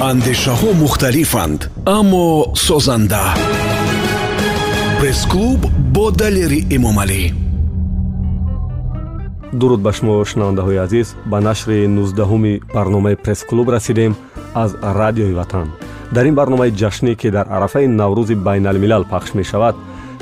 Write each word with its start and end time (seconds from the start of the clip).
андешаҳо 0.00 0.72
мухталифанд 0.82 1.70
аммо 1.86 2.54
созанда. 2.54 3.24
Пресс-клуб 5.00 5.60
бо 5.94 6.10
далери 6.10 6.60
эмомалӣ 6.76 7.22
дуруд 9.60 9.80
ба 9.86 9.92
шумо 9.92 10.24
шунавандаҳои 10.30 10.82
азиз 10.86 11.08
ба 11.30 11.40
нашри 11.40 11.86
19 11.86 12.60
барномаи 12.74 13.16
пресс-клуб 13.24 13.68
расидем 13.68 14.16
аз 14.54 14.70
радиои 14.82 15.34
ватан. 15.34 15.68
Дар 16.14 16.24
ин 16.26 16.34
барномаи 16.34 16.70
ҷашнӣ 16.80 17.12
ки 17.20 17.28
дар 17.30 17.46
арафаи 17.56 17.86
наврӯзи 17.86 18.34
байналмилал 18.34 19.04
пахш 19.04 19.34
мешавад 19.34 19.76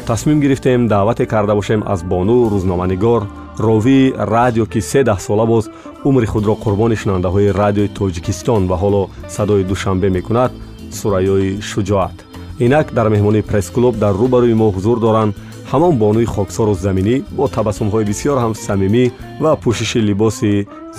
тасмим 0.07 0.41
гирифтем 0.41 0.89
даъвате 0.89 1.27
карда 1.27 1.55
бошем 1.55 1.83
аз 1.87 2.03
бону 2.03 2.37
рӯзноманигор 2.53 3.23
ровии 3.69 4.13
радио 4.17 4.65
ки 4.73 4.81
се 4.81 5.01
даҳсола 5.05 5.45
боз 5.53 5.65
умри 6.09 6.27
худро 6.33 6.55
қурбони 6.65 6.97
шунавандаҳои 7.01 7.53
радиои 7.61 7.93
тоҷикистон 7.99 8.63
ва 8.71 8.77
ҳоло 8.83 9.03
садои 9.37 9.65
душанбе 9.71 10.09
мекунад 10.17 10.51
сурайёи 10.99 11.61
шуҷоат. 11.71 12.17
Инак 12.65 12.87
дар 12.97 13.07
меҳмонии 13.15 13.47
пресс-клуб 13.51 13.95
дар 14.03 14.15
рӯбарӯи 14.23 14.55
мо 14.61 14.69
ҳузур 14.77 14.99
доранд 15.07 15.33
ҳамон 15.73 15.95
бонуи 16.03 16.27
хоксору 16.35 16.75
заминӣ 16.75 17.17
бо 17.37 17.45
табассумҳои 17.57 18.09
бисёр 18.11 18.37
ҳам 18.45 18.55
самимӣ 18.67 19.05
ва 19.43 19.53
пӯшиши 19.63 20.01
либоси 20.09 20.53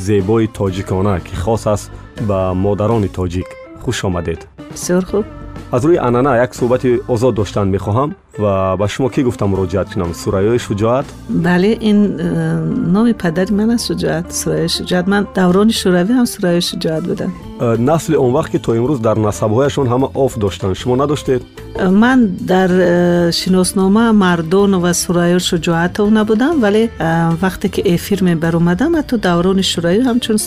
зебои 0.06 0.48
тоҷикона 0.58 1.16
ки 1.26 1.36
хос 1.44 1.64
аст 1.74 1.92
ба 2.30 2.40
модарони 2.66 3.10
тоҷик. 3.18 3.48
Хуш 3.84 3.98
омадед. 4.08 4.40
Бисёр 4.76 5.04
хуб. 5.10 5.26
Аз 5.76 5.82
рӯи 5.88 5.98
анъана 6.08 6.34
як 6.46 6.52
суҳбати 6.60 6.90
озод 7.14 7.34
доштан 7.40 7.68
мехоҳам 7.76 8.10
و 8.40 8.78
به 8.78 8.88
شما 8.88 9.10
کی 9.10 9.24
گفتم 9.24 9.46
مراجعه 9.46 9.84
کنم؟ 9.84 10.14
سرایای 10.14 10.60
شجاعت؟ 10.60 11.06
بله 11.30 11.78
این 11.80 12.22
نام 12.92 13.12
پدری 13.14 13.56
من 13.56 13.70
از 13.70 13.88
شجاعت 13.88 14.32
سرایای 14.32 14.70
شجاعت. 14.70 15.08
من 15.08 15.28
دوران 15.36 15.70
شوروی 15.70 16.14
هم 16.14 16.26
سرایای 16.26 16.62
شجاعت 16.62 17.04
بودم. 17.04 17.34
نسل 17.80 18.16
اون 18.16 18.34
وقت 18.34 18.52
که 18.52 18.60
تا 18.60 18.74
امروز 18.74 19.02
در 19.02 19.20
نسبهایشون 19.20 19.88
همه 19.88 20.08
آف 20.14 20.38
داشتن 20.38 20.74
شما 20.74 20.96
نداشتید؟ 20.96 21.42
من 21.92 22.26
در 22.26 23.32
شناسنامه 23.32 24.12
مردان 24.12 24.74
و 24.74 24.94
سرایای 24.94 25.40
شجاعت 25.40 26.00
او 26.00 26.10
نبودم 26.10 26.64
ولی 26.64 26.90
وقتی 27.42 27.70
که 27.70 27.94
افیر 27.94 28.24
می 28.24 28.46
اومدم 28.54 29.02
تو 29.02 29.18
دوران 29.18 29.62
هم 30.06 30.20
چون 30.20 30.38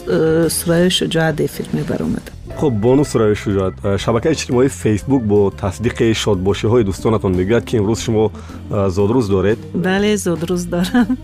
سرایای 0.49 0.91
شجاعت 0.91 1.41
افیر 1.41 1.67
می 1.73 1.81
اومدم 1.81 2.35
خب 2.57 2.71
بانو 2.71 3.05
سرایای 3.05 3.35
شجاعت. 3.35 3.97
شبکه 3.97 4.31
اجتماعی 4.31 4.69
فیسبوک 4.69 5.23
با 5.23 5.51
تصدیق 5.51 6.13
شادباشی 6.13 6.67
های 6.67 6.85
دوستانتون 6.85 7.61
که 7.61 7.74
ки 7.75 7.79
имрӯз 7.81 8.01
шумо 8.05 8.31
зодрӯз 8.71 9.27
доред? 9.29 9.59
Бале 9.75 10.17
зодрӯз 10.17 10.63
дорам. 10.75 11.17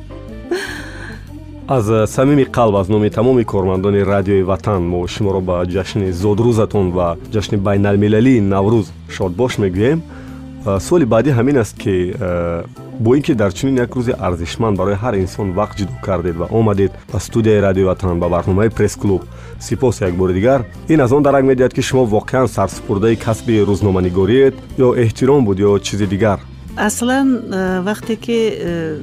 Аз 1.69 2.11
самими 2.11 2.45
қалб 2.45 2.81
аз 2.81 2.89
номи 2.89 3.11
тамоми 3.11 3.45
кормандони 3.45 4.03
радиои 4.06 4.43
ватан 4.43 4.83
мо 4.83 5.06
шуморо 5.06 5.41
ба 5.41 5.65
ҷашни 5.67 6.12
зодрӯзатон 6.12 6.91
ва 6.97 7.17
ҷашни 7.34 7.56
байналмилалии 7.67 8.41
наврӯз 8.41 8.87
шодбош 9.09 9.53
мегӯем 9.62 9.98
суоли 10.80 11.05
баъдӣ 11.05 11.31
ҳамин 11.38 11.58
аст 11.64 11.75
ки 11.78 12.14
бо 13.00 13.16
ин 13.16 13.22
ки 13.22 13.33
дар 13.33 13.52
чунин 13.53 13.78
як 13.78 13.91
рӯзи 13.95 14.14
арзишманд 14.28 14.78
барои 14.78 14.95
ҳар 15.03 15.14
инсон 15.23 15.47
вақт 15.59 15.75
ҷудо 15.80 15.94
кардед 16.05 16.36
ва 16.36 16.47
омадед 16.52 16.91
ба 17.14 17.19
студияи 17.19 17.61
радиои 17.61 17.86
ватан 17.86 18.19
ба 18.19 18.30
барномаи 18.30 18.69
пресс-клуб 18.69 19.22
сипос 19.59 20.02
як 20.02 20.14
бори 20.16 20.33
дигар 20.33 20.66
ин 20.89 21.00
аз 21.02 21.11
он 21.11 21.23
дарак 21.23 21.44
медиҳад 21.44 21.73
ки 21.73 21.81
шумо 21.81 22.03
воқеан 22.05 22.47
сарсупурдаи 22.47 23.16
касби 23.16 23.66
рӯзноманигориед 23.69 24.55
ё 24.78 24.88
эҳтиром 25.03 25.45
буд 25.45 25.59
ё 25.59 25.80
чизи 25.80 26.08
дигар 26.08 26.39
аслан 26.78 27.28
э, 27.52 27.83
вақте 27.89 28.16
ки 28.16 28.39
э, 28.53 29.00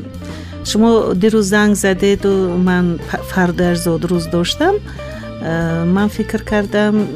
шумо 0.65 1.15
дирӯз 1.23 1.47
занг 1.55 1.75
задеду 1.77 2.33
ман 2.69 2.99
фардояш 3.31 3.79
зодрӯз 3.87 4.25
доштам 4.35 4.75
Э, 4.77 5.16
ман 5.42 6.10
фикр 6.10 6.42
кардам 6.44 7.08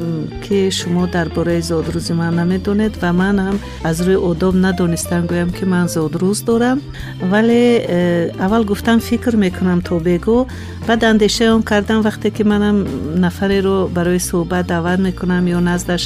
ки 0.44 0.70
шумо 0.70 1.06
дар 1.06 1.28
бораи 1.28 1.60
зодрӯзи 1.60 2.12
ман 2.12 2.34
намедонед 2.34 2.94
ва 3.02 3.12
ман 3.12 3.36
ҳам 3.38 3.56
аз 3.84 3.96
рӯи 4.06 4.16
одоб 4.30 4.54
надонистам 4.54 5.26
гӯям 5.26 5.50
ки 5.56 5.64
ман 5.64 5.86
зодрӯз 5.88 6.38
дорам. 6.44 6.78
Вале 7.20 7.62
э, 7.78 8.30
аввал 8.44 8.64
гуфтам 8.64 9.00
фикр 9.00 9.36
мекунам 9.36 9.80
то 9.82 9.98
бегоҳ 9.98 10.46
баъд 10.88 11.02
андешаи 11.04 11.48
он 11.48 11.62
кардам 11.62 12.00
вақте 12.02 12.30
ки 12.36 12.42
манам 12.42 12.76
нафареро 13.24 13.88
барои 13.96 14.20
суҳбат 14.28 14.66
даъват 14.66 14.98
мекунам 15.00 15.44
ё 15.46 15.58
наздаш 15.70 16.02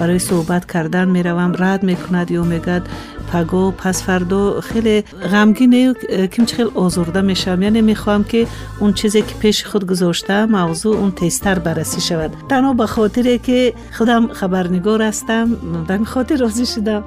барои 0.00 0.20
суҳбат 0.28 0.64
кардан 0.72 1.08
меравам 1.16 1.52
рад 1.62 1.80
мекунад 1.82 2.28
ё 2.30 2.42
мегӯяд 2.52 2.84
پگو 3.32 3.70
پس 3.70 4.02
فردا 4.02 4.60
خیلی 4.60 5.02
غمگینه 5.02 5.94
کمچه 6.32 6.56
خیلی 6.56 6.70
آزرده 6.74 7.20
میشم. 7.20 7.62
یعنی 7.62 7.80
می‌خوام 7.80 8.24
که 8.24 8.46
اون 8.80 8.92
چیزی 8.92 9.22
که 9.22 9.34
پیش 9.34 9.64
خود 9.64 9.86
گذاشته 9.86 10.46
موضوع 10.46 10.96
اون 10.96 11.10
تیزتر 11.10 11.58
بررسی 11.58 12.00
شود. 12.00 12.30
تنها 12.48 12.72
به 12.72 12.86
خاطر 12.86 13.36
که 13.36 13.74
خودم 13.98 14.28
خبرنگار 14.28 15.02
هستم 15.02 15.56
به 15.88 16.04
خاطر 16.04 16.36
راضی 16.36 16.66
شدم. 16.66 17.04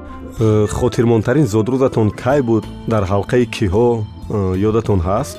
خاطرمانترین 0.69 1.45
زادروزتون 1.45 2.09
کی 2.09 2.41
بود؟ 2.41 2.63
در 2.89 3.03
حلقه 3.03 3.45
کیها 3.45 4.03
یادتون 4.57 4.99
هست؟ 4.99 5.37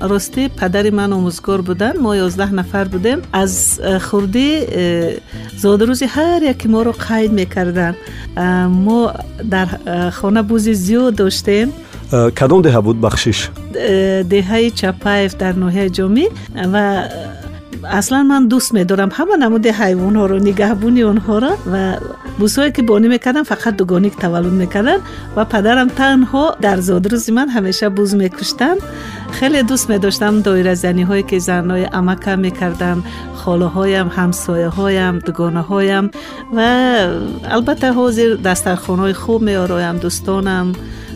راسته 0.00 0.48
پدر 0.48 0.90
من 0.90 1.12
آموزگار 1.12 1.60
بودن. 1.60 1.98
ما 1.98 2.16
11 2.16 2.54
نفر 2.54 2.84
بودیم. 2.84 3.18
از 3.32 3.80
خورده 4.00 5.20
زادروز 5.56 6.02
هر 6.02 6.42
یک 6.42 6.66
ما 6.66 6.82
رو 6.82 6.92
قید 6.92 7.32
می‌کردن. 7.32 7.94
ما 8.68 9.14
در 9.50 9.66
خانه 10.10 10.42
بوزی 10.42 10.74
زیاد 10.74 11.14
داشتیم. 11.14 11.72
کدام 12.12 12.62
دهه 12.62 12.80
بود 12.80 13.00
بخشش؟ 13.00 13.48
دهه 14.30 14.70
چپایف 14.70 15.36
در 15.36 15.52
نوحه 15.52 15.90
جمعی 15.90 16.28
و 16.72 17.04
اصلا 17.84 18.22
من 18.22 18.46
دوست 18.46 18.74
میدارم. 18.74 19.08
همه 19.12 19.36
نمود 19.36 19.66
حیوان 19.66 20.16
ها 20.16 20.26
رو 20.26 20.38
نگهبونی 20.38 21.02
اونها 21.02 21.38
را 21.38 21.56
و 21.72 21.96
بوسایی 22.38 22.72
که 22.72 22.82
بانی 22.82 23.08
می‌کردم 23.08 23.42
فقط 23.42 23.76
دوگانی 23.76 24.10
که 24.10 24.16
تولد 24.16 24.52
می‌کردن 24.52 24.96
و 25.36 25.44
پدرم 25.44 25.88
تنها 25.88 26.56
در 26.60 26.80
زادروز 26.80 27.30
من 27.30 27.48
همیشه 27.48 27.88
بوز 27.88 28.14
میکشتن. 28.14 28.74
خیلی 29.30 29.62
دوست 29.62 29.90
میداشتم 29.90 30.40
دایره 30.40 30.74
زنی 30.74 31.02
هایی 31.02 31.22
که 31.22 31.38
زنهای 31.38 31.88
امکه 31.92 32.36
می‌کردن 32.36 33.02
خاله 33.34 33.66
هایم 33.66 34.08
همسایه 34.08 34.68
هایم 34.68 35.18
دوگانه 35.18 35.60
هایم 35.60 36.10
و 36.56 36.60
البته 37.50 37.92
حاضر 37.92 38.34
دسترخوان 38.44 38.98
های 38.98 39.12
خوب 39.12 39.42
میارایم 39.42 39.96
دوستانم 39.96 40.72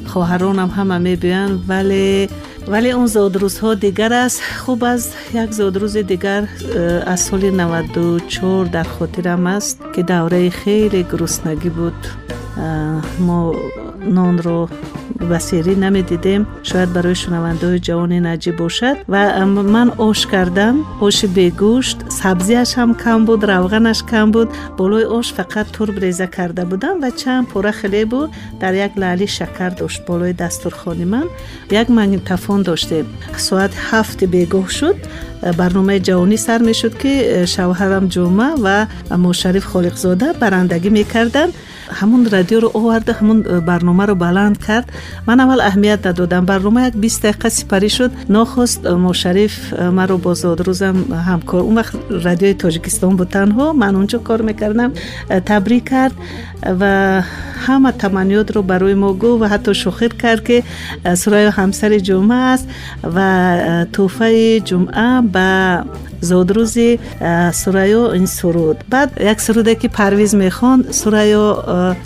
خواهرانم 0.07 0.69
همه 0.69 0.99
میبین 0.99 1.61
ولی 1.69 2.29
вале 2.67 2.91
он 2.97 3.07
зодрӯзҳо 3.07 3.71
дигар 3.85 4.13
аст. 4.25 4.41
Хуб 4.65 4.85
аст 4.85 5.11
як 5.33 5.51
зодрӯзи 5.53 6.03
дигар 6.03 6.43
э, 6.45 7.03
аз 7.13 7.21
соли 7.27 7.51
94 7.51 8.69
дар 8.71 8.87
хотирам 8.99 9.47
аст 9.47 9.79
ки 9.95 10.03
давраи 10.03 10.51
хеле 10.51 11.03
гуруснагӣ 11.11 11.71
буд. 11.71 11.99
Э, 12.57 13.01
мо 13.19 13.55
нонро 14.17 14.69
بسیری 15.13 15.75
نمی‌دیدیم. 15.75 16.47
شاید 16.63 16.93
برای 16.93 17.15
شنونده 17.15 17.67
های 17.67 17.79
جوان 17.79 18.13
نجیب 18.13 18.57
باشد. 18.57 18.97
و 19.09 19.47
من 19.47 19.91
آش 19.91 20.27
کردم. 20.27 20.77
آش 21.01 21.25
بیگوشت. 21.25 21.97
سبزیش 22.09 22.79
هم 22.79 22.95
کم 22.95 23.25
بود. 23.25 23.45
روغنش 23.45 24.03
کم 24.03 24.31
بود. 24.31 24.49
بالای 24.77 25.05
آش 25.05 25.33
فقط 25.33 25.67
ترب 25.67 25.99
ریزه 25.99 26.27
کرده 26.27 26.65
بودم 26.65 27.01
و 27.03 27.11
چند 27.11 27.47
پوره 27.47 27.71
خلی 27.71 28.05
بود. 28.05 28.31
در 28.61 28.75
یک 28.75 28.93
لعلی 28.97 29.27
شکر 29.27 29.69
داشت 29.69 30.07
بالای 30.07 30.33
دسترخوان 30.33 31.05
من. 31.05 31.25
یک 31.71 31.91
منتفان 31.91 32.63
داشتیم. 32.63 33.07
ساعت 33.37 33.71
هفت 33.91 34.25
بگوه 34.25 34.69
شد. 34.69 34.97
برنامه 35.57 36.01
جوانی 36.01 36.37
سر 36.37 36.59
می 36.59 36.75
شد 36.75 36.99
که 36.99 37.45
شوهرم 37.47 38.09
جمعه 38.09 38.47
و 38.63 38.87
مشرف 39.19 39.65
خالق 39.65 39.97
زاده 39.97 40.33
برندگی 40.33 40.91
می 40.91 41.05
کردن. 41.05 41.47
همون 41.93 42.31
رادیو 42.31 42.61
رو 42.61 42.71
آورده 42.75 43.13
همون 43.13 43.41
برنامه 43.43 44.07
رو 44.07 44.15
بلند 44.15 44.65
کرد. 44.65 44.93
ман 45.26 45.40
аввал 45.40 45.62
аҳамият 45.62 46.04
надодам 46.06 46.46
барнома 46.46 46.82
як 46.86 46.96
бист 46.96 47.24
дақиқа 47.24 47.50
сипарӣ 47.50 47.90
шуд 47.90 48.12
нохост 48.30 48.86
э, 48.86 48.96
мошариф 48.96 49.74
э, 49.74 49.92
маро 49.92 50.18
бо 50.18 50.32
зодрӯзам 50.34 50.98
ҳамкор 51.30 51.62
он 51.70 51.76
вақт 51.80 51.96
радиои 52.26 52.54
тоҷикистон 52.64 53.16
буд 53.20 53.30
танҳо 53.38 53.74
ман 53.74 53.94
онҷо 54.02 54.20
кор 54.28 54.40
мекардам 54.50 54.92
табрик 55.46 55.90
кард 55.90 56.16
ва 56.80 57.24
ҳама 57.66 57.92
таманниётро 58.04 58.62
барои 58.72 58.96
мо 59.04 59.10
гуфт 59.22 59.40
ва 59.42 59.48
ҳатто 59.54 59.72
шухир 59.84 60.12
кард 60.24 60.42
ки 60.48 60.58
сурайё 61.22 61.52
ҳамсари 61.60 62.00
ҷумъа 62.08 62.40
аст 62.54 62.66
ва 63.16 63.30
тӯҳфаи 63.94 64.62
ҷумъа 64.70 65.10
ба 65.36 65.50
زودروزی 66.23 66.99
سورایو 67.53 68.01
این 68.01 68.27
سرود. 68.27 68.85
بعد 68.91 69.21
یک 69.21 69.41
سروده 69.41 69.75
که 69.75 69.89
پرویز 69.89 70.35
می‌خوند 70.35 70.91
سورایو 70.91 71.57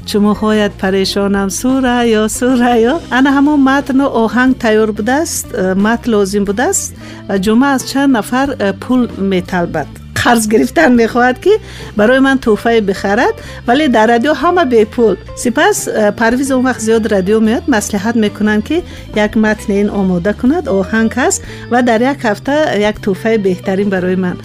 چموهایت 0.06 0.70
پریشانم 0.78 1.48
سورایو 1.48 2.28
سورایو. 2.28 2.98
انا 3.12 3.30
همون 3.30 3.60
متن 3.64 4.00
و 4.00 4.04
آهنگ 4.04 4.58
تیار 4.58 4.90
بوده 4.90 5.12
است 5.12 5.58
متن 5.58 6.10
لازم 6.10 6.44
بوده 6.44 6.62
است 6.62 6.94
جمعه 7.40 7.68
از 7.68 7.88
چند 7.88 8.16
نفر 8.16 8.72
پول 8.72 9.08
میطلبد 9.18 10.05
قرض 10.24 10.48
گرفتن 10.48 10.92
می‌خواهد 10.92 11.40
که 11.40 11.50
برای 11.96 12.18
من 12.18 12.38
توفه 12.38 12.80
بخرد. 12.80 13.34
ولی 13.66 13.88
در 13.88 14.06
رادیو 14.06 14.32
همه 14.32 14.64
به 14.64 14.84
پول. 14.84 15.16
سپس 15.36 15.88
پرویز 15.88 16.50
اون 16.50 16.64
وقت 16.64 16.80
زیاد 16.80 17.12
رادیو 17.12 17.40
میاد 17.40 17.62
مصلحت 17.68 18.16
می‌کنن 18.16 18.62
که 18.62 18.82
یک 19.16 19.36
متن 19.36 19.72
این 19.72 19.88
آماده 19.88 20.32
کند 20.32 20.68
آهنگ 20.68 21.12
هست 21.16 21.42
و 21.70 21.82
در 21.82 22.12
یک 22.12 22.18
هفته 22.22 22.80
یک 22.80 23.00
توفه 23.02 23.38
بهترین 23.38 23.88
برای 23.90 24.16
من. 24.16 24.36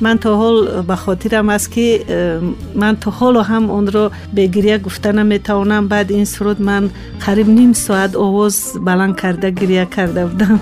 من 0.00 0.18
تا 0.18 0.36
حال 0.36 0.82
به 0.82 0.96
خاطرم 0.96 1.48
است 1.48 1.70
که 1.70 2.04
من 2.74 2.96
تا 2.96 3.10
حال 3.10 3.36
هم 3.36 3.70
اون 3.70 3.86
رو 3.86 4.10
به 4.34 4.46
گریه 4.46 4.78
گفته 4.78 5.12
نمی‌توانم 5.12 5.88
بعد 5.88 6.12
این 6.12 6.24
سرود 6.24 6.62
من 6.62 6.90
قریب 7.26 7.48
نیم 7.48 7.72
ساعت 7.72 8.16
آواز 8.16 8.72
بلند 8.84 9.20
کرده 9.20 9.50
گریه 9.50 9.86
کرده 9.96 10.26
بودم. 10.26 10.60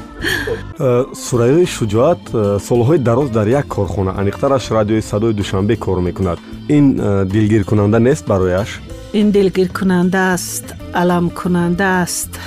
سوره 1.26 1.64
شجاعت 1.64 2.18
سالهای 2.58 2.98
دراز 2.98 3.32
در 3.32 3.48
یک 3.48 3.68
کارخانه 3.68 4.18
انیقترش 4.18 4.72
رادیوی 4.72 5.00
صدای 5.00 5.32
دوشنبه 5.32 5.76
کار 5.76 5.98
می‌کند. 5.98 6.38
این 6.66 6.94
دلگیر 7.24 7.62
کننده 7.62 7.98
نیست 7.98 8.26
برایش؟ 8.26 8.78
این 9.12 9.30
دلگیر 9.30 9.68
کننده 9.68 10.18
است 10.18 10.74
علم 10.94 11.30
کننده 11.30 11.84
است. 11.84 12.40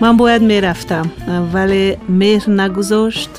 من 0.00 0.16
باید 0.16 0.42
می‌رفتم 0.42 1.10
ولی 1.54 1.96
مهر 2.08 2.50
نگذاشت. 2.50 3.30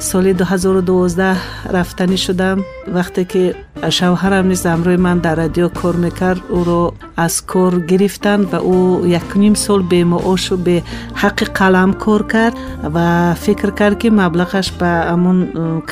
سال 0.00 0.32
2012 0.32 1.36
رفتنی 1.72 2.16
شدم. 2.16 2.64
وقتی 2.94 3.24
که 3.24 3.54
шавҳарам 3.88 4.48
низ 4.52 4.62
амрӯи 4.66 4.98
ман 5.06 5.18
дар 5.24 5.36
радио 5.42 5.68
кор 5.80 5.96
мекард. 5.96 6.42
Ӯро 6.58 6.82
аз 7.16 7.34
кор 7.52 7.72
гирифтанд 7.90 8.44
ва 8.52 8.58
ӯ 8.76 9.08
якним 9.20 9.54
сол 9.64 9.80
бемаошу 9.82 10.56
беҳаққи 10.66 11.46
қалам 11.58 11.90
кор 12.04 12.22
кард 12.34 12.54
ва 12.94 13.36
фикр 13.44 13.70
кард 13.80 13.96
ки 14.00 14.08
маблағаш 14.20 14.68
ба 14.80 14.90
амон 15.14 15.38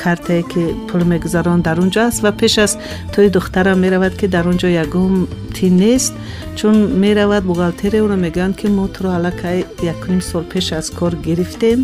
картае 0.01 0.43
ки 0.51 0.63
пул 0.89 1.01
мегузарон 1.11 1.61
дар 1.61 1.77
он 1.83 1.89
ҷо 1.93 2.01
аст 2.09 2.21
ва 2.23 2.31
пеш 2.31 2.57
аз 2.65 2.77
тои 3.13 3.29
духтарам 3.29 3.79
меравад 3.79 4.13
ки 4.19 4.27
дар 4.27 4.45
он 4.47 4.57
ҷо 4.61 4.67
ягон 4.83 5.27
ти 5.55 5.69
нест. 5.69 6.13
Чун 6.55 6.75
меравад 7.03 7.43
бухгалтерияро 7.49 8.15
мегӯянд 8.25 8.55
ки 8.59 8.67
мо 8.67 8.87
туро 8.87 9.09
аллакай 9.17 9.65
якним 9.81 10.21
сол 10.21 10.43
пеш 10.43 10.71
аз 10.71 10.89
кор 10.89 11.13
гирифтем. 11.15 11.79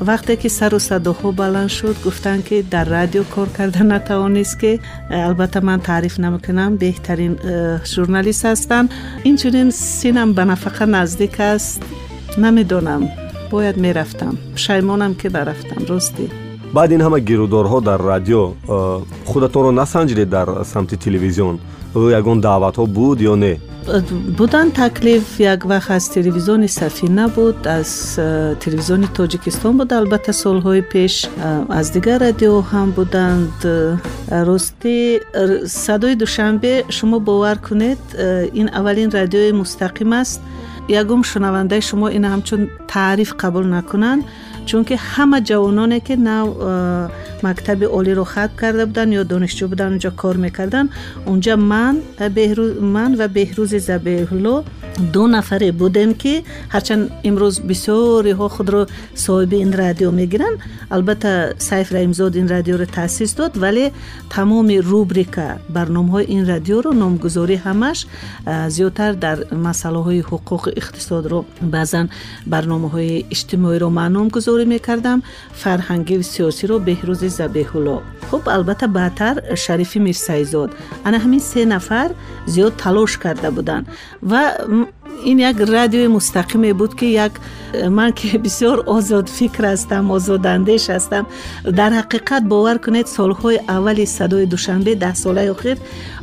Вақте 0.00 0.36
ки 0.36 0.48
сару 0.48 0.78
садоҳо 0.78 1.32
баланд 1.32 1.70
шуд 1.70 1.96
гуфтанд 2.04 2.44
ки 2.48 2.62
дар 2.62 2.86
радио 2.88 3.24
кор 3.34 3.48
карда 3.56 3.82
натавонист 3.84 4.58
ки 4.60 4.80
البته 5.50 5.66
من 5.66 5.80
تعریف 5.80 6.20
نمی‌کنم 6.20 6.76
بهترین 6.76 7.38
ژورنالیست 7.84 8.44
هستن. 8.44 8.88
اینچنین 9.22 9.70
سینم 9.70 10.32
به 10.32 10.44
نفقه 10.44 10.86
نزدیک 10.86 11.40
است. 11.40 11.82
نمی‌دونم. 12.38 13.08
باید 13.50 13.76
می‌رفتم. 13.76 14.38
پشیمانم 14.54 15.14
که 15.14 15.28
نرفتم. 15.28 15.84
راستی. 15.88 16.28
بعد 16.74 16.90
این 16.92 17.00
همه 17.00 17.20
گیرودارها 17.20 17.80
در 17.80 17.96
رادیو 17.96 18.50
خودتون 19.24 19.62
رو 19.62 19.72
نسنجید 19.72 20.30
در 20.30 20.62
سمت 20.62 20.94
تلویزیون. 20.94 21.58
ӯ 21.95 22.01
ягон 22.19 22.37
даъватҳо 22.41 22.85
буд 22.97 23.17
ё 23.31 23.35
не 23.43 23.53
будан 24.37 24.71
таклиф 24.71 25.39
як 25.39 25.61
вақт 25.71 25.89
аз 25.97 26.09
телевизиони 26.09 26.67
сафина 26.67 27.25
буд 27.35 27.67
аз 27.67 28.19
телевизиони 28.63 29.07
тоҷикистон 29.17 29.77
буд 29.77 29.91
албатта 29.91 30.33
солҳои 30.33 30.81
пеш 30.93 31.13
аз 31.79 31.91
дигар 31.95 32.19
радио 32.27 32.55
ҳам 32.71 32.89
буданд 32.97 33.57
ростӣ 34.47 34.97
садои 35.85 36.15
душанбе 36.15 36.73
шумо 36.97 37.19
бовар 37.19 37.57
кунед 37.67 38.01
ин 38.61 38.67
аввалин 38.79 39.09
радиои 39.19 39.51
мустақим 39.61 40.11
аст 40.21 40.41
ягум 41.01 41.21
шунавандаи 41.31 41.81
шумо 41.89 42.07
ин 42.17 42.23
ҳамчун 42.33 42.61
таъриф 42.93 43.31
қабул 43.41 43.65
накунанд 43.75 44.23
چون 44.70 44.84
که 44.84 44.96
همه 44.96 45.40
جوانانی 45.40 46.00
که 46.00 46.16
نو 46.16 46.54
مکتب 47.42 47.84
عالی 47.84 48.14
رو 48.14 48.24
ختم 48.24 48.50
کرده 48.60 48.84
بودن 48.84 49.12
یا 49.12 49.22
دانشجو 49.22 49.68
بودن 49.68 49.88
اونجا 49.88 50.10
کار 50.10 50.36
می‌کردن 50.36 50.88
اونجا 51.26 51.56
من, 51.56 51.98
بهروز 52.34 52.82
من 52.82 53.16
و 53.18 53.28
بهروز 53.28 53.74
زبیرلو 53.74 54.62
دو 55.12 55.26
نفره 55.26 55.72
بودیم 55.72 56.14
که 56.14 56.42
هرچند 56.68 57.10
امروز 57.24 57.60
بسیاری 57.60 58.30
ها 58.30 58.48
خود 58.48 58.70
رو 58.70 58.86
صاحب 59.14 59.52
این 59.52 59.72
رادیو 59.72 60.10
می‌گیرن. 60.10 60.54
البته 60.90 61.54
سیف 61.58 61.92
رحیمزاد 61.92 62.36
این 62.36 62.48
رادیو 62.48 62.76
رو 62.76 62.84
تاسیس 62.84 63.34
داد 63.34 63.62
ولی 63.62 63.90
تمام 64.30 64.68
روبریکا 64.68 65.48
برنامه 65.74 66.10
های 66.10 66.24
این 66.24 66.48
رادیو 66.48 66.80
رو 66.80 66.92
نامگذاری 66.92 67.54
همش 67.54 68.06
زیادتر 68.68 69.12
در 69.12 69.54
مسئله 69.54 69.98
های 69.98 70.20
حقوق 70.20 70.72
اقتصاد 70.76 71.26
رو 71.26 71.44
بعضا 71.70 72.06
برنامه 72.46 72.88
های 72.90 73.24
اجتماعی 73.30 73.78
رو 73.78 73.90
من 73.90 74.12
نامگذاری 74.12 74.59
کاری 74.60 74.68
می‌کردم 74.68 75.22
فرهنگی 75.52 76.16
و 76.16 76.22
سیاسی 76.22 76.66
رو 76.66 76.78
بهروز 76.78 77.24
زبیحالله 77.24 78.00
خب 78.30 78.48
البته 78.48 78.86
بعدتر 78.86 79.54
شریفی 79.54 79.98
میرسایزاد 79.98 80.70
انا 81.04 81.18
همین 81.18 81.38
سه 81.38 81.64
نفر 81.64 82.10
زیاد 82.46 82.76
تلاش 82.76 83.18
کرده 83.18 83.50
بودن 83.50 83.86
و 84.30 84.52
این 85.24 85.38
یک 85.38 85.56
رادیو 85.56 86.10
مستقیم 86.10 86.72
بود 86.72 86.94
که 86.94 87.06
یک 87.06 87.32
من 87.90 88.12
که 88.12 88.38
بسیار 88.38 88.80
آزاد 88.80 89.26
فکر 89.26 89.64
هستم 89.64 90.10
آزاد 90.10 90.46
اندیش 90.46 90.90
هستم. 90.90 91.26
در 91.76 91.90
حقیقت 91.90 92.42
باور 92.42 92.78
کنید 92.78 93.06
سالهای 93.06 93.60
اولی 93.68 94.06
صدای 94.06 94.46
دوشنبه 94.46 94.94
ده 94.94 95.14
ساله 95.14 95.50
اخیر 95.50 95.78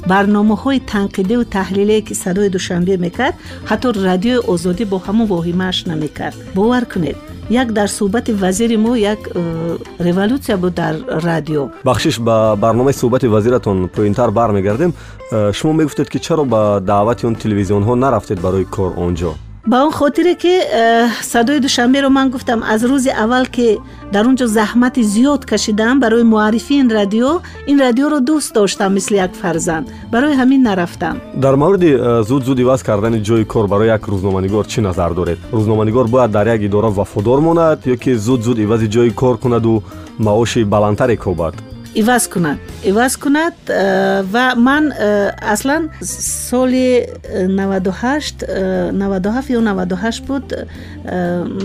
برنامه 0.07 0.55
های 0.55 0.79
تنقیدی 0.79 1.35
و 1.35 1.43
تحلیلی 1.43 2.01
که 2.01 2.13
صدای 2.13 2.49
دوشنبه 2.49 2.97
می‌کرد 2.97 3.33
حتی 3.65 3.91
رادیو 3.95 4.41
آزادی 4.51 4.85
با 4.85 4.97
همون 4.97 5.27
واهمش 5.27 5.87
نمی‌کرد. 5.87 6.35
باور 6.55 6.83
کنید 6.83 7.36
як 7.49 7.71
дар 7.71 7.89
суҳбати 7.89 8.33
вазири 8.33 8.77
мо 8.77 8.95
як 8.95 9.19
э, 9.19 9.77
революсия 9.99 10.57
буд 10.57 10.73
дар 10.73 10.95
радио. 11.07 11.69
Бахшиш 11.83 12.19
ба 12.19 12.55
барномаи 12.57 12.93
суҳбати 12.93 13.27
вазиратон 13.27 13.89
поинтар 13.89 14.31
бармегардем. 14.31 14.93
Э, 15.31 15.53
шумо 15.53 15.73
мегуфтед 15.73 16.09
ки 16.09 16.19
чаро 16.19 16.45
ба 16.45 16.79
даъвати 16.81 17.25
он 17.25 17.35
телевизионҳо 17.35 17.95
нарафтед 17.95 18.39
барои 18.41 18.65
кор 18.65 18.93
он 18.97 19.15
ҷо 19.15 19.46
ба 19.67 19.83
он 19.83 19.91
хотире 19.91 20.35
ки 20.35 20.61
э, 20.63 21.09
садои 21.21 21.59
душанберо 21.59 22.09
ман 22.09 22.29
гуфтам 22.29 22.63
аз 22.63 22.81
рӯзи 22.83 23.11
аввал 23.23 23.45
ки 23.45 23.77
дар 24.13 24.25
он 24.27 24.35
ҷо 24.35 24.47
заҳмати 24.47 25.01
зиёд 25.03 25.45
кашидам 25.45 25.99
барои 25.99 26.23
муаррифии 26.23 26.79
ин 26.79 26.89
радио 26.89 27.41
ин 27.67 27.77
радиоро 27.79 28.19
дӯст 28.19 28.53
доштам 28.53 28.93
мисли 28.93 29.17
як 29.17 29.33
фарзанд. 29.35 29.87
Барои 30.11 30.35
ҳамин 30.39 30.61
нарафтам. 30.63 31.19
Дар 31.35 31.55
мавриди 31.55 31.91
э, 31.99 32.23
зуд 32.23 32.45
зуд 32.45 32.59
иваз 32.59 32.81
кардани 32.81 33.19
ҷои 33.19 33.45
кор 33.45 33.67
барои 33.67 33.87
як 33.87 34.07
рӯзноманигор 34.07 34.65
чӣ 34.67 34.79
назар 34.81 35.13
доред? 35.13 35.37
Рӯзноманигор 35.51 36.07
бояд 36.07 36.31
дар 36.31 36.47
як 36.47 36.61
идора 36.61 36.89
вафодор 36.89 37.39
монад 37.41 37.79
ё 37.85 37.97
ки 37.97 38.15
зуд 38.15 38.43
зуд 38.43 38.57
ивази 38.59 38.87
ҷои 38.87 39.11
кор 39.11 39.37
кунаду 39.37 39.83
маоши 40.17 40.63
баландтаре 40.63 41.17
кобад 41.17 41.55
иваз 41.97 42.27
кунад. 42.27 42.57
Иваз 42.83 43.17
кунад 43.17 43.55
э, 43.67 44.21
ва 44.23 44.53
ман 44.55 44.93
э, 44.93 45.31
аслан 45.41 45.89
соли 46.01 47.09
98 47.23 48.37
э, 48.41 48.91
97 48.91 49.55
ё 49.55 49.61
98 49.61 50.25
буд 50.27 50.53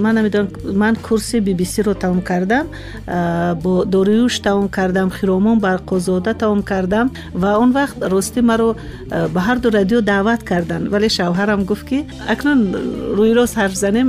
ман 0.01 0.15
намедонам 0.15 0.49
ман 0.75 0.97
курси 0.97 1.37
bbcро 1.41 1.95
тамом 1.95 2.23
кардам 2.23 2.67
бо 3.63 3.85
дориюш 3.85 4.39
тамом 4.41 4.69
кардам 4.69 5.11
хиромон 5.11 5.59
барқозода 5.59 6.35
тамом 6.35 6.63
кардам 6.63 7.13
ва 7.35 7.59
он 7.59 7.73
вақт 7.73 8.09
ростӣ 8.09 8.41
маро 8.41 8.77
ба 9.35 9.41
ҳарду 9.41 9.71
радио 9.71 10.01
даъват 10.01 10.43
карданд 10.43 10.89
вале 10.89 11.09
шавҳарам 11.09 11.65
гуфт 11.65 11.87
ки 11.89 12.07
акнун 12.29 12.61
рӯйрост 13.19 13.55
ҳарф 13.61 13.75
занем 13.75 14.09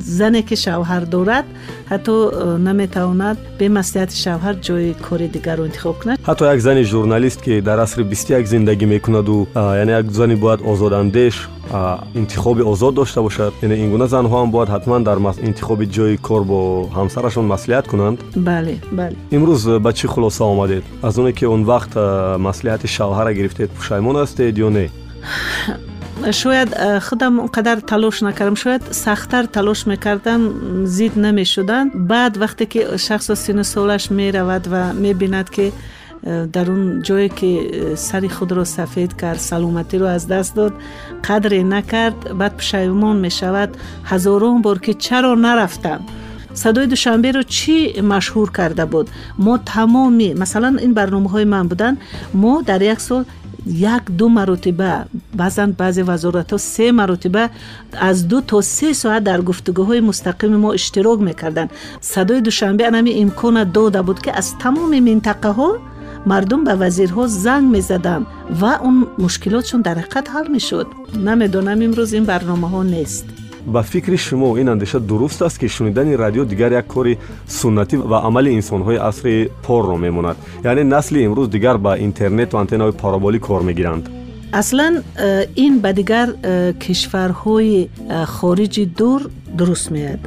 зане 0.00 0.42
ки 0.42 0.54
шавҳар 0.54 1.06
дорад 1.06 1.46
ҳатто 1.90 2.14
наметавонад 2.58 3.36
бемаслиҳати 3.58 4.16
шавҳар 4.24 4.54
ҷои 4.66 4.94
кори 5.14 5.28
дигарро 5.28 5.66
интихоб 5.66 5.96
кунад? 6.02 6.18
Ҳатто 6.26 6.44
як 6.44 6.60
зани 6.60 6.82
журналист 6.82 7.40
ки 7.42 7.60
дар 7.60 7.78
асри 7.78 8.02
бистяк 8.02 8.46
зиндагӣ 8.46 8.86
мекунаду 8.86 9.46
яъне 9.54 9.92
як 9.92 10.10
зани 10.10 10.34
бояд 10.34 10.60
озодандеш 10.66 11.48
интихоби 12.14 12.62
озод 12.62 12.94
дошта 12.94 13.22
бошад. 13.22 13.52
Яъне 13.62 13.76
ин 13.84 13.90
гуна 13.90 14.06
занҳо 14.08 14.34
ҳам 14.34 14.50
бояд 14.50 14.68
ҳатман 14.68 15.02
дар 15.04 15.18
интихоби 15.48 15.86
ҷои 15.86 16.16
кор 16.18 16.42
бо 16.50 16.88
ҳамсарашон 16.98 17.46
маслиҳат 17.54 17.86
кунанд. 17.88 18.18
Бале 18.36 18.76
бале. 18.92 19.16
Имрӯз 19.36 19.78
ба 19.84 19.92
чӣ 19.92 20.06
хулоса 20.06 20.44
омадед? 20.44 20.84
Аз 21.02 21.18
оне 21.18 21.32
ки 21.32 21.44
он 21.44 21.62
вақт 21.64 21.92
маслиҳати 22.48 22.86
шавҳара 22.96 23.32
гирифтед 23.38 23.70
пушаймон 23.70 24.16
ҳастед 24.16 24.54
ё 24.66 24.68
не 24.76 24.86
шояд 26.32 26.68
э, 26.72 27.00
худам 27.00 27.40
он 27.40 27.48
қадар 27.48 27.80
талош 27.80 28.20
накардам. 28.20 28.56
Шояд 28.56 28.82
сахттар 28.94 29.46
талош 29.46 29.86
мекардам 29.86 30.86
зид 30.86 31.16
намешуданд. 31.16 31.94
Баъд 31.94 32.36
вақте 32.36 32.66
ки 32.66 32.98
шахсо 32.98 33.36
сину 33.36 33.64
солаш 33.64 34.10
меравад 34.10 34.66
ва 34.66 34.92
мебинад 34.94 35.50
ки 35.50 35.72
э, 36.22 36.46
дар 36.46 36.70
он 36.70 37.02
ҷое 37.02 37.28
ки 37.28 37.50
э, 37.62 37.96
сари 37.96 38.28
худро 38.28 38.64
сафед 38.64 39.14
кард 39.14 39.40
саломатиро 39.40 40.06
аз 40.06 40.24
даст 40.24 40.54
дод 40.54 40.74
қадре 41.22 41.62
накард 41.62 42.34
баъд 42.34 42.56
пушаймон 42.56 43.20
мешавад. 43.20 43.70
Ҳазорон 44.10 44.62
бор 44.62 44.78
ки 44.78 44.94
чаро 44.94 45.34
нарафтам. 45.36 46.06
Садои 46.54 46.86
душанберо 46.86 47.42
чӣ 47.42 48.00
машҳур 48.12 48.48
карда 48.58 48.86
буд? 48.86 49.06
Мо 49.44 49.58
тамоми 49.58 50.34
масалан 50.42 50.78
ин 50.86 50.92
барномаҳои 50.94 51.44
ман 51.54 51.66
буданд 51.68 51.98
мо 52.32 52.62
дар 52.62 52.80
як 52.80 53.00
сол 53.00 53.24
یک 53.66 54.02
دو 54.18 54.28
مرتبه 54.28 55.04
بعضن 55.36 55.70
بعضی 55.72 56.02
وزارت 56.02 56.50
ها 56.52 56.58
سه 56.58 56.92
مرتبه 56.92 57.50
از 57.92 58.28
دو 58.28 58.40
تا 58.40 58.60
سه 58.60 58.92
ساعت 58.92 59.24
در 59.24 59.40
گفتگوهای 59.40 60.00
مستقیم 60.00 60.56
ما 60.56 60.72
اشتراک 60.72 61.20
می‌کردن 61.20 61.68
صدای 62.00 62.40
دوشنبه 62.40 62.86
انمی 62.86 63.14
امکان 63.14 63.72
داده 63.72 64.02
بود 64.02 64.22
که 64.22 64.36
از 64.36 64.58
تمام 64.58 65.00
منطقه 65.00 65.48
ها 65.48 65.78
مردم 66.26 66.64
به 66.64 66.74
وزیرها 66.74 67.26
زنگ 67.26 67.70
می 67.70 67.80
زدن 67.80 68.26
و 68.60 68.64
اون 68.64 69.06
مشکلاتشون 69.18 69.80
در 69.80 69.94
حقیقت 69.94 70.30
حل 70.30 70.48
می 70.48 70.60
شد 70.60 70.86
نمی‌دونم 71.24 71.82
امروز 71.82 72.12
این 72.12 72.24
برنامه 72.24 72.70
ها 72.70 72.82
نیست. 72.82 73.43
Ба 73.66 73.82
фикри 73.82 74.16
шумо 74.16 74.56
ин 74.58 74.68
андеша 74.68 75.00
дуруст 75.00 75.42
аст 75.42 75.58
ки 75.58 75.68
шунидани 75.68 76.18
радио 76.18 76.44
дигар 76.44 76.72
як 76.72 76.86
кори 76.86 77.18
суннатӣ 77.48 77.96
ва 77.96 78.20
амали 78.24 78.50
инсонҳои 78.60 78.98
асри 78.98 79.48
порро 79.66 79.96
мемонад. 79.96 80.36
Яъне 80.64 80.84
насли 80.84 81.24
имрӯз 81.26 81.48
дигар 81.48 81.78
ба 81.78 81.98
интернет 81.98 82.52
ва 82.52 82.60
антенаҳои 82.60 82.92
параболӣ 83.02 83.38
кор 83.38 83.62
мегиранд. 83.62 84.08
Аслан 84.52 85.02
э, 85.16 85.46
ин 85.56 85.80
ба 85.80 85.92
дигар 85.92 86.28
э, 86.42 86.72
кишварҳои 86.78 87.88
э, 87.88 88.24
хориҷи 88.26 88.84
дур 88.86 89.20
дуруст 89.58 89.90
меяд 89.90 90.20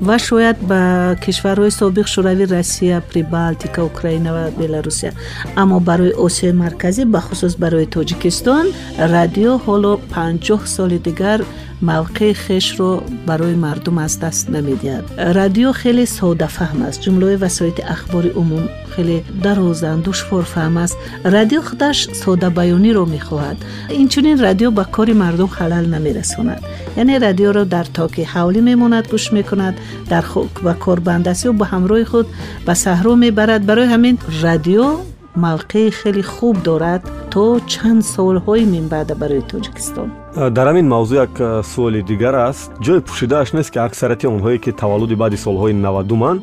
ва 0.00 0.18
шояд 0.18 0.56
ба 0.70 1.16
кишварҳои 1.24 1.70
собиқ 1.80 2.06
шӯравӣ 2.14 2.44
россия 2.56 3.00
прибалтика 3.00 3.80
украина 3.84 4.30
ва 4.36 4.44
беларусия 4.62 5.12
аммо 5.56 5.80
барои 5.80 6.12
осиёи 6.26 6.52
марказӣ 6.52 7.02
бахусус 7.04 7.54
барои 7.56 7.86
тоҷикистон 7.96 8.66
радио 9.14 9.52
ҳоло 9.66 9.92
панҷоҳ 10.14 10.60
соли 10.76 10.98
дигар 11.08 11.40
موقع 11.86 12.32
خش 12.32 12.80
رو 12.80 13.02
برای 13.26 13.54
مردم 13.54 13.98
از 13.98 14.20
دست 14.20 14.50
نمی‌دید 14.50 15.04
رادیو 15.34 15.72
خیلی 15.72 16.06
ساده 16.06 16.46
فهم 16.46 16.82
است. 16.82 17.00
جمله 17.00 17.36
وسایت 17.36 17.90
اخبار 17.90 18.26
عموم 18.26 18.68
خیلی 18.90 19.22
درازن 19.42 20.00
دشوار 20.00 20.42
فهم 20.42 20.76
است. 20.76 20.96
رادیو 21.24 21.60
خودش 21.60 22.08
ساده 22.12 22.48
بیانی 22.48 22.92
رو 22.92 23.06
می‌خواهد. 23.06 23.56
اینچنین 23.88 24.38
رادیو 24.42 24.70
با 24.70 24.84
کار 24.84 25.12
مردم 25.12 25.46
خلل 25.46 25.94
نمیرساند. 25.94 26.62
یعنی 26.96 27.18
رادیو 27.18 27.52
رو 27.52 27.64
در 27.64 27.84
تاک 27.84 28.20
حوالی 28.20 28.60
میماند 28.60 29.08
گوش 29.08 29.32
می‌کند 29.32 29.78
در 30.08 30.20
خوک 30.20 30.64
و 30.64 30.72
کاربندسی 30.72 31.48
و 31.48 31.52
به 31.52 31.64
همراه 31.64 32.04
خود 32.04 32.26
به 32.66 32.74
صحرا 32.74 33.14
می‌برد. 33.14 33.66
برای 33.66 33.86
همین 33.86 34.18
رادیو 34.42 34.96
موقع 35.36 35.90
خیلی 35.90 36.22
خوب 36.22 36.62
دارد 36.62 37.10
تا 37.30 37.60
چند 37.66 38.02
سالهای 38.02 38.64
من 38.64 38.88
بعد 38.88 39.18
برای 39.18 39.42
تاجیکستان. 39.42 40.10
Дар 40.36 40.66
ҳамин 40.70 40.86
мавзӯъ 40.94 41.16
як 41.26 41.64
суоли 41.72 42.02
дигар 42.02 42.34
аст. 42.34 42.70
Ҷои 42.84 43.00
пӯшидааш 43.06 43.48
нест 43.56 43.70
ки 43.74 43.78
аксарияти 43.78 44.26
онҳое 44.26 44.58
ки 44.64 44.70
таваллуди 44.72 45.14
баъди 45.22 45.36
солҳои 45.36 45.72
навадуманд 45.86 46.40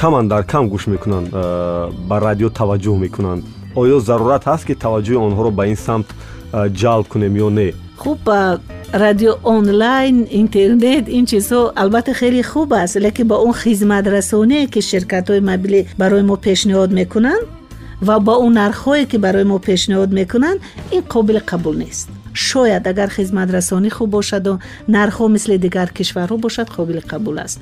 каман 0.00 0.28
дар 0.28 0.42
кам 0.52 0.64
гӯш 0.72 0.84
мекунанд 0.94 1.26
ба 2.08 2.16
радио 2.26 2.48
таваҷҷӯҳ 2.60 2.96
мекунанд. 3.04 3.42
Оё 3.82 3.96
зарурат 4.08 4.42
ҳаст 4.50 4.64
ки 4.68 4.74
таваҷҷӯҳи 4.84 5.18
онҳоро 5.26 5.50
ба 5.58 5.64
ин 5.72 5.78
самт 5.86 6.08
ҷалб 6.80 7.06
кунем 7.12 7.34
ё 7.46 7.48
не? 7.58 7.68
Хуб 8.02 8.20
радио 9.04 9.32
онлайн 9.56 10.16
интернет 10.42 11.04
ин 11.18 11.24
чизҳо 11.30 11.60
албатта 11.82 12.12
хеле 12.20 12.42
хуб 12.52 12.70
аст 12.82 12.96
лекин 13.06 13.26
ба 13.32 13.36
он 13.46 13.52
хизматрасоние 13.62 14.66
ки 14.72 14.80
ширкатҳои 14.90 15.40
мобилӣ 15.50 15.80
барои 16.00 16.22
мо 16.30 16.36
пешниҳод 16.46 16.90
мекунанд 17.00 17.44
ва 18.06 18.16
ба 18.26 18.34
он 18.44 18.52
нархҳое 18.60 19.04
ки 19.10 19.16
барои 19.26 19.46
мо 19.52 19.58
пешниҳод 19.68 20.10
мекунанд 20.20 20.58
ин 20.96 21.02
қобили 21.12 21.40
қабул 21.50 21.76
нест 21.84 22.21
شاید 22.34 22.88
اگر 22.88 23.06
خدمت 23.06 23.54
رسانی 23.54 23.90
خوب 23.90 24.10
باشد 24.10 24.46
و 24.46 24.58
نرخ 24.88 25.20
مثل 25.20 25.56
دیگر 25.56 25.86
کشورها 25.86 26.36
باشد 26.36 26.68
قابل 26.68 27.00
قبول 27.00 27.38
است. 27.38 27.60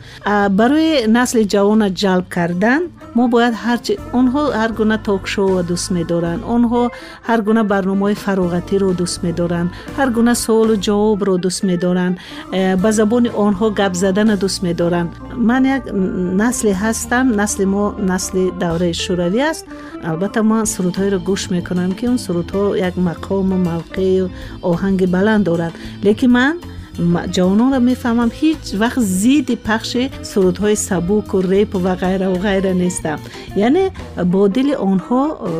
برای 0.56 1.06
نسل 1.06 1.42
جوان 1.42 1.94
جلب 1.94 2.24
کردن 2.34 2.80
ما 3.16 3.26
باید 3.26 3.54
هرچی 3.56 3.98
اونها 4.12 4.50
هر 4.50 4.72
گونه 4.72 4.96
تاک 4.96 5.20
شو 5.24 5.64
دوست 5.68 5.92
می‌دارند 5.92 6.42
آنها 6.44 6.90
هر 7.22 7.40
گونه 7.40 7.62
برنامه‌های 7.62 8.14
فراغتی 8.14 8.78
رو 8.78 8.92
دوست 8.92 9.24
می‌دارند 9.24 9.70
هر 9.98 10.10
گونه 10.10 10.34
سوال 10.34 10.70
و 10.70 10.76
جواب 10.76 11.24
رو 11.24 11.38
دوست 11.38 11.64
می‌دارند 11.64 12.18
به 12.82 12.90
زبان 12.90 13.26
آنها 13.26 13.70
گپ 13.70 13.92
زدن 13.92 14.34
دوست 14.34 14.62
می‌دارند 14.62 15.08
من 15.38 15.64
یک 15.64 15.82
نسل 16.36 16.72
هستم 16.72 17.40
نسل 17.40 17.64
ما 17.64 17.96
نسل 18.06 18.50
دوره 18.60 18.92
شوروی 18.92 19.42
است. 19.42 19.64
البته 20.04 20.40
ما 20.40 20.64
سرودهای 20.64 21.10
رو 21.10 21.18
گوش 21.18 21.50
می‌کنم 21.50 21.92
که 21.92 22.06
اون 22.06 22.16
سرودها 22.16 22.76
یک 22.76 22.98
مقام 22.98 23.52
و 23.52 23.56
موقع 23.56 24.26
оҳанги 24.62 25.06
баланд 25.06 25.44
дорад. 25.44 25.72
Лекин 26.04 26.30
ман 26.30 26.54
ҷавононро 27.35 27.79
мефаҳмам 27.89 28.31
ҳеҷ 28.39 28.63
вақт 28.81 29.01
зидди 29.21 29.55
пахши 29.67 30.03
сурудҳои 30.31 30.75
сабуку 30.87 31.37
репу 31.51 31.77
ва 31.85 31.93
ғайра 32.03 32.27
ва 32.33 32.37
ғайра 32.47 32.71
нестам 32.83 33.19
яъне 33.67 33.85
бо 34.33 34.41
дили 34.55 34.73
онҳо 34.91 35.21
э, 35.31 35.51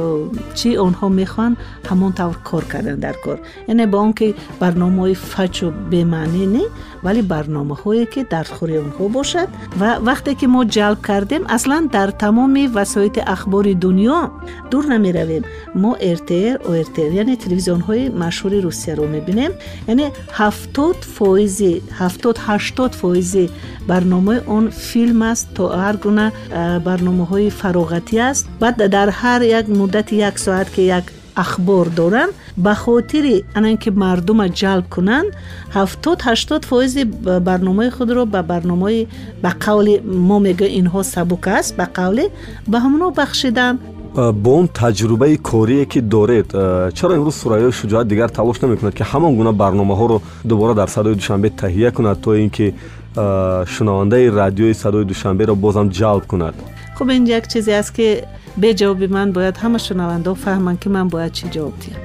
чӣ 0.59 0.69
онҳо 0.87 1.07
мехоҳанд 1.21 1.55
ҳамон 1.89 2.11
тавр 2.19 2.37
кор 2.49 2.63
кардан 2.71 2.99
дар 3.05 3.15
кор 3.23 3.37
яъне 3.71 3.85
ба 3.91 3.97
он 4.05 4.11
ки 4.19 4.27
барномаҳои 4.61 5.15
фачу 5.31 5.67
бемаънӣ 5.91 6.43
не 6.55 6.63
вале 7.05 7.21
барномаҳое 7.33 8.05
ки 8.13 8.21
дардхӯри 8.33 8.75
онҳо 8.85 9.05
бошад 9.17 9.49
ва 9.79 9.89
вақте 10.07 10.31
ки 10.39 10.45
мо 10.53 10.61
ҷалб 10.75 10.99
кардем 11.09 11.43
аслан 11.55 11.83
дар 11.95 12.09
тамоми 12.23 12.63
васоити 12.77 13.21
ахбори 13.35 13.73
дунё 13.83 14.19
дур 14.71 14.83
намеравем 14.93 15.43
мо 15.81 15.91
ртр 16.17 16.55
ортр 16.71 17.09
яъне 17.21 17.35
телевизионҳои 17.43 18.03
машҳури 18.23 18.57
русияро 18.67 19.05
мебинем 19.15 19.51
яъне 19.91 20.07
ҳафтод 20.39 20.97
фоизи 21.29 21.73
ҳафтод 21.99 22.37
ҳаштод 22.47 22.91
фоизи 23.01 23.45
барномаи 23.89 24.39
он 24.57 24.65
филм 24.89 25.21
аст 25.31 25.45
то 25.55 25.63
ҳар 25.81 25.95
гуна 26.05 26.27
барномаҳои 26.87 27.49
фароғатӣ 27.59 28.17
аст 28.29 28.43
баъд 28.61 28.75
дар 28.95 29.09
ҳар 29.21 29.41
як 29.59 29.65
муддати 29.79 30.15
як 30.29 30.35
соат 30.45 30.67
ки 30.75 30.81
як 30.99 31.05
ахбор 31.35 31.89
доранд 31.89 32.33
ба 32.57 32.73
хотири 32.83 33.43
анан 33.57 33.77
ки 33.77 33.89
мардума 33.89 34.47
ҷалб 34.61 34.85
кунанд 34.95 35.29
ҳафтод 35.75 36.19
ҳаштод 36.27 36.61
фоизи 36.69 37.03
барномаи 37.49 37.89
худро 37.97 38.23
ба 38.33 38.41
барномаи 38.51 39.07
ба 39.43 39.51
қавли 39.65 39.95
мо 40.27 40.37
мегӯем 40.45 40.75
инҳо 40.79 41.01
сабук 41.13 41.45
аст 41.57 41.71
ба 41.79 41.85
қавле 41.97 42.25
ба 42.71 42.77
ҳамоно 42.83 43.07
با 44.14 44.50
اون 44.50 44.66
تجربه 44.74 45.36
کاری 45.36 45.86
که 45.86 46.00
دارید 46.00 46.50
چرا 46.90 47.14
امروز 47.14 47.34
سرایه 47.34 47.70
شجاعت 47.70 48.08
دیگر 48.08 48.28
تلاش 48.28 48.64
نمی‌کند 48.64 48.94
که 48.94 49.04
همان 49.04 49.36
گونه 49.36 49.52
برنامه 49.52 49.96
ها 49.96 50.06
رو 50.06 50.20
دوباره 50.48 50.74
در 50.74 50.86
صدای 50.86 51.14
دوشنبه 51.14 51.48
تهیه 51.48 51.90
کند 51.90 52.20
تا 52.20 52.32
اینکه 52.32 52.72
شنونده 53.66 54.30
رادیو 54.30 54.72
صدای 54.72 55.04
دوشنبه 55.04 55.44
را 55.44 55.54
بازم 55.54 55.88
جلب 55.88 56.26
کند؟ 56.26 56.54
خب 56.94 57.08
این 57.08 57.26
یک 57.26 57.46
چیزی 57.46 57.72
است 57.72 57.94
که 57.94 58.24
به 58.58 58.74
جواب 58.74 59.02
من 59.02 59.32
باید 59.32 59.56
همه 59.56 59.78
شنونده 59.78 60.34
فهمند 60.34 60.80
که 60.80 60.90
من 60.90 61.08
باید 61.08 61.32
چی 61.32 61.48
جواب 61.48 61.72
دیم. 61.80 61.96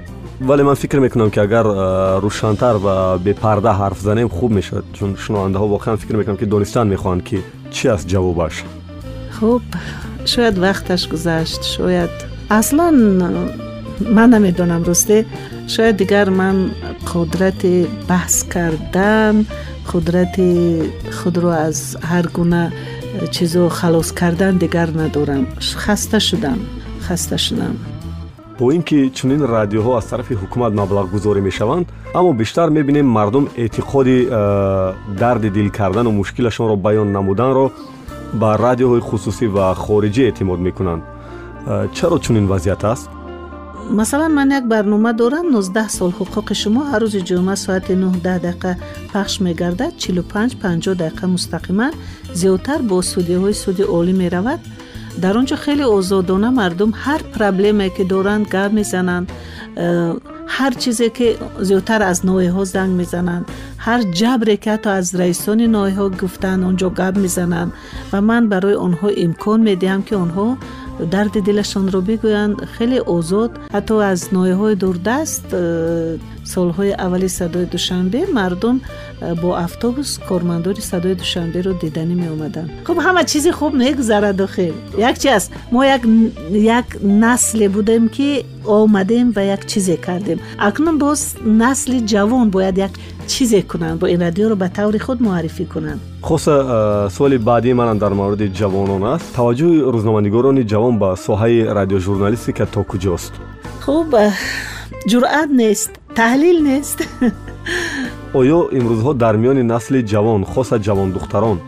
ولی 0.50 0.64
من 0.64 0.74
فکر 0.74 1.00
می‌کنم 1.00 1.30
که 1.30 1.42
اگر 1.42 1.64
روشانتر 2.20 2.76
و 2.86 3.18
به 3.18 3.34
پرده 3.34 3.70
حرف 3.70 4.00
زنیم 4.00 4.28
خوب 4.28 4.52
می‌شد 4.52 4.84
چون 4.94 5.16
شنونده 5.16 5.58
ها 5.58 5.68
واقعا 5.68 5.96
فکر 5.96 6.16
می‌کنم 6.16 6.38
که 6.38 6.46
دانستن 6.46 6.88
می‌خوان 6.88 7.22
که 7.22 7.40
چی 7.72 7.90
است 7.90 8.08
جوابش. 8.08 8.64
خب 9.32 9.62
шояд 10.34 10.56
вақташ 10.66 11.02
гузашт 11.12 11.64
шояд 11.76 12.14
аслан 12.50 12.96
ман 14.16 14.30
намедонам 14.30 14.84
росте 14.84 15.26
шояд 15.68 15.96
дигар 15.98 16.30
ман 16.30 16.58
қудрати 17.12 17.88
баҳс 18.10 18.38
кардан 18.54 19.36
қудрати 19.92 20.50
худро 21.18 21.52
аз 21.68 21.80
ҳар 22.10 22.26
гуна 22.38 22.64
чизо 23.32 23.70
халос 23.70 24.12
кардан 24.12 24.58
дигар 24.58 24.90
надорам. 24.90 25.48
Хаста 25.76 26.20
шудам 26.20 26.60
хаста 27.08 27.38
шудам. 27.38 27.78
Бо 28.60 28.72
ин 28.72 28.84
ки 28.84 29.12
чунин 29.16 29.42
радиоҳо 29.42 29.98
аз 29.98 30.06
тарафи 30.06 30.34
ҳукумат 30.34 30.74
маблағгузорӣ 30.74 31.42
мешаванд 31.42 31.88
аммо 32.14 32.34
бештар 32.34 32.70
мебинем 32.70 33.08
мардум 33.08 33.50
эътиқоди 33.58 34.28
э, 34.30 34.94
дарди 35.20 35.50
дил 35.50 35.72
кардану 35.72 36.12
мушкилашонро 36.12 36.76
баён 36.76 37.12
намуданро 37.12 37.72
ба 38.34 38.50
радиоҳои 38.66 39.02
хусусӣ 39.08 39.46
ва 39.56 39.66
хориҷӣ 39.84 40.24
эътимод 40.30 40.60
мекунанд. 40.68 41.04
Э, 41.04 41.88
чаро 41.96 42.18
чунин 42.20 42.46
вазъият 42.48 42.84
аст? 42.84 43.10
Масалан 43.90 44.34
ман 44.34 44.52
як 44.52 44.68
барнома 44.68 45.14
дорам. 45.14 45.46
19 45.52 45.90
сол 45.90 46.12
ҳуқуқи 46.20 46.54
шумо 46.54 46.82
ҳар 46.90 47.02
рӯзи 47.04 47.22
ҷумъа 47.30 47.56
соати 47.56 47.94
9 47.96 48.40
дақиқа 48.48 48.72
пахш 49.14 49.40
мегардад. 49.40 49.94
45-50 50.00 50.96
дақиқа 51.04 51.26
мустақиман 51.36 51.94
зиёдтар 52.42 52.80
бо 52.90 52.98
судияҳои 53.14 53.54
суди 53.54 53.84
олӣ 53.98 54.14
меравад. 54.14 54.60
Дар 55.24 55.38
он 55.38 55.46
ҷо 55.50 55.58
хеле 55.64 55.86
озодона 55.98 56.50
мардум 56.60 56.92
ҳар 57.04 57.22
проблемае 57.36 57.90
ки 57.96 58.04
доранд 58.14 58.46
гап 58.56 58.72
мезананд 58.80 59.28
هر 60.48 60.72
چیزی 60.72 61.10
که 61.10 61.38
زیادتر 61.62 62.04
از 62.04 62.26
نوعه 62.26 62.52
ها 62.52 62.64
زنگ 62.64 62.90
می‌زنند 62.90 63.46
هر 63.78 64.02
جبری 64.02 64.58
که 64.58 64.78
تو 64.78 64.90
از 64.90 65.16
رئیسان 65.16 65.62
نوعه 65.62 65.94
ها 65.94 66.10
گفتن 66.10 66.64
اونجا 66.64 66.90
گب 66.90 67.18
می‌زنند 67.18 67.74
و 68.14 68.22
من 68.22 68.50
برای 68.50 68.74
آنها 68.74 69.08
امکان 69.18 69.62
می‌دهم 69.62 70.04
که 70.04 70.16
آنها 70.16 70.58
дарди 71.00 71.42
дилашонро 71.42 72.00
бигӯянд 72.02 72.58
хеле 72.78 73.00
озод. 73.16 73.52
Ҳатто 73.76 73.96
аз 74.12 74.20
ноҳияҳои 74.36 74.76
дурдаст 74.84 75.48
э, 75.52 76.18
солҳои 76.54 76.92
аввали 77.06 77.30
садои 77.40 77.66
душанбе 77.66 78.22
мардум 78.38 78.78
э, 78.82 79.36
бо 79.42 79.50
автобус 79.66 80.10
кормандори 80.30 80.82
садои 80.92 81.16
душанберо 81.22 81.72
диданӣ 81.82 82.16
меомаданд. 82.24 82.70
Хуб 82.88 82.98
ҳама 83.06 83.22
чизи 83.32 83.52
хуб 83.52 83.74
мегузарад 83.74 84.40
охир 84.48 84.74
як 85.10 85.16
чи 85.22 85.28
аст 85.38 85.52
мо 85.72 85.82
як 86.80 86.88
насле 87.02 87.66
будем 87.70 88.04
ки 88.16 88.46
омадем 88.66 89.32
ва 89.32 89.42
як 89.56 89.66
чизе 89.66 89.98
кардем. 89.98 90.40
Акнун 90.58 90.98
боз 90.98 91.36
насли 91.42 92.00
ҷавон 92.12 92.50
бояд 92.50 92.78
як 92.78 92.92
چیزی 93.28 93.62
کنند 93.62 94.00
با 94.00 94.08
این 94.08 94.22
رادیو 94.22 94.50
رو 94.50 94.56
به 94.56 94.68
طور 94.68 94.98
خود 94.98 95.24
معرفی 95.24 95.66
کنند 95.66 96.00
خصوص 96.24 97.14
سوال 97.14 97.38
بعدی 97.38 97.74
من 97.74 97.98
در 97.98 98.10
مورد 98.10 98.48
جوانان 98.48 99.04
است. 99.04 99.36
توجه 99.36 99.66
روزنامه‌نگاران 99.66 100.66
جوان 100.66 101.00
به 101.00 101.16
ساحه 101.16 101.74
رادیو 101.74 102.00
ژورنالیستی 102.00 102.54
که 102.54 102.66
تا 102.66 102.84
کجاست؟ 102.84 103.34
خوب 103.82 104.16
جرأت 105.08 105.50
نیست 105.50 105.92
تحلیل 106.16 106.68
نیست. 106.68 107.04
آیا 108.34 108.68
امروزها 108.72 109.14
در 109.14 109.36
میان 109.36 109.58
نسل 109.58 110.02
جوان 110.02 110.44
خاص 110.44 110.74
جوان 110.74 111.12
دختران 111.12 111.62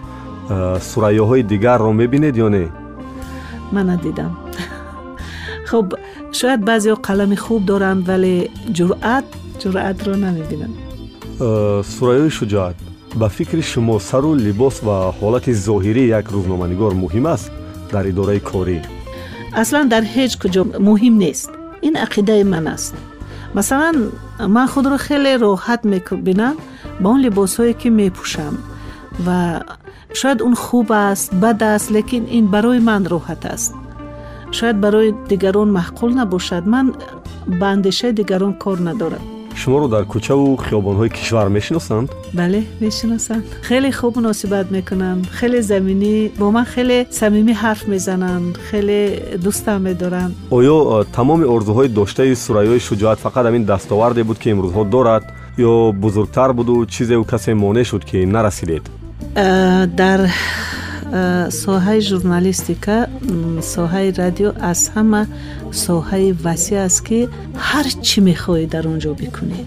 سرایه 0.79 1.21
های 1.21 1.43
دیگر 1.43 1.77
رو 1.77 1.93
می‌بینید 1.93 2.37
یا 2.37 2.49
نه؟ 2.49 2.69
من 3.71 3.89
ندیدم. 3.89 4.37
خب 5.69 5.93
شاید 6.31 6.65
بعضی 6.65 6.93
قلم 6.93 7.35
خوب 7.35 7.65
دارند 7.65 8.09
ولی 8.09 8.49
جرأت 8.73 9.23
جرأت 9.59 10.07
رو 10.07 10.15
نمی‌بینند 10.15 10.86
сурайёи 11.94 12.30
шуҷоат 12.38 12.76
ба 13.20 13.28
фикри 13.28 13.62
шумо 13.62 13.96
сару 14.00 14.34
либос 14.34 14.76
ва 14.86 14.96
ҳолати 15.20 15.52
зоҳирии 15.66 16.12
як 16.18 16.26
рӯзноманигор 16.34 16.92
муҳим 17.02 17.26
аст 17.34 17.50
дар 17.92 18.04
идораи 18.12 18.40
корӣ 18.50 18.78
аслан 19.62 19.86
дар 19.92 20.04
ҳеҷ 20.14 20.32
куҷо 20.42 20.62
муҳим 20.88 21.14
нест 21.24 21.50
ин 21.86 21.94
ақидаи 22.06 22.44
ман 22.52 22.66
аст 22.74 22.94
масалан 23.56 23.96
ман 24.56 24.66
худро 24.72 24.96
хеле 25.06 25.32
роҳат 25.44 25.80
мебинам 25.92 26.56
ба 27.00 27.06
он 27.14 27.20
либосҳое 27.24 27.74
ки 27.80 27.88
мепӯшам 27.98 28.54
ва 29.26 29.38
шояд 30.20 30.38
он 30.46 30.54
хуб 30.64 30.88
аст 31.08 31.28
бад 31.42 31.62
аст 31.74 31.90
лекин 31.96 32.24
ин 32.38 32.46
барои 32.54 32.80
ман 32.88 33.02
роҳат 33.12 33.42
аст 33.54 33.72
шояд 34.58 34.76
барои 34.84 35.14
дигарон 35.30 35.68
маъқул 35.78 36.10
набошад 36.20 36.64
ман 36.74 36.86
ба 37.60 37.66
андешаи 37.74 38.12
дигарон 38.20 38.54
кор 38.62 38.78
надорам 38.88 39.24
шуморо 39.60 39.88
дар 39.88 40.04
кӯчаву 40.12 40.58
хиёбонҳои 40.64 41.10
кишвар 41.16 41.48
мешиносанд 41.48 42.08
бале 42.32 42.60
мешиносанд 42.80 43.44
хеле 43.68 43.90
хуб 43.98 44.16
муносибат 44.16 44.66
мекунанд 44.70 45.22
хеле 45.38 45.60
заминӣ 45.62 46.14
бо 46.40 46.50
ман 46.56 46.66
хеле 46.74 46.98
самимӣ 47.20 47.54
ҳарф 47.62 47.82
мезананд 47.94 48.52
хеле 48.70 49.00
дӯстам 49.44 49.80
медоранд 49.86 50.32
оё 50.58 50.76
тамоми 51.16 51.46
орзуҳои 51.54 51.88
доштаи 51.98 52.34
сурайёи 52.44 52.80
шуҷоат 52.88 53.18
фақат 53.24 53.44
ҳамин 53.48 53.64
дастоварде 53.72 54.22
буд 54.28 54.38
ки 54.42 54.48
имрӯзҳо 54.54 54.82
дорад 54.94 55.24
ё 55.58 55.92
бузургтар 55.92 56.50
буду 56.58 56.74
чизеу 56.94 57.24
касе 57.32 57.54
монеъ 57.54 57.84
шуд 57.90 58.02
ки 58.10 58.18
нарасидед 58.36 58.84
дар 60.00 60.20
соҳаи 61.63 61.99
журналистика 62.09 62.97
соҳаи 63.73 64.07
радио 64.21 64.49
аз 64.71 64.81
ҳама 64.95 65.21
соҳаи 65.85 66.27
васеъ 66.45 66.79
аст 66.87 66.99
ки 67.07 67.19
ҳар 67.67 67.87
чӣ 68.07 68.17
мехоҳӣ 68.29 68.65
дар 68.73 68.83
он 68.91 68.97
ҷо 69.03 69.11
бикунӣ. 69.21 69.59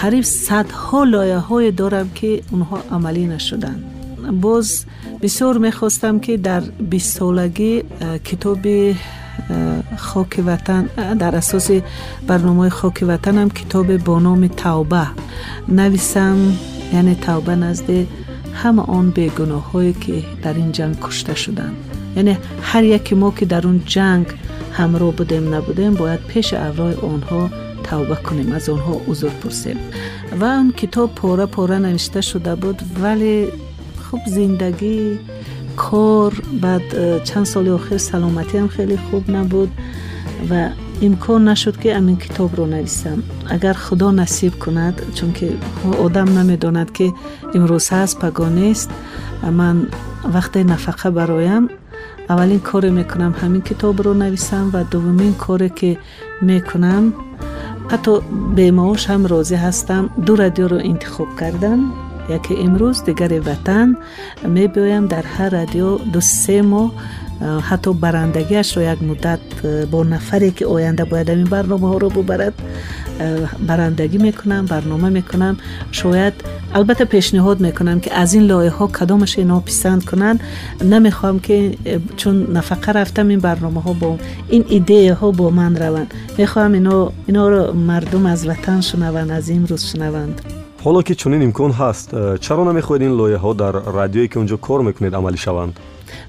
Қариб 0.00 0.24
садҳо 0.46 1.00
лоиҳае 1.14 1.70
дорам 1.80 2.08
ки 2.18 2.30
онҳо 2.54 2.78
амалӣ 2.96 3.24
нашуданд. 3.34 3.80
Боз 4.44 4.68
бисёр 5.22 5.54
мехостам 5.66 6.16
ки 6.24 6.32
дар 6.48 6.62
бистсолагӣ 6.90 7.72
китоби 8.26 8.78
хоки 10.08 10.40
ватан 10.48 10.88
дар 11.22 11.34
асоси 11.42 11.76
барномаи 12.28 12.70
хоки 12.70 13.04
ватанам 13.04 13.50
китобе 13.50 13.98
бо 13.98 14.14
номи 14.26 14.48
тавба 14.48 15.04
нависам 15.68 16.38
яъне 16.92 17.14
тавба 17.26 17.54
назди 17.56 17.98
همه 18.56 18.82
آن 18.82 19.10
بیگناه 19.10 19.72
هایی 19.72 19.92
که 19.92 20.24
در 20.42 20.54
این 20.54 20.72
جنگ 20.72 20.96
کشته 21.00 21.34
شدند. 21.34 21.76
یعنی 22.16 22.38
هر 22.62 22.84
یک 22.84 23.12
ما 23.12 23.30
که 23.30 23.46
در 23.46 23.66
اون 23.66 23.82
جنگ 23.86 24.26
همراه 24.72 25.12
بودیم 25.12 25.54
نبودیم 25.54 25.94
باید 25.94 26.20
پیش 26.20 26.54
اولای 26.54 26.94
آنها 26.94 27.50
توبه 27.82 28.14
کنیم 28.14 28.52
از 28.52 28.68
آنها 28.68 29.00
عذر 29.08 29.28
پرسیم. 29.28 29.76
و 30.40 30.44
اون 30.44 30.72
کتاب 30.72 31.14
پاره 31.14 31.46
پاره 31.46 31.78
نوشته 31.78 32.20
شده 32.20 32.54
بود 32.54 32.82
ولی 33.02 33.48
خوب 34.10 34.20
زندگی 34.26 35.18
کار 35.76 36.32
بعد 36.62 37.24
چند 37.24 37.44
سال 37.44 37.68
آخر 37.68 37.98
سلامتی 37.98 38.58
هم 38.58 38.68
خیلی 38.68 38.96
خوب 38.96 39.30
نبود 39.30 39.70
و 40.50 40.68
имкон 41.00 41.44
нашуд 41.44 41.76
ки 41.76 41.88
амин 41.88 42.16
китобро 42.16 42.66
нависам. 42.66 43.22
Агар 43.50 43.76
худо 43.76 44.10
насиб 44.10 44.58
кунад 44.58 44.94
чунки 45.14 45.58
одам 46.04 46.34
намедонад 46.34 46.90
ки 46.90 47.12
имрӯз 47.54 47.86
ҳаст 47.90 48.20
пагон 48.20 48.54
нест 48.54 48.90
ман 49.42 49.88
вақте 50.24 50.64
нафақа 50.64 51.10
бароям 51.10 51.70
аввалин 52.28 52.60
коре 52.60 52.90
мекунам 52.90 53.32
ҳамин 53.40 53.62
китобро 53.68 54.14
нависам 54.14 54.70
ва 54.70 54.84
дуввумин 54.92 55.34
коре 55.34 55.68
ки 55.68 55.98
мекунам. 56.42 57.04
Ҳатто 57.92 58.12
бемаош 58.56 59.02
ҳам 59.10 59.22
розӣ 59.32 59.56
ҳастам. 59.64 60.04
Ду 60.26 60.32
радиоро 60.42 60.78
интихоб 60.90 61.30
кардам 61.40 61.80
яке 62.36 62.54
имрӯз 62.66 62.96
дигаре 63.06 63.40
ватан 63.48 63.88
мебиёям 64.56 65.04
дар 65.12 65.24
ҳар 65.36 65.50
радио 65.58 65.90
ду 66.12 66.20
се 66.20 66.58
моҳ 66.70 66.88
حتی 67.62 67.92
برندگیش 67.92 68.76
رو 68.76 68.82
یک 68.82 69.02
مدت 69.02 69.38
با 69.90 70.04
نفری 70.04 70.50
که 70.50 70.66
آینده 70.66 71.04
باید 71.04 71.30
این 71.30 71.44
برنامه 71.44 71.88
ها 71.88 71.96
رو 71.96 72.10
ببرد 72.10 72.52
برندگی 73.66 74.18
می‌کنم 74.18 74.66
برنامه 74.66 75.08
می‌کنم. 75.08 75.56
شاید 75.92 76.32
البته 76.74 77.04
پیشنهاد 77.04 77.60
می‌کنم 77.60 78.00
که 78.00 78.14
از 78.14 78.34
این 78.34 78.42
لایه 78.42 78.70
ها 78.70 78.86
کدامش 78.86 79.38
اینا 79.38 79.62
کنن. 80.10 80.40
نمی‌خوام 80.84 81.38
که 81.38 81.74
چون 82.16 82.52
نفقه 82.52 82.92
رفتم 82.92 83.28
این 83.28 83.38
برنامه 83.38 83.82
ها 83.82 83.92
با 83.92 84.18
این 84.48 84.64
ایده 84.68 85.14
ها 85.14 85.30
با 85.30 85.50
من 85.50 85.76
روان. 85.76 86.06
می‌خوام 86.38 86.72
اینا, 86.72 87.12
اینا 87.26 87.48
رو 87.48 87.72
مردم 87.72 88.26
از 88.26 88.48
وطن 88.48 88.80
شنوند 88.80 89.30
از 89.30 89.48
این 89.48 89.66
روز 89.66 89.84
شنوند. 89.84 90.40
حالا 90.84 91.02
که 91.02 91.14
چنین 91.14 91.42
امکان 91.42 91.70
هست 91.70 92.36
چرا 92.36 92.72
نمی‌خواید 92.72 93.02
این 93.02 93.16
لایه 93.16 93.36
ها 93.36 93.52
در 93.52 93.72
رادیویی 93.72 94.28
که 94.28 94.36
اونجا 94.38 94.56
کار 94.56 94.82
می‌کنید 94.82 95.14
عملی 95.14 95.36
شوند؟ 95.36 95.80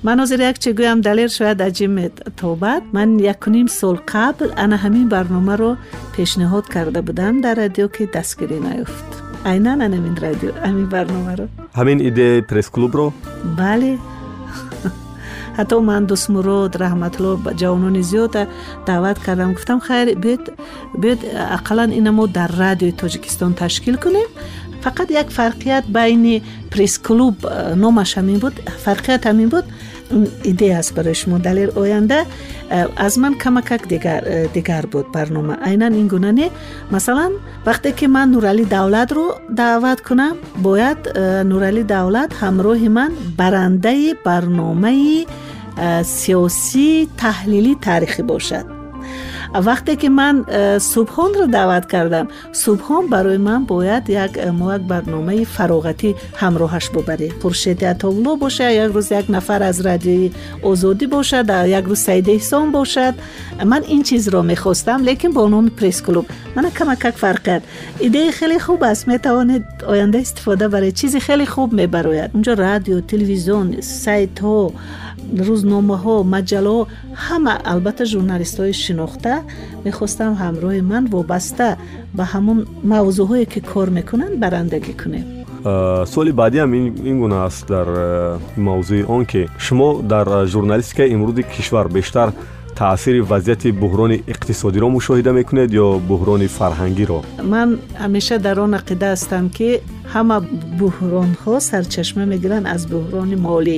Ҳозир 0.06 0.40
як 0.52 0.58
чӣ 0.64 0.70
гӯям 0.80 1.00
далер 1.08 1.30
шояд 1.38 1.60
аҷиб 1.68 1.92
метобад. 2.00 2.82
Ман 2.96 3.10
якуним 3.34 3.68
сол 3.80 3.98
қабл 4.14 4.50
ана 4.64 4.76
ҳамин 4.84 5.08
барномаро 5.16 5.72
пешниҳод 6.16 6.66
карда 6.74 7.00
будам 7.08 7.34
дар 7.46 7.56
радио 7.64 7.88
ки 7.96 8.04
дастгирӣ 8.16 8.60
наёфт 8.68 9.10
айнан 9.52 9.80
анамин 9.88 10.16
радио 10.26 10.52
ҳамин 10.68 10.88
барномаро. 10.96 11.46
Ҳамин 11.80 12.00
идеяи 12.10 12.42
пресс-клубро? 12.50 13.06
Бале. 13.60 13.94
Ҳатто 15.58 15.76
ман 15.90 16.04
дӯстмурод 16.12 16.72
раҳматулло 16.84 17.34
ҷавонони 17.62 18.04
зиёда 18.12 18.42
даъват 18.88 19.18
кардам. 19.26 19.50
Гуфтам 19.58 19.80
хайр 19.88 20.08
биёед 20.24 21.22
ақаллан 21.58 21.90
ина 22.00 22.12
мо 22.18 22.26
дар 22.38 22.52
радиои 22.64 22.98
тоҷикистон 23.02 23.52
ташкил 23.62 23.96
кунем 24.04 24.30
فقط 24.88 25.12
یک 25.12 25.30
فرقیت 25.30 25.84
بین 25.94 26.42
پریس 26.72 27.00
کلوب 27.00 27.48
نامش 27.76 28.18
همین 28.18 28.38
بود 28.40 28.54
فرقیت 28.78 29.28
همین 29.28 29.50
بود. 29.50 29.64
ایده 30.44 30.76
است 30.76 30.96
برای 30.96 31.16
شما. 31.16 31.38
دلیل 31.38 31.70
آینده 31.70 32.26
از 32.98 33.20
من 33.20 33.34
کمکک 33.34 33.88
دیگر, 33.88 34.48
دیگر 34.54 34.82
بود 34.82 35.12
برنامه. 35.12 35.56
عینا 35.56 35.86
این 35.86 36.08
گونه 36.08 36.32
نه. 36.32 36.50
مثلا 36.92 37.32
وقتی 37.66 37.92
که 37.92 38.08
من 38.08 38.30
نورالی 38.30 38.66
دولت 38.66 39.12
رو 39.12 39.34
دعوت 39.56 40.02
کنم 40.02 40.36
باید 40.64 41.18
نورعلی 41.20 41.84
دولت 41.84 42.34
همراه 42.34 42.78
من 42.78 43.12
برنده 43.38 44.14
برنامه 44.24 45.26
سیاسی 46.04 47.10
تحلیلی 47.18 47.78
تاریخی 47.82 48.22
باشد. 48.22 48.77
вақте 49.69 49.97
ки 49.97 50.09
ман 50.09 50.45
э, 50.49 50.79
субҳонро 50.93 51.47
даъват 51.47 51.87
кардам 51.87 52.27
субҳон 52.53 53.05
барои 53.09 53.39
ман 53.39 53.65
бояд 53.65 54.09
як 54.09 54.33
э, 54.37 54.51
мо 54.53 54.73
як 54.73 54.83
барномаи 54.93 55.45
фароғатӣ 55.57 56.11
ҳамроҳаш 56.43 56.87
бубарем 56.95 57.33
хуршеди 57.43 57.85
атовулло 57.85 58.37
бошад 58.37 58.73
як 58.85 58.91
рӯз 58.97 59.09
як 59.21 59.27
нафар 59.29 59.63
аз 59.63 59.81
радиои 59.81 60.33
озодӣ 60.63 61.07
бошад 61.07 61.47
як 61.79 61.85
рӯз 61.91 62.01
саиди 62.07 62.31
эҳсон 62.39 62.71
бошад 62.71 63.15
ман 63.65 63.83
ин 63.95 64.03
чизро 64.09 64.43
мехостам 64.43 65.03
лекин 65.09 65.33
бо 65.33 65.49
номи 65.49 65.71
пресс-клуб 65.71 66.27
мана 66.57 66.71
камакак 66.71 67.17
фарқият 67.17 67.63
идеи 68.01 68.31
хеле 68.33 68.59
хуб 68.59 68.83
аст 68.83 69.07
метавонед 69.07 69.65
оянда 69.87 70.19
истифода 70.19 70.69
баред 70.69 70.97
чизи 70.97 71.21
хеле 71.21 71.47
хуб 71.47 71.73
мебарояд 71.73 72.35
унҷо 72.35 72.55
радио 72.57 73.01
телевизион 73.01 73.67
сайтҳо 73.83 74.73
рӯзномаҳо 75.48 76.16
маҷаллаҳо 76.36 76.88
ҳама 77.26 77.54
албатта 77.72 78.04
журналистҳои 78.14 78.74
шинохта 78.86 79.34
мехостам 79.86 80.32
ҳамроҳи 80.44 80.82
ман 80.92 81.04
вобаста 81.14 81.78
ба 82.18 82.24
ҳамон 82.34 82.58
мавзӯъҳое 82.92 83.46
ки 83.54 83.60
кор 83.72 83.88
мекунанд 83.98 84.36
барандагӣ 84.44 84.94
кунем. 85.02 85.26
Суоли 86.12 86.32
баъдиам 86.32 86.74
ин 87.10 87.18
гуна 87.20 87.38
аст 87.48 87.68
дар 87.68 87.88
мавзӯи 88.68 89.04
он 89.16 89.26
ки 89.32 89.42
шумо 89.66 89.90
дар 90.14 90.28
журналистикаи 90.54 91.12
имрӯзи 91.16 91.44
кишвар 91.54 91.88
бештар 91.98 92.30
таъсири 92.80 93.22
вазъияти 93.32 93.70
буҳрони 93.82 94.18
иқтисодиро 94.34 94.88
мушоҳида 94.98 95.32
мекунед 95.40 95.70
ё 95.86 95.88
буҳрони 96.10 96.48
фарҳангиро? 96.58 97.20
Ман 97.54 97.70
ҳамеша 98.04 98.36
дар 98.46 98.58
он 98.66 98.72
ақида 98.82 99.08
ҳастам 99.14 99.46
ки 99.58 99.70
ҳама 100.14 100.38
буҳронҳо 100.80 101.54
сарчашма 101.70 102.24
мегиранд 102.34 102.66
аз 102.76 102.82
буҳрони 102.94 103.38
молӣ. 103.48 103.78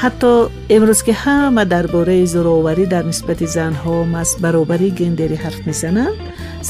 Ҳатто 0.00 0.30
имрӯз 0.76 1.00
ки 1.06 1.12
ҳама 1.22 1.62
дар 1.74 1.86
бораи 1.94 2.24
зӯроварӣ 2.34 2.84
дар 2.94 3.04
нисбати 3.10 3.46
занҳо 3.56 3.94
баробарии 4.44 4.96
гендерӣ 5.00 5.36
ҳарф 5.44 5.60
мезананд 5.68 6.16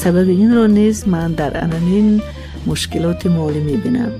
сабаби 0.01 0.33
инро 0.45 0.65
низ 0.79 0.97
ман 1.13 1.31
дар 1.39 1.53
ананин 1.65 2.07
мушкилоти 2.65 3.27
молӣ 3.37 3.59
мебинам. 3.69 4.11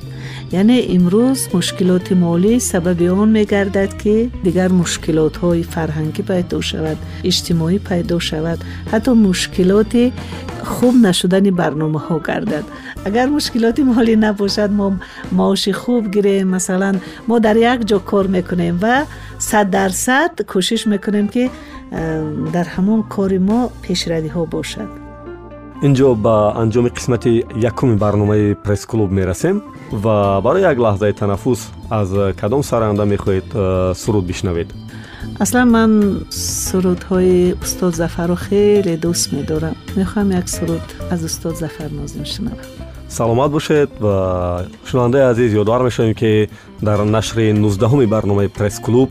Яъне 0.51 0.77
имрӯз 0.95 1.39
мушкилоти 1.53 2.13
молӣ 2.23 2.53
сабаби 2.71 3.07
он 3.21 3.29
мегардад 3.37 3.91
ки 4.01 4.15
дигар 4.45 4.69
мушкилотҳои 4.81 5.63
фарҳангӣ 5.73 6.21
пайдо 6.29 6.59
шавад 6.69 6.97
иҷтимоӣ 7.29 7.77
пайдо 7.89 8.17
шавад 8.29 8.59
ҳатто 8.91 9.11
мушкилоти 9.27 10.03
хуб 10.73 10.93
нашудани 11.07 11.51
барномаҳо 11.61 12.17
гардад. 12.29 12.65
Агар 13.07 13.27
мушкилоти 13.35 13.81
молӣ 13.91 14.15
набошад 14.25 14.71
мо 14.79 14.87
маоши 15.39 15.71
хуб 15.81 16.03
гирем 16.15 16.47
масалан 16.55 16.95
мо 17.27 17.35
дар 17.45 17.57
як 17.73 17.79
ҷо 17.89 17.97
кор 18.09 18.25
мекунем 18.35 18.75
ва 18.83 18.95
сад 19.49 19.67
дарсад 19.75 20.33
кӯшиш 20.51 20.81
мекунем 20.93 21.27
ки 21.33 21.43
дар 22.55 22.67
ҳамон 22.75 22.99
кори 23.13 23.39
мо 23.49 23.59
пешравиҳо 23.83 24.43
бошад 24.55 24.89
инҷо 25.81 26.15
ба 26.15 26.53
анҷоми 26.61 26.89
қисмати 26.97 27.45
якуми 27.55 27.95
барномаи 27.95 28.55
пресс-клуб 28.65 29.11
мерасем 29.11 29.61
ва 29.91 30.41
барои 30.43 30.61
як 30.61 30.77
лаҳзаи 30.77 31.13
танаффус 31.13 31.71
аз 31.89 32.09
кадом 32.41 32.63
сароянда 32.63 33.05
мехоҳед 33.05 33.47
суруд 33.95 34.25
бишнавед. 34.25 34.67
Аслан 35.39 35.69
ман 35.71 35.91
сурудҳои 36.31 37.55
устод 37.63 37.95
зафарро 37.95 38.35
хеле 38.35 38.97
дӯст 39.03 39.31
медорам. 39.35 39.75
Мехоҳам 39.95 40.31
як 40.39 40.49
суруд 40.49 40.85
аз 41.11 41.23
устод 41.23 41.55
зафар 41.57 41.91
нозим 41.91 42.25
шунавам. 42.25 42.59
Саломат 43.07 43.51
бошед 43.51 43.89
ва 43.99 44.65
шунавандаи 44.85 45.21
азиз 45.31 45.53
ёдовар 45.53 45.83
мешавем 45.83 46.13
ки 46.13 46.49
дар 46.81 46.99
нашри 47.05 47.53
нуздаҳуми 47.53 48.05
барномаи 48.05 48.47
пресс-клуб 48.47 49.09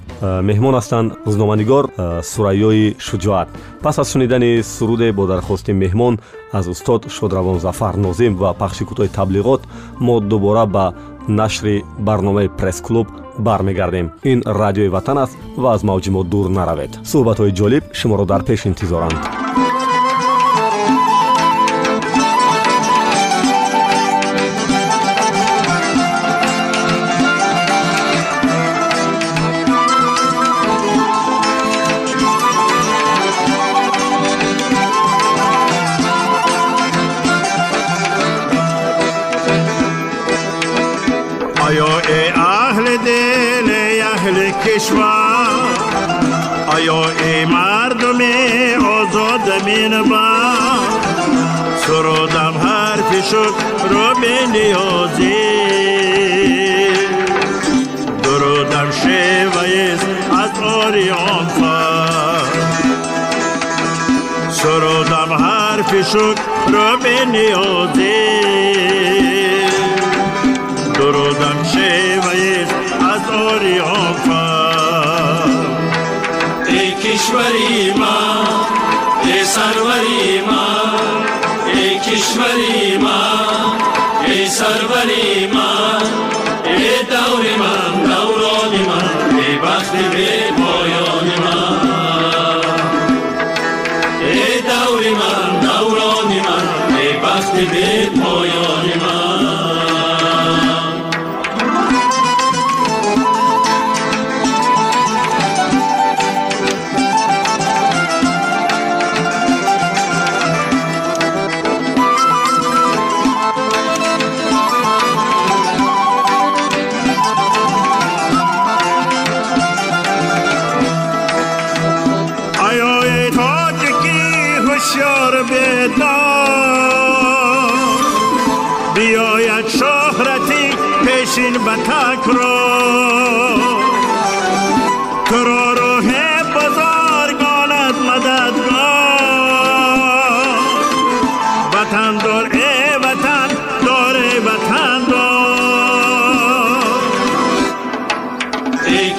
меҳмон 0.49 0.75
ҳастанд 0.79 1.09
рӯзноманигор 1.27 1.85
сурайёи 2.33 2.97
шуҷоат. 3.07 3.49
Пас 3.83 3.99
аз 3.99 4.13
шунидани 4.13 4.63
суруде 4.63 5.13
бо 5.13 5.27
дархости 5.27 5.73
меҳмон 5.73 6.19
аз 6.53 6.67
устод 6.67 7.11
шодравон 7.11 7.59
зафар 7.59 7.95
нозим 7.97 8.33
ва 8.37 8.51
пахши 8.61 8.85
кӯтоҳи 8.89 9.15
таблиғот 9.19 9.61
мо 10.01 10.21
дубора 10.21 10.67
ба 10.67 10.95
нашри 11.29 11.85
барномаи 11.99 12.49
пресс-клуб 12.59 13.07
бармегардем. 13.39 14.11
Ин 14.25 14.43
радиои 14.47 14.89
ватан 14.89 15.19
аст 15.19 15.37
ва 15.57 15.75
аз 15.75 15.83
мавҷи 15.83 16.11
мо 16.11 16.23
дур 16.25 16.47
наравед. 16.49 16.93
Суҳбатҳои 17.11 17.53
ҷолиб 17.59 17.85
шуморо 17.93 18.25
дар 18.33 18.43
пеш 18.49 18.61
интизоранд 18.67 19.21
کشور. 44.79 45.49
آیا 46.67 47.05
ای 47.05 47.45
مردم 47.45 48.21
آزاد 48.87 49.65
مینبا 49.65 50.29
سرودم 51.87 52.55
حرفی 52.59 53.23
شد 53.31 53.55
رو 53.91 54.15
نیازی. 54.53 55.35
درودم 58.23 58.91
شیویست 58.91 60.07
از 60.33 60.63
آریان 60.63 61.47
سرودم 64.51 65.33
حرفی 65.33 66.05
شد 66.05 66.39
رو 66.69 66.97
نیازی. 67.33 68.39
درودم 70.95 71.63
شیویست 71.73 72.75
از 73.01 73.31
آریان 73.31 74.13
فر 74.13 74.48
کشوری 77.19 77.93
ما 77.93 78.19
ای 79.25 79.45
سروری 79.45 80.41
ما 80.41 80.67
ای 81.67 81.99
کشوری 81.99 82.97
ما 82.99 83.23
ای 84.27 84.47
سروری 84.47 85.47
ما 85.47 85.99
ای 86.65 87.03
دور 87.11 87.45
من 87.59 88.03
دوران 88.03 88.73
ای 89.39 89.57
بخت 89.59 89.93
به 89.93 90.53
پایان 90.59 91.29
ای 94.21 94.61
دور 94.61 95.03
من 95.11 95.61
دوران 95.61 96.33
ای 96.99 97.13
بخت 97.13 97.53
به 97.53 97.98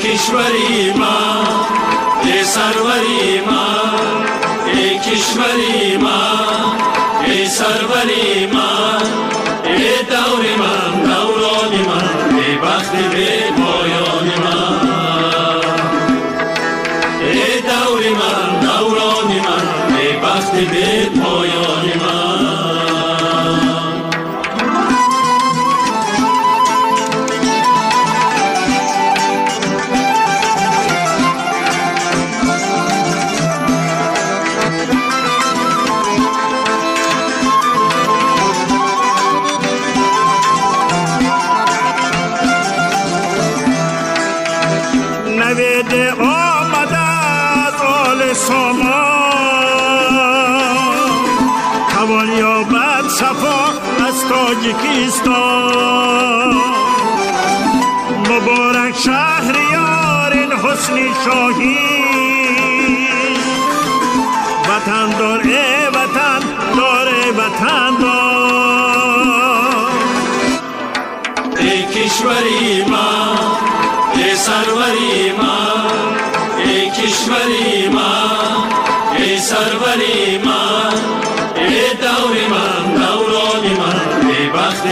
کشوری 0.10 0.93
ما 0.93 1.17
ای 2.24 2.43
سروری 2.43 3.41
ما 3.45 3.65
ای 4.74 5.00
کشوری 5.00 5.98
ما 5.98 6.22
ای 7.26 7.48
سروری 7.48 8.45
ما 8.54 8.98
ای 9.63 9.89
دور 10.10 10.45
من 10.60 11.04
دوران 11.04 11.74
من 11.88 12.38
ای 12.38 12.56
بخت 12.56 12.91
به 12.91 13.52
پایان 13.58 14.28
من 14.43 14.89
ای 17.22 17.62
دور 17.62 18.04
من 18.19 18.60
دوران 18.60 19.28
من 19.28 19.95
ای 19.98 20.17
بخت 20.17 20.52
به 20.52 21.10
پایان 21.22 21.59
सर्वरी 74.49 75.31
मा 75.39 75.55
एकीश्वरी 76.75 77.88
मा 77.95 78.07
ए 79.23 79.38
सर्वरी 79.49 80.38
मा 80.45 80.59
ए 81.65 81.83
दौरिमा 82.03 82.63
गौरो 82.97 83.45
विमन्त्रे 83.65 84.39
वस् 84.55 84.83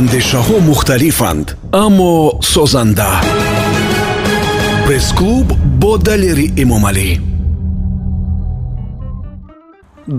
андешаҳо 0.00 0.56
мухталифанд 0.70 1.46
аммо 1.84 2.12
созанда. 2.54 3.10
Пресс-клуб 4.86 5.46
бо 5.80 5.92
далери 6.08 6.46
эмомалӣ 6.62 7.10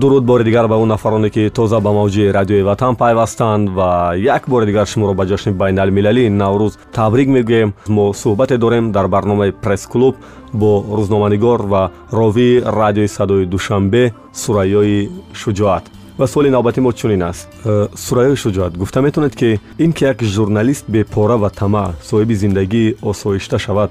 дуруд 0.00 0.24
бори 0.30 0.44
дигар 0.44 0.66
ба 0.68 0.76
он 0.82 0.88
нафароне 0.88 1.30
ки 1.34 1.50
тоза 1.56 1.80
ба 1.80 1.90
мавҷи 1.98 2.32
радиои 2.38 2.62
ватан 2.62 2.94
пайвастанд 3.02 3.68
ва 3.78 4.14
як 4.34 4.42
бори 4.52 4.66
дигар 4.66 4.86
шуморо 4.92 5.14
ба 5.14 5.24
ҷашни 5.30 5.52
байналмилалии 5.62 6.34
наврӯз 6.42 6.72
табрик 6.96 7.28
мегӯем. 7.36 7.70
Мо 7.96 8.04
суҳбате 8.22 8.56
дорем 8.64 8.84
дар 8.96 9.06
барномаи 9.14 9.52
пресс-клуб 9.64 10.14
бо 10.60 10.70
рӯзноманигор 10.98 11.60
ва 11.72 11.82
ровии 12.18 12.62
радиои 12.80 13.08
садои 13.16 13.44
душанбе 13.54 14.04
сураёи 14.42 15.10
шуҷоат 15.40 15.84
ва 16.18 16.26
суоли 16.26 16.50
навбати 16.50 16.80
мо 16.80 16.92
чунин 16.92 17.22
аст. 17.22 17.48
Э, 17.64 17.88
сурайёи 17.96 18.36
шуҷоат 18.36 18.76
гуфта 18.76 19.02
метавонед 19.02 19.36
ки 19.36 19.60
ин 19.78 19.92
ки 19.92 20.04
як 20.04 20.22
журналист 20.22 20.84
бепора 20.88 21.36
ва 21.36 21.50
тамаъ 21.50 21.94
соҳиби 22.02 22.34
зиндагии 22.34 22.96
осоишта 23.02 23.58
шавад 23.58 23.90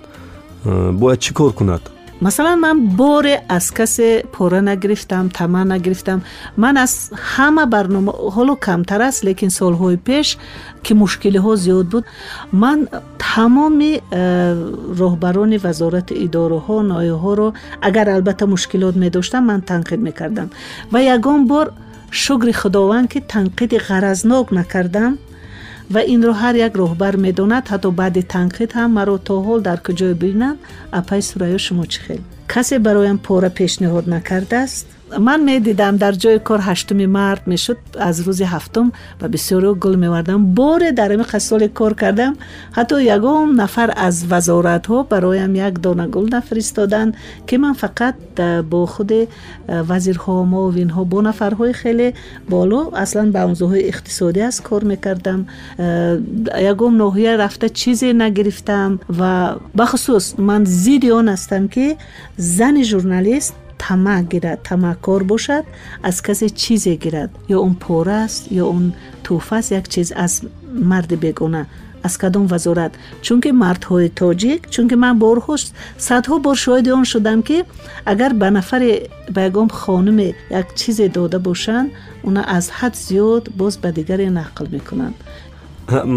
э, 0.65 0.91
бояд 0.91 1.19
чӣ 1.19 1.33
кор 1.33 1.53
кунад? 1.53 1.81
Масалан 2.21 2.59
ман 2.59 2.87
боре 2.87 3.41
аз 3.47 3.71
касе 3.71 4.23
пора 4.31 4.61
нагирифтам 4.61 5.29
тама 5.29 5.65
нагирифтам. 5.65 6.21
Ман 6.57 6.77
аз 6.77 7.11
ҳама 7.35 7.65
барнома 7.65 8.11
ҳоло 8.11 8.55
камтар 8.55 9.01
аст 9.01 9.23
лекин 9.23 9.49
солҳои 9.49 9.97
пеш 9.97 10.37
ки 10.83 10.93
мушкилиҳо 10.93 11.55
зиёд 11.55 11.87
буд. 11.89 12.03
Ман 12.51 12.87
тамоми 13.17 13.93
э, 14.11 14.53
роҳбарони 14.99 15.57
вазорати 15.57 16.13
идораҳо 16.25 16.77
ноиҳоро 16.91 17.53
агар 17.81 18.07
албатта 18.09 18.45
мушкилот 18.47 18.95
медоштам 18.95 19.43
ман 19.45 19.61
танқид 19.61 20.01
мекардам. 20.07 20.49
Ва 20.91 20.99
ягон 21.15 21.47
бор 21.47 21.67
шукри 22.11 22.51
худованд 22.51 23.07
ки 23.11 23.19
танқиди 23.33 23.77
ғаразнок 23.87 24.51
накардам 24.51 25.17
ва 25.93 26.01
инро 26.13 26.33
ҳар 26.41 26.55
як 26.67 26.73
роҳбар 26.81 27.15
медонад 27.25 27.65
ҳатто 27.71 27.89
баъди 27.99 28.23
танқид 28.33 28.71
ҳам 28.77 28.89
маро 28.97 29.17
то 29.27 29.35
ҳол 29.45 29.59
дар 29.67 29.79
куҷое 29.85 30.15
бинам 30.23 30.55
апай 30.99 31.21
сурайё 31.29 31.59
шумо 31.65 31.85
чӣ 31.91 31.99
хел? 32.05 32.21
Касе 32.53 32.75
бароям 32.85 33.17
пора 33.27 33.49
пешниҳод 33.59 34.05
накардааст 34.15 34.85
ман 35.18 35.44
медидам 35.44 35.96
дар 35.96 36.14
ҷои 36.22 36.38
кор 36.48 36.60
ҳаштуми 36.68 37.06
март 37.06 37.42
мешуд 37.46 37.78
аз 38.08 38.16
рӯзи 38.26 38.46
ҳафтум 38.54 38.86
ба 39.20 39.26
бисёриҳо 39.34 39.74
гул 39.84 39.96
мевардам 40.04 40.40
боре 40.58 40.90
дар 40.92 41.10
амиқа 41.16 41.38
соли 41.48 41.68
кор 41.78 41.94
кардам 42.02 42.32
ҳатто 42.76 42.96
ягон 43.16 43.54
нафар 43.62 43.90
аз 44.06 44.16
вазоратҳо 44.32 44.98
бароям 45.12 45.52
як 45.68 45.74
дона 45.84 46.06
гул 46.14 46.26
нафиристоданд 46.36 47.14
ки 47.46 47.56
ман 47.56 47.74
фақат 47.82 48.16
бо 48.70 48.80
худи 48.94 49.28
вазирҳо 49.90 50.36
муовинҳо 50.54 51.02
бо 51.12 51.18
нафарҳои 51.28 51.72
хеле 51.82 52.08
боло 52.52 52.80
аслан 53.04 53.28
ба 53.34 53.38
авзуҳои 53.46 53.86
иқтисодӣ 53.92 54.40
аз 54.50 54.56
кор 54.68 54.82
мекардам 54.92 55.40
ягон 56.72 56.92
ноҳия 57.02 57.32
рафта 57.42 57.68
чизе 57.80 58.10
нагирифтам 58.22 58.90
ва 59.18 59.32
бахусус 59.80 60.24
ман 60.48 60.62
зидди 60.82 61.10
он 61.18 61.26
ҳастам 61.34 61.64
ки 61.74 61.86
зани 62.36 62.82
журналист 62.92 63.54
тама 63.80 64.22
гирад 64.22 64.62
тамакор 64.68 65.24
бошад 65.24 65.64
аз 66.02 66.20
касе 66.20 66.48
чизе 66.50 66.96
гирад 66.96 67.30
ё 67.48 67.58
он 67.66 67.74
пора 67.74 68.24
аст 68.24 68.42
ё 68.50 68.64
он 68.76 68.92
тӯҳфааст 69.24 69.70
як 69.78 69.88
чиз 69.88 70.12
аз 70.24 70.42
марди 70.90 71.16
бегона 71.16 71.66
аз 72.06 72.16
кадом 72.16 72.46
вазорат 72.46 72.92
чунки 73.22 73.50
мардҳои 73.62 74.08
тоҷик 74.20 74.60
чунки 74.74 74.96
ман 75.02 75.14
борҳо 75.24 75.54
садҳо 76.08 76.36
бор 76.46 76.56
шоҳиди 76.64 76.90
он 76.98 77.04
шудам 77.12 77.38
ки 77.48 77.58
агар 78.12 78.32
ба 78.40 78.48
нафаре 78.58 78.92
ба 79.34 79.40
ягон 79.48 79.68
хонуме 79.80 80.28
як 80.60 80.66
чизе 80.80 81.06
дода 81.16 81.38
бошанд 81.48 81.88
уна 82.28 82.42
аз 82.56 82.64
ҳад 82.78 82.94
зиёд 83.06 83.44
боз 83.60 83.74
ба 83.82 83.88
дигаре 83.98 84.28
нақл 84.40 84.66
мекунанд 84.76 85.16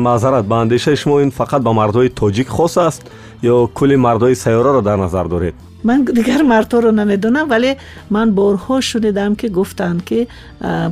маъзарат 0.08 0.46
ба 0.52 0.56
андешаи 0.64 0.96
шумо 1.02 1.16
ин 1.26 1.32
фақат 1.40 1.62
ба 1.68 1.72
мардҳои 1.80 2.10
тоҷик 2.22 2.48
хос 2.58 2.74
аст 2.88 3.02
ё 3.44 3.56
кулли 3.78 3.96
мардҳои 4.06 4.36
сайёраро 4.44 4.82
дар 4.90 4.98
назар 5.06 5.28
доред 5.34 5.56
من 5.85 6.05
دیگر 6.05 6.43
مرتا 6.43 6.79
رو 6.79 6.93
نمی‌دونم 6.93 7.51
ولی 7.51 7.75
من 8.11 8.35
بارها 8.35 8.81
شنیدم 8.81 9.35
که 9.35 9.49
گفتند 9.49 10.05
که 10.05 10.27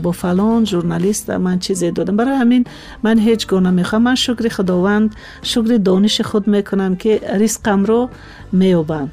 با 0.02 0.12
فلان 0.12 0.64
ژورنالیست 0.64 1.30
من 1.30 1.58
چیزی 1.58 1.90
دادم. 1.90 2.16
برای 2.16 2.34
همین 2.34 2.64
من 3.02 3.18
هیچ 3.18 3.46
گونه 3.46 3.70
می‌خوام 3.70 4.02
من 4.02 4.14
شکر 4.14 4.48
خداوند 4.48 5.14
شکر 5.42 5.76
دانش 5.76 6.20
خود 6.20 6.48
می‌کنم 6.48 6.96
که 6.96 7.20
ریسقم 7.34 7.84
رو 7.84 8.08
میوبم 8.52 9.10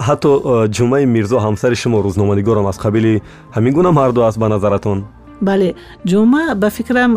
حتی 0.00 0.38
جمعه 0.70 1.04
میرزا 1.04 1.40
همسر 1.40 1.74
شما 1.74 2.00
روزنامه‌نگارم 2.00 2.66
از 2.66 2.78
قبیل 2.78 3.20
همین 3.52 3.72
گونه 3.72 3.90
مردو 3.90 4.20
است 4.20 4.38
به 4.38 4.48
نظرتون؟ 4.48 5.04
بله 5.42 5.74
جمعه 6.04 6.54
به 6.54 6.68
فکرم 6.68 7.16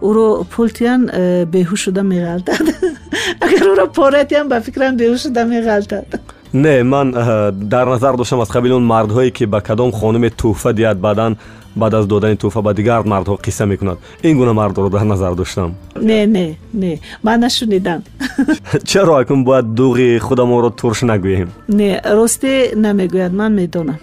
او 0.00 0.12
رو 0.12 0.46
پولتیان 0.50 1.06
بهوش 1.44 1.80
شده 1.80 2.02
میغلطد. 2.02 2.68
اگر 3.42 3.68
او 3.68 3.74
رو 3.74 3.86
پارتیان 3.86 4.48
به 4.48 4.60
فکرم 4.60 4.96
بهوش 4.96 5.22
شده 5.22 5.44
میغلطد. 5.44 6.06
Не 6.52 6.82
ман 6.82 7.12
дар 7.52 7.86
назар 7.86 8.16
доштам 8.16 8.40
аз 8.40 8.48
қабили 8.48 8.72
он 8.72 8.84
мардҳое 8.84 9.30
ки 9.30 9.44
ба 9.44 9.60
кадом 9.60 9.92
хонуме 9.92 10.28
тӯҳфа 10.30 10.72
диҳад 10.72 10.98
баъдан 10.98 11.36
баъд 11.76 11.94
аз 11.94 12.06
додани 12.06 12.36
тӯҳфа 12.36 12.62
ба 12.62 12.74
дигар 12.74 13.02
мардҳо 13.02 13.36
қисса 13.44 13.64
мекунад. 13.66 13.98
Ин 14.22 14.36
гуна 14.38 14.52
мардро 14.52 14.90
дар 14.90 15.04
назар 15.04 15.34
доштам. 15.34 15.74
Не 16.00 16.26
не 16.26 16.58
не 16.72 17.00
ман 17.22 17.40
нашунидам. 17.40 18.02
Чаро 18.84 19.14
акун 19.14 19.44
бояд 19.44 19.64
дуғи 19.64 20.18
худамонро 20.18 20.70
турш 20.70 21.02
нагӯем? 21.02 21.48
Не 21.68 22.00
ростӣ 22.04 22.72
намегӯяд 22.76 23.32
ман 23.32 23.52
медонам. 23.54 23.98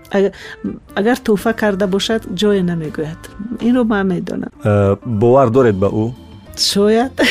Агар 0.96 1.18
тӯҳфа 1.18 1.54
карда 1.54 1.88
бошад 1.88 2.22
ҷое 2.40 2.62
намегӯяд. 2.62 3.22
Инро 3.62 3.84
ман 3.84 4.08
медонам. 4.08 4.50
Бовар 5.06 5.50
доред 5.50 5.76
ба 5.76 5.88
ӯ? 5.88 6.12
Шояд. 6.58 7.12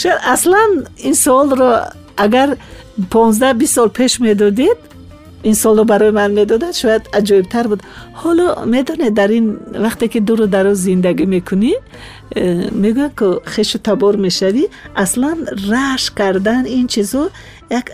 Шояд 0.00 0.20
аслан 0.34 0.70
ин 1.08 1.14
суолро 1.14 1.70
агар 2.25 2.49
понздаҳ 3.13 3.53
бист 3.61 3.73
сол 3.77 3.89
пеш 3.99 4.13
медодед 4.27 4.79
ин 5.43 5.55
соло 5.55 5.83
барои 5.85 6.11
ман 6.19 6.31
медодад 6.39 6.75
шояд 6.81 7.03
аҷоибтар 7.19 7.65
буд 7.71 7.81
ҳоло 8.21 8.47
медонед 8.75 9.13
дар 9.19 9.29
ин 9.39 9.45
вақте 9.85 10.05
ки 10.13 10.19
дуру 10.27 10.45
дароз 10.55 10.77
зиндагӣ 10.87 11.25
мекунӣ 11.35 11.73
э, 12.39 12.43
мегӯяд 12.83 13.13
ки 13.19 13.27
хешу 13.53 13.77
табор 13.87 14.13
мешавӣ 14.25 14.63
аслан 15.03 15.39
рашк 15.71 16.11
кардан 16.19 16.63
ин 16.77 16.85
чизҳо 16.93 17.23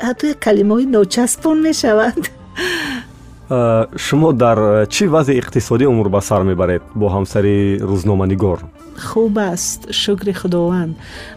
ҳатто 0.05 0.23
як 0.33 0.39
калимаҳои 0.45 0.85
ночаспон 0.95 1.57
мешаванд 1.67 2.23
э, 2.27 3.06
Шумо 3.48 4.32
дар 4.32 4.58
э, 4.58 4.86
чӣ 4.92 5.08
вазъи 5.08 5.40
иқтисодӣ 5.40 5.86
умр 5.86 6.08
ба 6.08 6.20
сар 6.20 6.42
мебаред? 6.42 6.82
Бо 6.94 7.06
ҳамсари 7.08 7.80
рӯзноманигор. 7.80 8.58
Хуб 9.06 9.38
аст. 9.38 9.80
Шукри 9.92 10.32
худованд. 10.32 10.96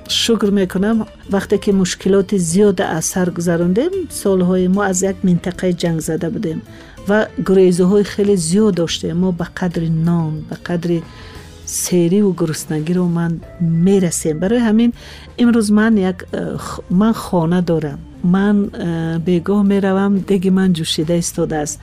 Шукр 0.10 0.52
мекунам. 0.52 1.08
Вақте 1.30 1.58
ки 1.58 1.72
мушкилоти 1.72 2.36
зиёда 2.36 2.84
аз 2.98 3.06
сар 3.06 3.32
гузарондем 3.32 3.94
солҳои 4.24 4.68
мо 4.68 4.82
аз 4.92 5.02
як 5.02 5.18
минтақаи 5.24 5.74
ҷангзада 5.82 6.30
будем 6.36 6.62
ва 7.08 7.28
гурезуҳои 7.48 8.04
хеле 8.04 8.36
зиёд 8.36 8.76
доштем. 8.76 9.18
Мо 9.20 9.32
ба 9.32 9.48
қадри 9.60 9.90
нон 9.90 10.44
ба 10.50 10.56
қадри 10.68 11.04
сериву 11.66 12.34
гуруснагиро 12.34 13.04
ман 13.04 13.40
мерасем. 13.62 14.40
Барои 14.40 14.60
ҳамин 14.60 14.92
имрӯз 15.38 15.72
ман 15.72 15.94
як 15.98 16.26
э, 16.34 16.58
ман 16.90 17.14
хона 17.14 17.62
дорам 17.62 18.11
ман 18.35 18.57
э, 18.73 19.19
бегоҳ 19.27 19.63
меравам 19.73 20.13
деги 20.31 20.51
ман 20.59 20.71
ҷӯшида 20.79 21.17
истодааст 21.25 21.77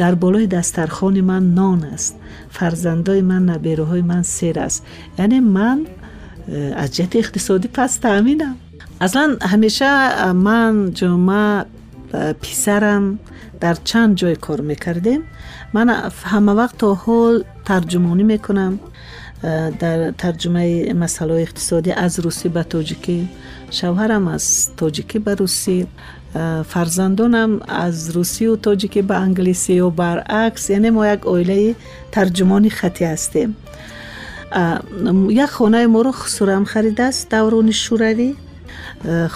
дар 0.00 0.14
болои 0.22 0.46
дастархони 0.46 1.22
ман 1.30 1.44
нон 1.58 1.80
аст 1.94 2.14
фарзандои 2.56 3.22
ман 3.30 3.42
набераҳои 3.52 4.02
ман 4.12 4.24
сер 4.36 4.56
аст 4.66 4.80
яъне 5.22 5.38
ман 5.40 5.78
э, 5.86 6.72
аз 6.82 6.88
ҷиҳати 6.94 7.16
иқтисодӣ 7.22 7.68
пас 7.76 7.92
таъминам 8.04 8.56
аслан 9.04 9.30
ҳамеша 9.52 9.92
ман 10.46 10.74
ҷума 10.98 11.44
писарам 12.42 13.04
дар 13.62 13.76
чанд 13.88 14.12
ҷой 14.20 14.36
кор 14.46 14.60
мекардем 14.70 15.20
ман 15.76 15.88
ҳамавақт 16.32 16.76
то 16.80 16.88
ҳол 17.02 17.34
тарҷумонӣ 17.68 18.24
мекунам 18.34 18.74
дар 19.82 19.98
тарҷумаи 20.22 20.72
масъалаҳои 21.02 21.46
иқтисодӣ 21.48 21.90
аз 22.04 22.12
русӣ 22.24 22.48
ба 22.56 22.62
тоҷикӣ 22.72 23.18
шавҳарам 23.71 24.27
аз 24.35 24.45
тоҷикӣ 24.79 25.19
ба 25.25 25.33
русӣ 25.39 25.77
фарзандонам 26.71 27.51
аз 27.85 27.95
русию 28.15 28.53
тоҷикӣ 28.65 29.01
ба 29.09 29.15
англисӣ 29.25 29.73
ё 29.85 29.89
баръакс 29.99 30.63
яъне 30.75 30.89
мо 30.91 31.03
як 31.15 31.21
оилаи 31.33 31.75
тарҷумони 32.15 32.69
хатӣ 32.69 33.03
ҳастем. 33.13 33.49
Як 35.45 35.51
хонаи 35.57 35.87
моро 35.95 36.11
хусурам 36.11 36.63
харидааст 36.65 37.29
даврони 37.31 37.73
шӯравӣ 37.83 38.29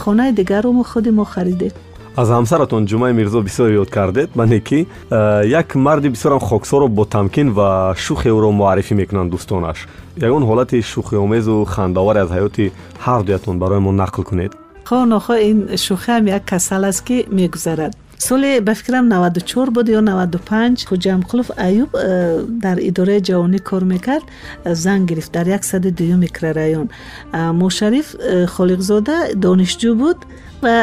хонаи 0.02 0.32
дигарро 0.40 0.72
мо 0.78 0.84
худи 0.84 1.12
мо 1.20 1.26
харидем 1.34 1.74
аз 2.22 2.30
ҳамсаратон 2.30 2.84
ҷумаи 2.92 3.14
мирзо 3.20 3.40
бисёр 3.48 3.70
ёд 3.82 3.90
кардед 3.96 4.30
ба 4.36 4.44
некӣ 4.54 4.80
э, 4.86 5.48
як 5.60 5.68
марди 5.76 6.10
бисёрам 6.16 6.40
хоксоро 6.40 6.88
бо 6.88 7.04
тамкин 7.06 7.48
ва 7.58 7.96
шухе 8.06 8.30
ӯро 8.38 8.50
муаррифӣ 8.60 8.94
мекунанд 9.02 9.32
дӯстонаш. 9.34 9.80
Ягон 10.28 10.44
ҳолати 10.50 10.78
шухиомезу 10.92 11.56
хандоваре 11.74 12.20
аз 12.26 12.30
ҳаёти 12.36 12.66
ҳардуятон 13.06 13.56
барои 13.62 13.80
мо 13.86 13.92
нақл 14.02 14.24
кунед? 14.30 14.52
Хо 14.90 15.06
нохо 15.06 15.34
ин 15.50 15.58
шухиам 15.86 16.24
як 16.38 16.44
касал 16.52 16.84
аст 16.90 17.02
ки 17.08 17.18
мегузарад. 17.40 17.94
Соли 18.18 18.60
ба 18.60 18.74
фикрам 18.76 19.06
94 19.08 19.72
буд 19.72 19.88
ё 19.88 20.02
95 20.02 20.88
хуҷамқулов 20.90 21.48
аюб 21.68 21.92
э, 21.96 22.44
дар 22.64 22.78
идораи 22.90 23.22
ҷавонӣ 23.30 23.60
кор 23.60 23.84
мекард 23.94 24.26
занг 24.66 25.08
гирифт 25.10 25.32
дар 25.32 25.48
102 25.48 26.18
микрорайон. 26.18 26.90
Мошариф 27.32 28.08
э, 28.16 28.46
холиқзода 28.46 29.16
донишҷӯ 29.36 29.94
буд 30.02 30.18
ва 30.62 30.76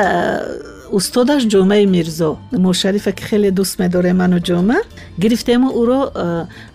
устодаш 0.98 1.42
ҷомаи 1.54 1.86
мирзо 1.96 2.30
мошарифа 2.52 3.12
ки 3.18 3.24
хеле 3.30 3.50
дӯст 3.58 3.76
медоре 3.82 4.14
ману 4.22 4.40
ҷома 4.48 4.80
гирифтему 5.22 5.68
ӯро 5.82 6.02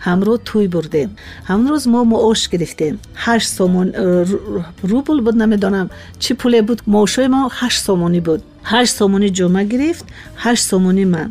ҳамроҳ 0.07 0.37
тӯй 0.47 0.67
бурдем 0.73 1.09
ҳамон 1.49 1.67
рӯз 1.73 1.83
мо 1.93 2.01
муош 2.11 2.41
гирифтем 2.53 2.93
ҳашт 3.25 3.49
сомон 3.57 3.87
рубл 4.91 5.17
буд 5.25 5.35
намедонам 5.43 5.87
чӣ 6.23 6.31
пуле 6.39 6.59
буд 6.67 6.79
маошҳои 6.93 7.27
мо 7.35 7.41
ҳашт 7.59 7.79
сомонӣ 7.87 8.21
буд 8.27 8.41
ҳашт 8.71 8.93
сомонӣ 8.99 9.29
ҷома 9.39 9.63
гирифт 9.71 10.05
ҳашт 10.43 10.63
сомонӣ 10.71 11.05
ман 11.15 11.29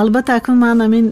албатта 0.00 0.32
акнун 0.38 0.58
ман 0.64 0.78
амин 0.86 1.06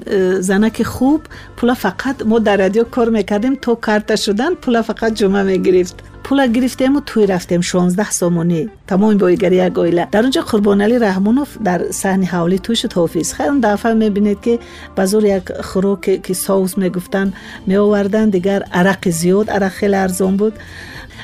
занаки 0.49 0.85
хуб 0.95 1.21
пула 1.59 1.75
фақат 1.85 2.17
мо 2.31 2.37
дар 2.47 2.59
радио 2.65 2.85
кор 2.95 3.09
мекардем 3.19 3.55
то 3.65 3.71
карта 3.87 4.15
шудан 4.25 4.53
пула 4.63 4.81
фақат 4.89 5.13
ҷома 5.21 5.43
мегирифт 5.51 5.97
пула 6.27 6.47
гирифтему 6.57 7.01
тӯй 7.11 7.25
рафтем 7.33 7.63
шонздаҳ 7.71 8.11
сомонӣ 8.21 8.61
тамоми 8.91 9.17
боигари 9.23 9.57
як 9.69 9.75
оила 9.83 10.05
дар 10.15 10.23
он 10.27 10.33
ҷо 10.37 10.43
қурбонали 10.51 10.97
раҳмонов 11.07 11.49
дар 11.69 11.81
саҳни 12.01 12.27
ҳавлӣ 12.35 12.59
тӯй 12.67 12.77
шуд 12.81 12.93
ҳофиз 12.99 13.29
хай 13.37 13.49
он 13.53 13.61
дафъа 13.67 13.91
мебинед 14.03 14.39
ки 14.45 14.55
ба 14.97 15.03
зур 15.11 15.25
як 15.39 15.45
хӯроке 15.69 16.15
ки 16.25 16.33
соус 16.45 16.73
мегуфтанд 16.83 17.31
меоварданд 17.71 18.31
дигар 18.37 18.61
арақи 18.81 19.11
зиёд 19.21 19.47
арақ 19.57 19.75
хеле 19.79 19.99
арзон 20.07 20.35
буд 20.41 20.55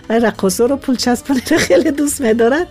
раққосоро 0.08 0.76
пул 0.84 0.96
часпониро 1.04 1.58
хеле 1.66 1.90
дӯст 1.98 2.18
медорад 2.26 2.68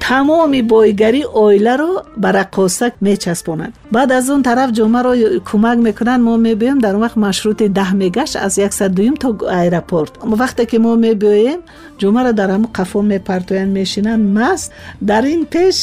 тамоми 0.00 0.62
боигари 0.62 1.24
оиларо 1.24 2.02
ба 2.16 2.28
раққоса 2.32 2.92
мечаспонад. 3.00 3.72
Баъд 3.90 4.10
аз 4.10 4.28
он 4.28 4.42
тараф 4.42 4.70
ҷомаро 4.78 5.12
кӯмак 5.48 5.78
мекунанд 5.78 6.22
мо 6.24 6.34
мебиёем 6.36 6.78
дар 6.80 6.94
он 6.96 7.02
вақт 7.06 7.16
маршрути 7.16 7.68
даҳ 7.68 7.90
мегашт 7.94 8.36
аз 8.36 8.54
яксадуюм 8.58 9.16
то 9.16 9.28
аэропорт. 9.60 10.12
Вақте 10.42 10.66
ки 10.70 10.78
мо 10.78 10.92
мебиёем 10.96 11.60
ҷомаро 12.00 12.32
дар 12.32 12.50
ҳамн 12.50 12.68
қафо 12.78 13.02
мепартоянд 13.02 13.72
мешинанд. 13.78 14.22
Маст 14.38 14.72
дар 15.00 15.24
ин 15.24 15.44
пеш 15.46 15.76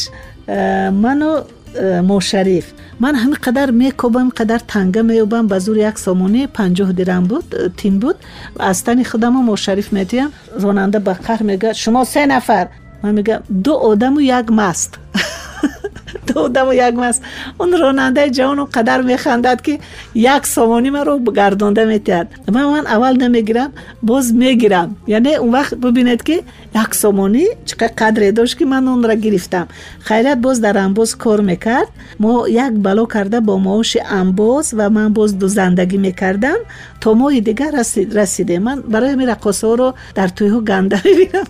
э, 0.48 0.92
ману 0.92 1.32
э, 1.74 2.02
мошариф. 2.02 2.66
Ман 3.00 3.16
ҳамин 3.16 3.40
қадар 3.46 3.72
мекобам 3.72 4.30
қадар 4.40 4.62
танга 4.74 5.02
меёбам. 5.04 5.48
Ба 5.48 5.60
зури 5.60 5.82
як 5.92 5.98
сомонӣ 6.00 6.48
панҷоҳ 6.58 6.90
дирам 7.00 7.24
буд 7.32 7.46
э, 7.54 7.70
тин 7.80 8.00
буд. 8.00 8.18
Аз 8.60 8.82
тани 8.82 9.04
худамо 9.04 9.42
мошариф 9.42 9.92
метӯям 9.92 10.30
ронанда 10.64 11.00
ба 11.00 11.14
қаҳр 11.26 11.44
мегӯяд. 11.50 11.76
Шумо 11.84 12.06
се 12.06 12.26
нафар 12.26 12.68
من 13.04 13.12
میگم 13.12 13.40
دو 13.64 13.74
آدم 13.74 14.18
و 14.18 14.22
یک 14.22 14.52
مست. 14.52 14.98
دو 16.28 16.40
آدم 16.40 16.68
و 16.68 16.74
یک 16.74 16.94
مست. 16.94 17.22
اون 17.58 17.78
راننده 17.82 18.30
جوان 18.30 18.66
قدر 18.66 19.02
میخندد 19.02 19.62
که 19.62 19.80
یک 20.16 20.46
سامانی 20.46 20.90
من 20.90 21.06
رو 21.06 21.20
گردانده 21.20 21.86
میتید 21.86 22.28
من 22.52 22.66
من 22.66 22.88
اول 22.88 23.18
نمی‌گیرم 23.18 23.72
باز 24.04 24.34
می‌گیرم. 24.34 24.96
یعنی 25.08 25.36
اون 25.36 25.52
وقت 25.52 25.74
ببینید 25.74 26.24
که 26.24 26.44
یک 26.76 26.96
سامانی 26.96 27.46
چقدر 27.66 27.92
قدر 27.98 28.32
داشت 28.32 28.58
که 28.58 28.66
من 28.66 28.88
اون 28.88 29.04
را 29.04 29.14
گرفتم. 29.14 29.68
خیرت 30.00 30.38
باز 30.38 30.62
در 30.62 30.78
انباز 30.78 31.18
کار 31.18 31.42
می‌کرد. 31.42 31.88
ما 32.20 32.50
یک 32.50 32.72
بلا 32.84 33.06
کرده 33.06 33.40
با 33.40 33.58
معاش 33.58 33.98
انباز 34.10 34.74
و 34.78 34.90
من 34.90 35.14
باز 35.14 35.40
دو 35.40 35.48
زندگی 35.48 35.98
می‌کردم. 35.98 36.58
تا 37.02 37.14
ماه 37.14 37.40
دیگر 37.40 37.72
رسید 37.80 38.18
رسیده. 38.18 38.60
من 38.60 38.82
برای 38.82 39.16
می 39.16 39.26
رو 39.62 39.94
در 40.16 40.28
توی 40.28 40.50
گنده 40.50 41.02
می‌بینم. 41.06 41.44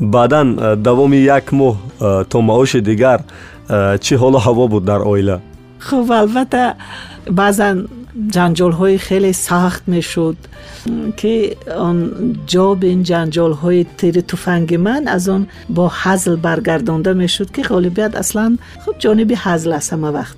баъдан 0.00 0.58
э, 0.58 0.76
давоми 0.76 1.16
як 1.16 1.52
моҳ 1.52 1.74
э, 2.00 2.24
то 2.30 2.40
маоши 2.40 2.80
дигар 2.80 3.20
э, 3.68 3.98
чӣ 4.04 4.14
ҳолу 4.22 4.38
ҳаво 4.46 4.68
буд 4.68 4.84
дар 4.84 5.00
оила 5.12 5.40
хуб 5.88 6.10
албатта 6.10 6.74
баъзан 7.40 7.76
ҷанҷолҳои 8.34 8.96
хеле 9.06 9.32
сахт 9.32 9.82
мешуд 9.94 10.36
ки 11.20 11.34
он 11.88 11.96
ҷобин 12.52 12.98
ҷанҷолҳои 13.10 13.82
тири 13.98 14.22
туфанги 14.30 14.78
ман 14.86 15.02
аз 15.16 15.24
он 15.34 15.42
бо 15.76 15.84
ҳазл 16.02 16.34
баргардонда 16.46 17.12
мешуд 17.22 17.48
ки 17.54 17.62
ғолибият 17.72 18.12
аслан 18.22 18.52
хуб 18.84 18.94
ҷониби 19.04 19.34
ҳазл 19.44 19.70
аст 19.78 19.90
ҳама 19.94 20.10
вақт 20.18 20.36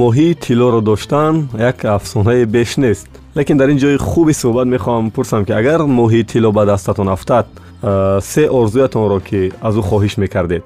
моҳии 0.00 0.34
тиллоро 0.44 0.80
доштан 0.90 1.34
як 1.70 1.84
афсонаи 1.84 2.44
беш 2.56 2.70
нест 2.84 3.08
лекин 3.36 3.56
дар 3.60 3.68
ин 3.68 3.78
ҷои 3.84 3.96
хуби 4.08 4.32
суҳбат 4.42 4.66
мехоҳам 4.74 5.10
пурсам 5.16 5.44
ки 5.46 5.52
агар 5.60 5.80
моҳии 6.00 6.24
тилло 6.32 6.50
ба 6.52 6.62
дастатон 6.72 7.08
афтад 7.16 7.46
سه 8.21 8.49
ارزویتان 8.51 9.09
را 9.09 9.19
که 9.19 9.51
از 9.61 9.75
او 9.75 9.81
خواهش 9.81 10.17
می‌کردید. 10.17 10.63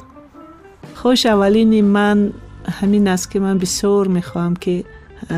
خوش 0.96 1.26
اولینی 1.26 1.82
من 1.82 2.32
همین 2.72 3.08
است 3.08 3.32
که 3.32 3.40
من 3.40 3.58
بسیار 3.58 4.08
می‌خواهم 4.08 4.56
که 4.56 4.84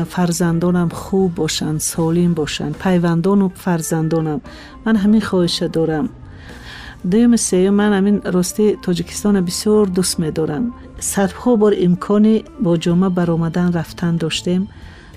فرزندانم 0.08 0.88
خوب 0.88 1.34
باشند 1.34 1.80
سالم 1.80 2.34
باشند 2.34 2.76
پیوندان 2.82 3.42
و 3.42 3.48
فرزندانم. 3.54 4.40
من 4.86 4.96
همین 4.96 5.20
خواهش 5.20 5.62
دارم. 5.62 6.08
دوم 7.10 7.36
سه 7.36 7.70
من 7.70 7.92
همین 7.92 8.22
راسته 8.22 8.76
تاجیکستان 8.82 9.40
بسیار 9.40 9.86
دوست 9.86 10.20
میدارم. 10.20 10.72
صدها 10.98 11.56
بار 11.56 11.74
امکانی 11.78 12.44
با 12.62 12.76
جمعه 12.76 13.08
برآمدن 13.08 13.72
رفتن 13.72 14.16
داشتیم. 14.16 14.68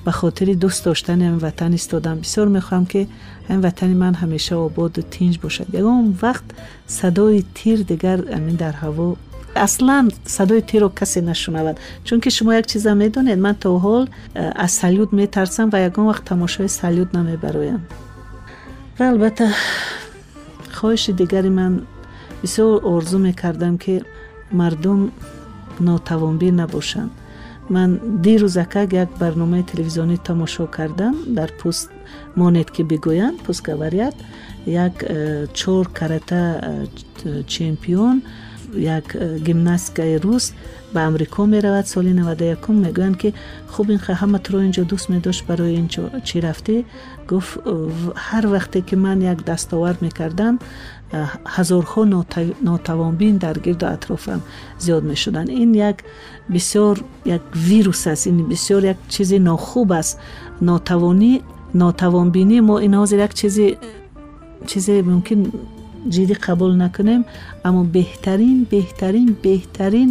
به 0.05 0.11
خاطر 0.11 0.45
دوست 0.45 0.85
داشتن 0.85 1.37
وطن 1.37 1.73
استادم. 1.73 2.19
بسیار 2.19 2.47
می‌خوام 2.47 2.85
که 2.85 3.07
این 3.49 3.61
وطن 3.61 3.87
من 3.87 4.13
همیشه 4.13 4.55
آباد 4.55 4.99
و 4.99 5.01
تینج 5.01 5.39
باشد. 5.39 5.65
یگه 5.69 5.79
اون 5.79 6.17
وقت 6.21 6.43
صدای 6.87 7.43
تیر 7.55 7.81
دیگر 7.81 8.33
امین 8.33 8.55
در 8.55 8.71
هوا. 8.71 9.15
اصلا 9.55 10.09
صدای 10.25 10.61
تیر 10.61 10.81
رو 10.81 10.89
کسی 10.89 11.21
نشنود. 11.21 11.79
چون 12.03 12.19
که 12.19 12.29
شما 12.29 12.55
یک 12.55 12.65
چیز 12.65 12.87
می‌دونید 12.87 13.39
من 13.39 13.53
تا 13.53 13.77
حال 13.77 14.07
از 14.35 14.71
سلیوت 14.71 15.13
میترسم 15.13 15.69
و 15.73 15.85
یگان 15.85 16.05
وقت 16.05 16.25
تماشای 16.25 16.67
سلیوت 16.67 17.15
نمیبرویم 17.15 17.87
و 18.99 19.03
البته 19.03 19.49
خواهش 20.71 21.09
دیگری 21.09 21.49
من 21.49 21.81
بسیار 22.43 22.81
ارزو 22.85 23.17
می‌کردم 23.17 23.77
که 23.77 24.01
مردم 24.51 25.11
ناتوانبین 25.79 26.59
نباشند. 26.59 27.11
Ман 27.75 27.89
дирӯзакак 28.25 28.89
як 29.03 29.09
барномаи 29.21 29.63
телевизионӣ 29.71 30.17
тамошо 30.29 30.63
кардам. 30.75 31.15
Дар 31.37 31.49
пӯст 31.59 31.89
монед 32.39 32.69
ки 32.75 32.81
бигӯянд 32.91 33.37
пӯст 33.45 33.61
гаварияд 33.69 34.15
як 34.65 34.95
э, 35.03 35.47
чор 35.59 35.85
карата 35.97 36.41
э, 37.25 37.43
чемпион 37.47 38.15
як 38.75 39.15
э, 39.15 39.39
гимнасткаи 39.45 40.17
рус 40.23 40.53
ба 40.93 40.99
амрико 41.07 41.45
меравад 41.45 41.87
соли 41.87 42.13
наваду 42.13 42.43
якум. 42.55 42.75
Мегӯянд 42.85 43.17
ки 43.21 43.33
хуб 43.73 43.89
ин 43.89 43.99
ҳама 43.99 44.39
туро 44.39 44.59
ин 44.67 44.71
ҷо 44.71 44.83
дӯст 44.91 45.07
медошт 45.13 45.45
барои 45.47 45.75
ин 45.81 45.87
чӣ 46.27 46.37
рафтӣ. 46.45 46.85
Гуфт 47.29 47.57
ҳар 48.27 48.45
вақте 48.53 48.79
ки 48.87 48.95
ман 48.95 49.19
як 49.21 49.39
дастовард 49.49 50.01
мекардам 50.01 50.59
ҳазорҳо 51.56 52.02
нотавонбин 52.68 53.34
дар 53.44 53.56
гирду 53.66 53.86
атрофам 53.86 54.40
зиёд 54.84 55.04
мешуданд 55.04 55.48
ин 55.62 55.70
як 55.74 55.96
бисёр 56.48 56.94
як 57.24 57.42
вирус 57.54 58.06
аст 58.06 58.26
ин 58.26 58.38
бисёр 58.52 58.82
як 58.92 58.98
чизи 59.08 59.38
нохуб 59.38 59.92
аст 59.92 60.18
нотавонӣ 60.60 61.32
нотавонбинӣ 61.74 62.58
мо 62.68 62.76
ин 62.86 62.92
ҳозир 63.00 63.18
як 63.26 63.34
чизи 63.40 63.66
чизе 64.70 65.02
мумкин 65.02 65.40
ҷиддӣ 66.14 66.34
қабул 66.46 66.72
накунем 66.84 67.22
аммо 67.66 67.82
беҳтарин 67.96 68.58
беҳтарин 68.72 69.28
беҳтарин 69.44 70.10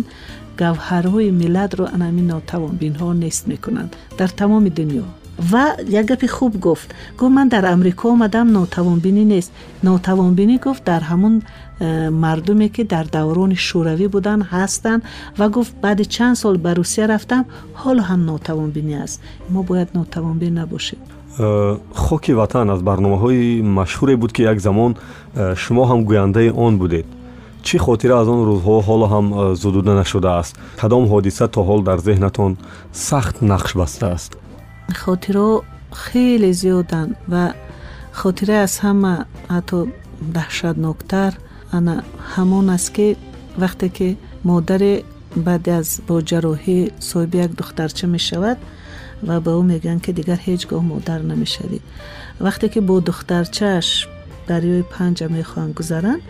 гавҳарҳои 0.62 1.30
миллатро 1.42 1.86
анамин 1.96 2.28
нотавонбинҳо 2.34 3.08
нест 3.24 3.44
мекунанд 3.52 3.92
дар 4.20 4.30
тамоми 4.40 4.70
дунё 4.78 5.06
ва 5.42 5.76
як 5.88 6.06
гапи 6.06 6.28
хуб 6.28 6.58
гуфт 6.58 6.94
гуфт 7.18 7.34
ман 7.34 7.50
дар 7.50 7.66
амрико 7.66 8.10
омадам 8.10 8.52
нотавонбинӣ 8.52 9.26
нест 9.26 9.52
нотавонбинӣ 9.84 10.58
гуфт 10.60 10.84
дар 10.84 11.04
ҳамун 11.04 11.42
э, 11.80 12.10
мардуме 12.10 12.70
ки 12.70 12.84
дар 12.84 13.06
даврони 13.06 13.56
шӯравӣ 13.56 14.08
буданд 14.10 14.44
ҳастанд 14.52 15.04
ва 15.38 15.50
гуфт 15.50 15.74
баъди 15.82 16.06
чанд 16.06 16.38
сол 16.38 16.58
ба 16.58 16.74
русия 16.76 17.08
рафтам 17.08 17.46
ҳоло 17.82 18.02
ҳам 18.10 18.26
нотавонбинӣ 18.26 19.04
аст 19.04 19.22
мо 19.50 19.64
бояд 19.64 19.94
нотавонбин 19.94 20.54
набошем 20.54 21.00
э, 21.40 21.78
хоки 21.94 22.32
ватан 22.34 22.70
аз 22.70 22.82
барномаҳои 22.82 23.62
машҳуре 23.62 24.16
буд 24.16 24.32
ки 24.34 24.42
як 24.42 24.60
замон 24.60 24.96
э, 25.36 25.56
шумо 25.56 25.84
ҳам 25.90 26.00
гӯяндаи 26.10 26.50
он 26.50 26.78
будед 26.78 27.06
чӣ 27.64 27.78
хотира 27.78 28.16
аз 28.22 28.28
он 28.28 28.42
рӯзҳо 28.50 28.76
ҳоло 28.88 29.08
ҳам 29.14 29.56
зудуда 29.56 29.94
нашудааст 30.02 30.54
кадом 30.82 31.04
ҳодиса 31.12 31.46
то 31.48 31.62
ҳол 31.68 31.82
дар 31.84 32.00
зеҳнатон 32.08 32.58
сахт 32.92 33.36
нақш 33.42 33.72
бастааст 33.82 34.32
Хотирҳо 35.03 35.51
хеле 36.05 36.51
зиёданд 36.63 37.13
ва 37.33 37.45
хотира 38.21 38.57
аз 38.67 38.75
ҳама 38.85 39.15
ҳатто 39.55 39.79
даҳшатноктар. 40.37 41.33
Ана 41.77 41.95
ҳамон 42.35 42.67
аст 42.77 42.89
ки 42.97 43.09
вақте 43.63 43.87
ки 43.97 44.09
модаре 44.51 44.95
баъди 45.47 45.71
аз 45.81 45.89
бо 46.09 46.17
ҷарроҳӣ 46.31 46.79
соҳиби 47.09 47.37
як 47.47 47.53
духтарча 47.61 48.07
мешавад 48.17 48.59
ва 49.29 49.37
ба 49.45 49.51
ӯ 49.61 49.63
мегӯянд 49.73 50.01
ки 50.05 50.11
дигар 50.19 50.41
ҳеҷ 50.47 50.63
гоҳ 50.71 50.83
модар 50.93 51.21
намешавӣ. 51.33 51.79
Вақте 52.47 52.67
ки 52.73 52.81
бо 52.89 52.95
духтарчааш 53.09 53.89
дарёи 54.51 54.83
панҷа 54.95 55.27
мехоҳанд 55.39 55.73
гузаранд 55.79 56.23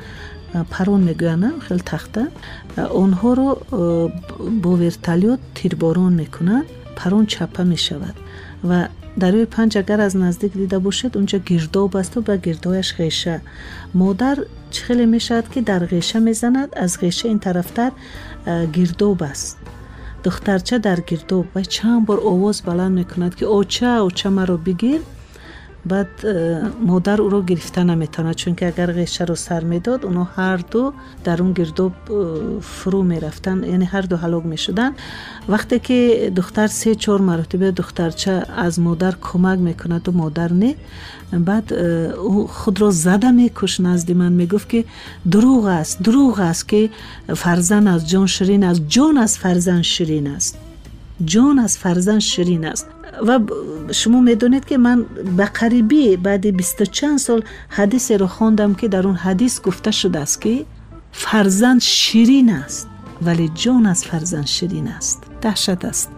парон 0.73 1.01
мегӯянд 1.09 1.45
хеле 1.67 1.83
тахта 1.93 2.23
онҳоро 3.05 3.49
бо 4.63 4.71
верталёт 4.83 5.41
тирборон 5.59 6.13
мекунанд 6.23 6.67
парон 6.99 7.27
чапа 7.27 7.63
мешавад 7.65 8.17
ва 8.63 8.89
дарёи 9.23 9.47
панҷ 9.55 9.73
агар 9.83 10.01
аз 10.07 10.15
наздик 10.15 10.53
дида 10.61 10.79
бошед 10.87 11.13
унҷо 11.21 11.39
гирдоб 11.49 11.97
асту 12.01 12.19
ба 12.29 12.35
гирдояш 12.45 12.89
ғеша 12.99 13.37
модар 14.01 14.37
чӣ 14.73 14.81
хеле 14.87 15.07
мешавад 15.15 15.47
ки 15.53 15.61
дар 15.71 15.83
ғеша 15.93 16.19
мезанад 16.29 16.71
аз 16.85 16.93
ғеша 17.03 17.27
ин 17.35 17.39
тарафтар 17.47 17.93
гирдоб 18.75 19.23
аст 19.23 19.59
духтарча 20.25 20.79
дар 20.79 20.99
гирдоб 21.09 21.47
ва 21.55 21.63
чанд 21.65 22.07
бор 22.07 22.19
овоз 22.33 22.63
баланд 22.69 22.95
мекунад 23.01 23.35
ки 23.39 23.45
оча 23.45 23.93
оча 24.09 24.31
маро 24.31 24.57
бигир 24.57 25.01
بعد 25.87 26.09
مادر 26.87 27.23
او 27.23 27.29
را 27.29 27.43
گرفته 27.43 27.85
نمی‌تونه 27.85 28.35
چون 28.35 28.55
که 28.55 28.67
اگر 28.67 28.93
غیشه 28.93 29.25
رو 29.25 29.35
سر 29.35 29.65
می‌داد 29.65 30.07
اونا 30.07 30.25
هر 30.25 30.57
دو 30.57 30.93
در 31.25 31.43
اون 31.43 31.53
گردوب 31.53 31.93
فرو 32.61 33.03
می‌رفتن 33.03 33.65
یعنی 33.65 33.85
هر 33.85 34.01
دو 34.01 34.17
هلاک 34.17 34.47
می‌شدن. 34.47 34.93
وقتی 35.49 35.79
که 35.79 36.33
دختر 36.37 36.67
سه 36.67 36.95
چهار 36.95 37.21
مرتبه 37.21 37.71
دخترچه 37.71 38.31
از 38.57 38.81
مادر 38.81 39.15
کمک 39.21 39.59
می‌کند 39.59 40.09
و 40.09 40.13
مادر 40.13 40.53
نه 40.53 40.75
بعد 41.33 41.73
او 41.73 42.47
خود 42.47 42.81
را 42.81 42.91
زده 42.91 43.31
میکش 43.31 43.81
نزد 43.81 44.13
من 44.13 44.33
می‌گفت 44.33 44.69
که 44.69 44.85
دروغ 45.31 45.65
است 45.65 46.03
دروغ 46.03 46.41
است 46.41 46.69
که 46.69 46.91
فرزن 47.37 47.87
از 47.87 48.11
جان 48.11 48.27
شیرین 48.27 48.65
است. 48.65 48.83
جان 48.89 49.17
از 49.19 49.39
فرزن 49.39 49.83
شیرین 49.83 50.27
است. 50.27 50.59
جان 51.25 51.59
از 51.59 51.79
فرزن 51.79 52.19
شیرین 52.19 52.65
است. 52.65 52.87
و 53.27 53.41
شما 53.93 54.21
می‌دونید 54.21 54.65
که 54.65 54.79
من 54.79 55.05
به 55.37 55.45
قریبی 55.45 56.17
بعد 56.17 56.47
20 56.47 56.83
چند 56.83 57.19
سال 57.19 57.43
حدیث 57.69 58.11
رو 58.11 58.27
خواندم 58.27 58.75
که 58.75 58.89
در 58.89 59.07
اون 59.07 59.17
حدیث 59.17 59.61
گفته 59.61 59.91
شده 59.91 60.19
است 60.19 60.41
که 60.41 60.65
فرزند 61.13 61.81
شیرین 61.81 62.51
است 62.51 62.89
ولی 63.23 63.51
جان 63.55 63.87
از 63.87 64.05
فرزند 64.05 64.47
شیرین 64.47 64.89
است 64.89 65.23
دهشت 65.41 65.85
است. 65.85 66.09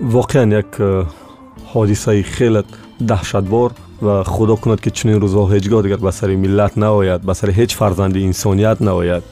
واقعا 0.00 0.58
یک 0.58 0.66
حادثه 1.64 2.22
خیلی 2.22 2.62
دهشتبار 3.06 3.72
و 4.02 4.22
خدا 4.22 4.56
کند 4.56 4.80
که 4.80 4.90
چنین 4.90 5.20
روزها 5.20 5.46
هیچگاه 5.46 5.82
دیگر 5.82 5.96
به 5.96 6.10
سر 6.10 6.36
ملت 6.36 6.78
نآید 6.78 7.20
به 7.20 7.34
سر 7.34 7.50
هیچ 7.50 7.76
فرزند 7.76 8.16
انسانیت 8.16 8.82
نآید. 8.82 9.22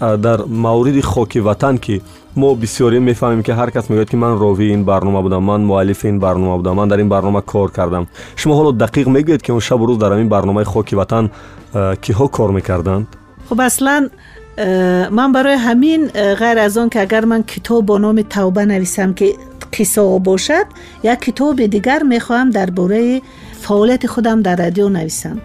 در 0.00 0.42
مورد 0.42 1.00
خاک 1.00 1.42
وطن 1.44 1.76
که 1.76 2.00
мо 2.35 2.55
бисёре 2.55 2.99
мефаҳмем 2.99 3.43
ки 3.43 3.51
ҳар 3.51 3.71
кас 3.71 3.85
мегӯяд 3.89 4.09
ки 4.09 4.15
ман 4.15 4.33
ровии 4.43 4.73
ин 4.73 4.83
барнома 4.83 5.21
будам 5.21 5.43
ман 5.43 5.61
муаллифи 5.65 6.07
ин 6.07 6.19
барнома 6.19 6.57
будам 6.57 6.75
ман 6.75 6.89
дар 6.89 6.99
ин 6.99 7.09
барнома 7.09 7.41
кор 7.41 7.71
кардам 7.71 8.07
шумо 8.35 8.53
ҳоло 8.59 8.71
дақиқ 8.83 9.07
мегӯед 9.15 9.41
ки 9.45 9.51
он 9.51 9.59
шабу 9.59 9.85
рӯз 9.87 9.97
дар 9.97 10.11
ҳамин 10.13 10.29
барномаи 10.29 10.65
хоки 10.65 10.95
ватан 10.95 11.25
э, 11.73 11.95
киҳо 12.03 12.27
кор 12.27 12.51
мекарданд 12.51 13.07
хуб 13.49 13.59
аслан 13.59 14.09
э, 14.57 15.09
ман 15.09 15.31
барои 15.31 15.57
ҳамин 15.67 16.01
э, 16.13 16.35
ғайр 16.41 16.57
аз 16.65 16.77
он 16.77 16.89
ки 16.89 16.97
агар 16.97 17.25
ман 17.25 17.43
китоб 17.43 17.85
бо 17.85 17.97
номи 17.97 18.23
тавба 18.23 18.65
нависам 18.65 19.13
ки 19.13 19.27
қиссо 19.71 20.19
бошад 20.19 20.67
як 21.03 21.19
китоби 21.19 21.67
дигар 21.67 22.01
мехоҳам 22.03 22.49
дар 22.51 22.71
бораи 22.71 23.21
фаъолияти 23.61 24.07
худам 24.07 24.41
дар 24.41 24.57
радио 24.57 24.89
нависам 24.89 25.41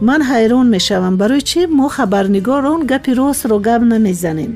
ман 0.00 0.22
ҳайрон 0.22 0.66
мешавам 0.76 1.16
барои 1.16 1.42
чӣ 1.50 1.60
мо 1.78 1.88
хабарнигорон 1.88 2.80
гапи 2.90 3.12
ростро 3.20 3.58
гап 3.58 3.82
намезанем 3.82 4.52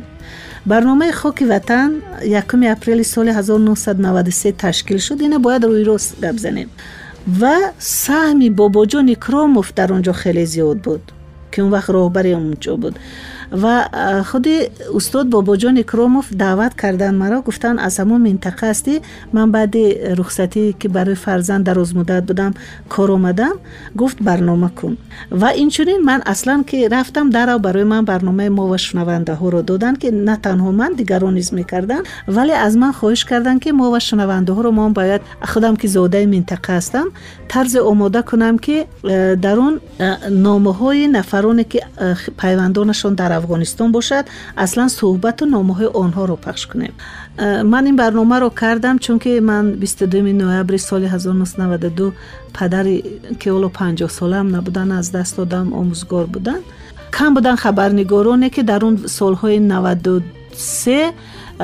барномаи 0.68 1.12
хоки 1.12 1.46
ватан 1.46 2.02
1 2.22 2.72
апрели 2.72 3.04
соли 3.04 3.30
1993 3.30 4.52
ташкил 4.52 5.00
шуд. 5.00 5.22
Ина 5.22 5.40
бояд 5.40 5.64
рӯи 5.64 5.84
рост 5.86 6.20
гап 6.20 6.38
занем 6.40 6.70
ва 7.28 7.56
саҳми 7.80 8.50
бобоҷони 8.50 9.16
кромов 9.16 9.74
дар 9.76 9.90
он 9.94 10.02
ҷо 10.02 10.14
хеле 10.22 10.46
зиёд 10.46 10.78
буд 10.86 11.04
ки 11.52 11.62
он 11.62 11.70
вақт 11.76 11.90
роҳбари 11.96 12.32
онҷо 12.42 12.74
буд 12.78 12.96
و 13.52 13.90
خود 14.26 14.48
استاد 14.96 15.30
باباجان 15.30 15.82
کروموف 15.82 16.34
دعوت 16.34 16.82
کردن. 16.82 17.16
مرا 17.16 17.42
گفتن 17.42 17.80
از 17.80 18.00
همون 18.00 18.22
منطقه 18.22 18.70
هستی. 18.70 19.02
من 19.34 19.52
بعد 19.52 19.78
رخصتی 20.18 20.76
که 20.80 20.90
برای 20.90 21.16
فرزند 21.16 21.66
در 21.66 21.80
از 21.80 21.96
مدت 21.96 22.24
بودم 22.24 22.54
کار 22.90 23.12
آمدم 23.12 23.54
گفت 23.98 24.18
برنامه 24.22 24.70
کن. 24.70 24.98
و 25.32 25.46
اینچنین 25.46 26.02
من 26.06 26.22
اصلا 26.26 26.64
که 26.68 26.90
رفتم 26.92 27.30
در 27.30 27.58
برای 27.58 27.84
من 27.84 28.06
برنامه 28.06 28.50
ما 28.50 28.68
و 28.68 28.78
شنونده 28.78 29.34
ها 29.34 29.50
رو 29.50 29.62
دادن 29.62 29.96
که 29.96 30.12
نه 30.12 30.36
تنها 30.36 30.72
من 30.72 30.94
دیگران 30.94 31.34
نیز 31.34 31.54
می‌کردن 31.54 32.00
ولی 32.28 32.52
از 32.52 32.78
من 32.78 32.92
خواهش 32.92 33.26
کردن 33.26 33.60
که 33.60 33.72
ما 33.72 33.92
و 33.92 34.00
شنونده 34.00 34.54
ها 34.54 34.62
رو 34.62 34.72
ما 34.72 34.90
باید 34.90 35.22
خودم 35.42 35.76
که 35.76 35.88
زاده 35.88 36.26
منطقه 36.26 36.74
هستم 36.74 37.06
طرز 37.48 37.76
آماده 37.76 38.22
کنم 38.22 38.58
که 38.58 38.86
در 39.42 39.56
اون 39.56 39.80
نامه 40.32 40.74
های 40.74 41.08
نفرانی 41.08 41.64
که 41.64 41.82
پیوندانشون 42.38 43.14
در 43.14 43.37
афғонистон 43.37 43.93
бошад 43.93 44.27
аслан 44.57 44.89
суҳбату 44.89 45.45
номаҳои 45.47 45.89
онҳоро 46.03 46.37
пахш 46.37 46.67
кунем 46.67 46.93
э, 47.39 47.63
ман 47.63 47.85
ин 47.91 47.97
барномаро 47.97 48.51
кардам 48.51 48.99
чунки 48.99 49.41
ман 49.41 49.65
22 49.73 50.33
ноябри 50.33 50.79
соли 50.79 51.07
1992 51.07 52.13
падари 52.59 52.97
ки 53.41 53.49
оло 53.49 53.69
50 53.69 54.09
солаам 54.09 54.49
набудан 54.49 54.93
аз 54.93 55.11
даст 55.11 55.37
додам 55.37 55.73
омӯзгор 55.81 56.27
буданд 56.27 56.65
кам 57.11 57.35
буданд 57.35 57.59
хабарнигороне 57.61 58.51
ки 58.51 58.63
дар 58.63 58.85
он 58.85 58.97
солҳои 59.19 59.59
93 59.59 61.13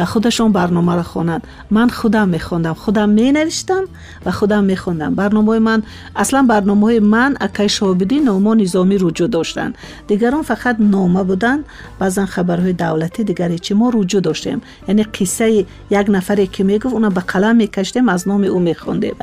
خودشون 0.06 0.52
برنامه 0.52 0.96
را 0.96 1.04
خوانند 1.04 1.48
من 1.72 1.90
خودم 1.90 2.30
میخوندم. 2.30 2.74
خودم 2.74 3.10
مینوشتم 3.10 3.84
و 4.26 4.32
خودم 4.32 4.64
میخوندم. 4.64 5.16
برنامه 5.16 5.60
من 5.60 5.84
اصلا 6.16 6.46
برنامه 6.50 7.00
من 7.00 7.36
اکای 7.42 7.70
شعبدی 7.70 8.20
نامه 8.20 8.56
نظامی 8.56 8.98
روجو 8.98 9.28
داشتن. 9.28 9.74
دیگران 10.08 10.42
فقط 10.42 10.76
نامه 10.80 11.24
بودن. 11.24 11.64
بعضا 12.00 12.26
خبرهای 12.26 12.74
دولتی 12.74 13.24
دیگری 13.24 13.60
چی 13.60 13.74
ما 13.74 13.90
روجو 13.90 14.20
داشتیم. 14.20 14.62
یعنی 14.88 15.04
قصه 15.04 15.66
یک 15.92 16.06
نفری 16.10 16.48
که 16.48 16.64
می‌گفت 16.64 16.94
اونا 16.94 17.10
به 17.10 17.22
قلم 17.22 17.56
میکشتیم 17.56 18.10
از 18.10 18.28
نام 18.28 18.44
او 18.44 18.60
میخوندیم. 18.60 19.16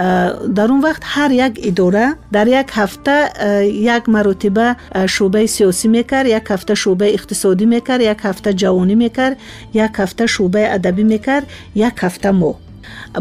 در 0.55 0.67
اون 0.69 0.81
وقت 0.81 1.03
هر 1.05 1.31
یک 1.31 1.61
اداره 1.63 2.15
در 2.33 2.47
یک 2.49 2.67
هفته 2.71 3.31
یک 3.67 4.09
مرتبه 4.09 4.77
شعبه 5.09 5.47
سیاسی 5.47 5.89
می‌کرد 5.89 6.27
یک 6.27 6.43
هفته 6.51 6.75
شعبه 6.75 7.15
اقتصادی 7.15 7.67
می‌کرد 7.67 8.01
یک 8.01 8.19
هفته 8.23 8.53
جوانی 8.53 8.95
می‌کرد 8.95 9.37
یک 9.75 9.91
هفته 9.95 10.27
شعبه 10.27 10.60
шӯъбаи 10.61 10.75
адабӣ 10.77 11.05
мекард 11.13 11.47
як 11.89 11.97
ҳафта 12.05 12.31
моҳ 12.41 12.57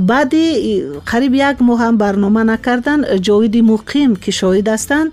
баъди 0.00 0.84
қариб 1.06 1.34
як 1.34 1.60
моҳ 1.60 1.78
ҳам 1.82 1.96
барнома 1.96 2.42
накардан 2.44 3.00
ҷовиди 3.26 3.60
муқим 3.72 4.10
ки 4.22 4.30
шоҳид 4.40 4.66
ҳастанд 4.74 5.08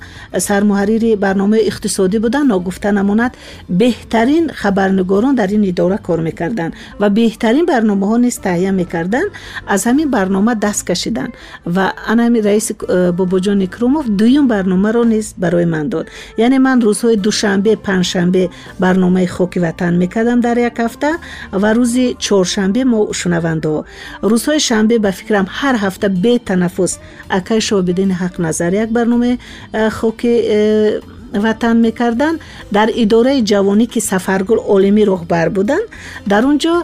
сармуҳаррири 0.48 1.12
барномаи 1.26 1.68
иқтисодӣ 1.72 2.18
буданд 2.26 2.48
ногуфта 2.54 2.92
намонад 2.92 3.32
беҳтарин 3.82 4.46
хабарнигорон 4.62 5.36
дар 5.36 5.50
ин 5.58 5.64
идора 5.72 5.98
кор 6.08 6.20
мекарданд 6.28 6.74
ва 7.02 7.08
беҳтарин 7.20 7.66
барномаҳо 7.74 8.18
низ 8.26 8.36
таҳия 8.48 8.72
мекарданд 8.82 9.30
аз 9.74 9.82
ҳамин 9.90 10.08
барнома 10.16 10.54
даст 10.56 10.82
кашиданд 10.90 11.32
ва 11.76 11.86
анами 12.12 12.40
раиси 12.48 12.74
э, 12.74 13.12
бобоҷон 13.20 13.60
икромов 13.68 14.06
дуюм 14.20 14.46
барномаро 14.54 15.04
низ 15.14 15.26
барои 15.44 15.66
ман 15.66 15.86
дод 15.94 16.06
яъне 16.46 16.60
ман 16.68 16.78
рӯзҳои 16.88 17.18
душанбе 17.28 17.74
панҷшанбе 17.88 18.44
барномаи 18.84 19.28
хоки 19.36 19.60
ватан 19.66 19.94
мекардам 20.04 20.40
дар 20.46 20.58
як 20.70 20.78
ҳафта 20.84 21.12
ва 21.62 21.70
рӯзи 21.78 22.06
чоршанбе 22.26 22.82
мо 22.92 23.00
шунавандаҳо 23.20 23.80
روزهای 24.47 24.61
شنبه 24.61 24.99
به 24.99 25.11
فکرم 25.11 25.47
هر 25.49 25.77
هفته 25.77 26.09
به 26.09 26.39
تنفس. 26.39 26.99
اکای 27.31 27.61
شو 27.61 27.83
بدین 27.83 28.11
حق 28.11 28.41
نظر. 28.41 28.75
یک 28.75 28.89
برنامه 28.89 29.39
خو 29.93 30.11
که 30.11 31.01
ватан 31.45 31.77
мекарданд 31.87 32.41
дар 32.77 32.89
идораи 33.03 33.41
ҷавонӣ 33.51 33.87
ки 33.93 34.01
сафаргул 34.11 34.61
олимӣ 34.75 35.03
роҳбар 35.13 35.49
буданд 35.57 35.87
дар 36.31 36.43
он 36.51 36.57
ҷо 36.65 36.75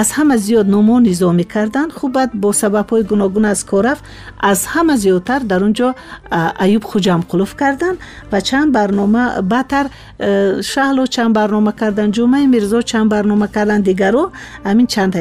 аз 0.00 0.08
ҳама 0.16 0.36
зиёд 0.46 0.66
номо 0.74 0.96
низо 1.08 1.28
мекарданд. 1.40 1.90
Хуб 1.98 2.12
баъд 2.16 2.30
бо 2.42 2.50
сабабҳои 2.62 3.02
гуногун 3.10 3.44
аз 3.44 3.60
кор 3.70 3.84
рафт 3.84 4.04
аз 4.50 4.60
ҳама 4.72 4.94
зиёдтар 5.04 5.40
дар 5.50 5.60
он 5.66 5.72
ҷо 5.78 5.88
аюб 6.64 6.84
хуҷамқулов 6.90 7.50
карданд 7.60 7.98
ва 8.32 8.40
чанд 8.48 8.70
барнома 8.76 9.24
баъдтар 9.52 9.86
э, 10.18 10.62
шаҳло 10.72 11.04
чанд 11.14 11.32
барнома 11.38 11.72
карданд 11.80 12.14
ҷумаи 12.16 12.46
мирзо 12.54 12.80
чанд 12.90 13.08
барнома 13.14 13.48
карданд 13.56 13.84
дигаро 13.88 14.24
ҳамин 14.68 14.86
чанд 14.94 15.14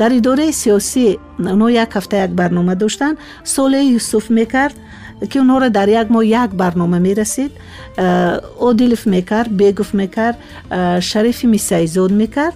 дар 0.00 0.10
идораи 0.18 0.52
сиёсӣ 0.62 1.06
онҳо 1.52 1.68
як 1.84 1.90
ҳафта 1.96 2.16
як 2.26 2.32
барнома 2.40 2.74
доштанд. 2.82 3.16
Солеҳ 3.54 3.84
юсуф 3.98 4.24
мекард 4.38 4.76
ки 5.26 5.36
онҳоро 5.42 5.68
дар 5.70 5.88
як 5.88 6.08
моҳ 6.14 6.24
як 6.24 6.50
барнома 6.54 6.98
мерасид. 6.98 7.52
Э, 7.96 8.40
одилов 8.60 9.06
мекард 9.06 9.50
бегов 9.50 9.92
мекард 9.92 10.36
э, 10.70 11.00
шарифи 11.00 11.46
мисаизод 11.46 12.12
мекард 12.12 12.54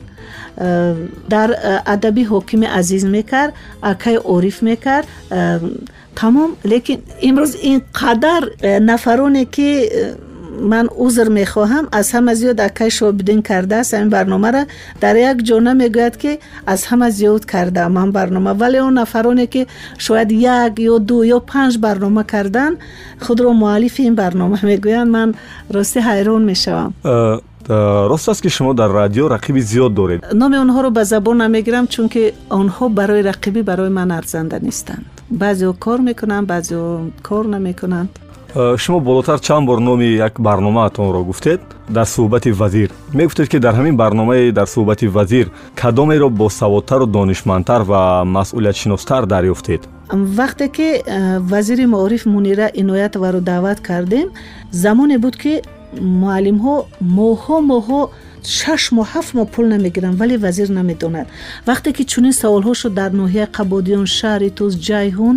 э, 0.57 1.09
дар 1.29 1.51
адаби 1.85 2.23
ҳокими 2.25 2.69
азиз 2.79 3.05
мекард 3.05 3.55
акай 3.81 4.17
ориф 4.19 4.63
мекард 4.63 5.07
тамом 6.15 6.57
лекин 6.65 7.01
имрӯз 7.29 7.53
ин 7.71 7.83
қадар 8.01 8.43
нафароне 8.81 9.45
ки 9.47 9.69
من 10.61 10.89
عذر 10.97 11.29
می‌خواهم. 11.29 11.89
از 11.93 12.13
همه 12.13 12.35
زیاد 12.35 12.61
اکش 12.61 13.03
و 13.03 13.13
بدین 13.13 13.43
کرده 13.43 13.77
است. 13.77 13.95
این 13.95 14.09
برنامه 14.09 14.51
را 14.51 14.65
در 15.01 15.17
یک 15.17 15.45
جانه 15.45 15.73
می‌گوید 15.73 16.17
که 16.17 16.39
از 16.67 16.85
همه 16.85 17.11
زیاد 17.11 17.45
کرده 17.45 17.89
من 17.89 18.13
برنامه. 18.13 18.51
ولی 18.51 18.79
اون 18.79 18.99
نفرانی 18.99 19.47
که 19.47 19.67
شاید 19.99 20.33
یک 20.33 20.79
یا 20.79 20.99
دو 20.99 21.25
یا 21.25 21.39
پنج 21.39 21.79
برنامه 21.79 22.25
کردن 22.25 22.71
خود 23.21 23.41
رو 23.41 23.53
معلیف 23.53 24.01
این 24.01 24.15
برنامه 24.15 24.65
می‌گویند. 24.65 25.09
من 25.09 25.35
راستی 25.71 26.01
حیران 26.01 26.43
می‌شوم. 26.43 26.95
راست 27.69 28.29
است 28.29 28.43
که 28.43 28.49
شما 28.49 28.73
در 28.73 28.89
رادیو 28.89 29.29
رقیب 29.29 29.59
زیاد 29.59 29.95
دارید. 29.95 30.25
نام 30.35 30.55
آنها 30.55 30.81
رو 30.81 30.91
به 30.91 31.05
زبان 31.05 31.41
نمی‌گیرم 31.41 31.87
چون 31.87 32.09
که 32.09 32.33
آنها 32.49 32.89
برای 32.89 33.23
رقیبی 33.23 33.63
برای 33.63 33.89
من 33.89 34.11
ارزنده 34.11 34.59
نیستند. 34.63 35.05
بعضی 35.31 35.73
کار 35.81 36.01
می‌کنند 36.01 36.47
بعضی 36.47 36.75
کار 37.23 37.47
نمی‌کنند. 37.47 38.19
Шумо 38.55 39.01
болотар 39.01 39.41
чанд 39.41 39.67
бор 39.67 39.79
номи 39.79 40.05
як 40.05 40.41
барномаатонро 40.41 41.25
гуфтед? 41.25 41.61
Дар 41.89 42.07
суҳбати 42.07 42.53
вазир. 42.53 42.91
Мегуфтед 43.15 43.49
ки 43.49 43.59
дар 43.59 43.75
ҳамин 43.75 43.97
барномаи 43.97 44.53
дар 44.53 44.67
суҳбати 44.67 45.07
вазир 45.07 45.51
кадомеро 45.75 46.29
босаводтару 46.29 47.07
донишмандтар 47.07 47.83
ва 47.83 48.25
масъулиятшиностар 48.25 49.27
дарёфтед. 49.27 49.89
Вақте 50.11 50.69
ки 50.69 51.03
э, 51.07 51.39
вазири 51.39 51.87
маориф 51.87 52.27
мунира 52.27 52.71
иноятоваро 52.75 53.41
даъват 53.41 53.81
кардем 53.81 54.29
замоне 54.71 55.19
буд 55.19 55.37
ки 55.37 55.63
муаллимҳо 56.01 56.77
моҳҳо 57.19 57.57
моҳҳо 57.73 58.01
шаш 58.59 58.83
моҳ 58.97 59.07
ҳафт 59.15 59.35
моҳ 59.39 59.47
пул 59.55 59.67
намегиранд 59.75 60.17
вале 60.21 60.37
вазир 60.37 60.69
намедонад 60.79 61.27
вақте 61.69 61.89
ки 61.97 62.03
чунин 62.13 62.33
саволҳо 62.43 62.73
шуд 62.81 62.95
дар 63.01 63.11
ноҳияи 63.21 63.53
қабодиён 63.57 64.07
шаҳри 64.19 64.51
туз 64.59 64.73
ҷайҳун 64.89 65.37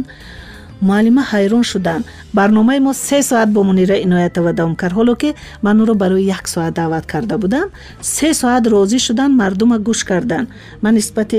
معلمه 0.81 1.21
حیران 1.21 1.61
شدن. 1.61 2.03
برنامه 2.33 2.79
ما 2.79 2.93
3 2.93 3.21
ساعت 3.21 3.47
با 3.47 3.63
منیره 3.63 4.03
عنایت 4.03 4.37
و 4.37 4.51
دوام 4.51 4.75
کرد 4.75 4.91
حالا 4.91 5.15
که 5.15 5.33
من 5.63 5.79
رو 5.79 5.95
برای 5.95 6.23
یک 6.23 6.47
ساعت 6.47 6.73
دعوت 6.73 7.11
کرده 7.11 7.37
بودم. 7.37 7.67
3 8.01 8.33
ساعت 8.33 8.67
راضی 8.67 8.99
شدند 8.99 9.31
مردما 9.31 9.77
گوش 9.77 10.03
کردند. 10.03 10.47
من 10.81 10.93
نسبت 10.93 11.33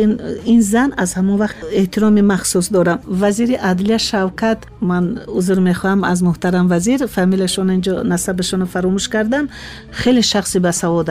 این 0.45 0.61
زن 0.61 0.93
از 0.97 1.14
همون 1.14 1.39
وقت 1.39 1.55
احترام 1.72 2.20
مخصوص 2.20 2.72
دارم. 2.72 2.99
وزیر 3.20 3.57
عدلیه 3.57 3.99
شوکت 3.99 4.59
من 4.80 5.18
عذر 5.28 5.59
می‌خواهم 5.59 6.05
از 6.05 6.22
محترم 6.22 6.66
وزیر 6.70 7.07
فامیلشون 7.07 7.70
اینجا 7.70 8.03
نسبشون 8.03 8.64
فراموش 8.64 9.09
کردم 9.09 9.49
خیلی 9.91 10.22
شخصی 10.22 10.59
به 10.59 10.70
سواد 10.70 11.11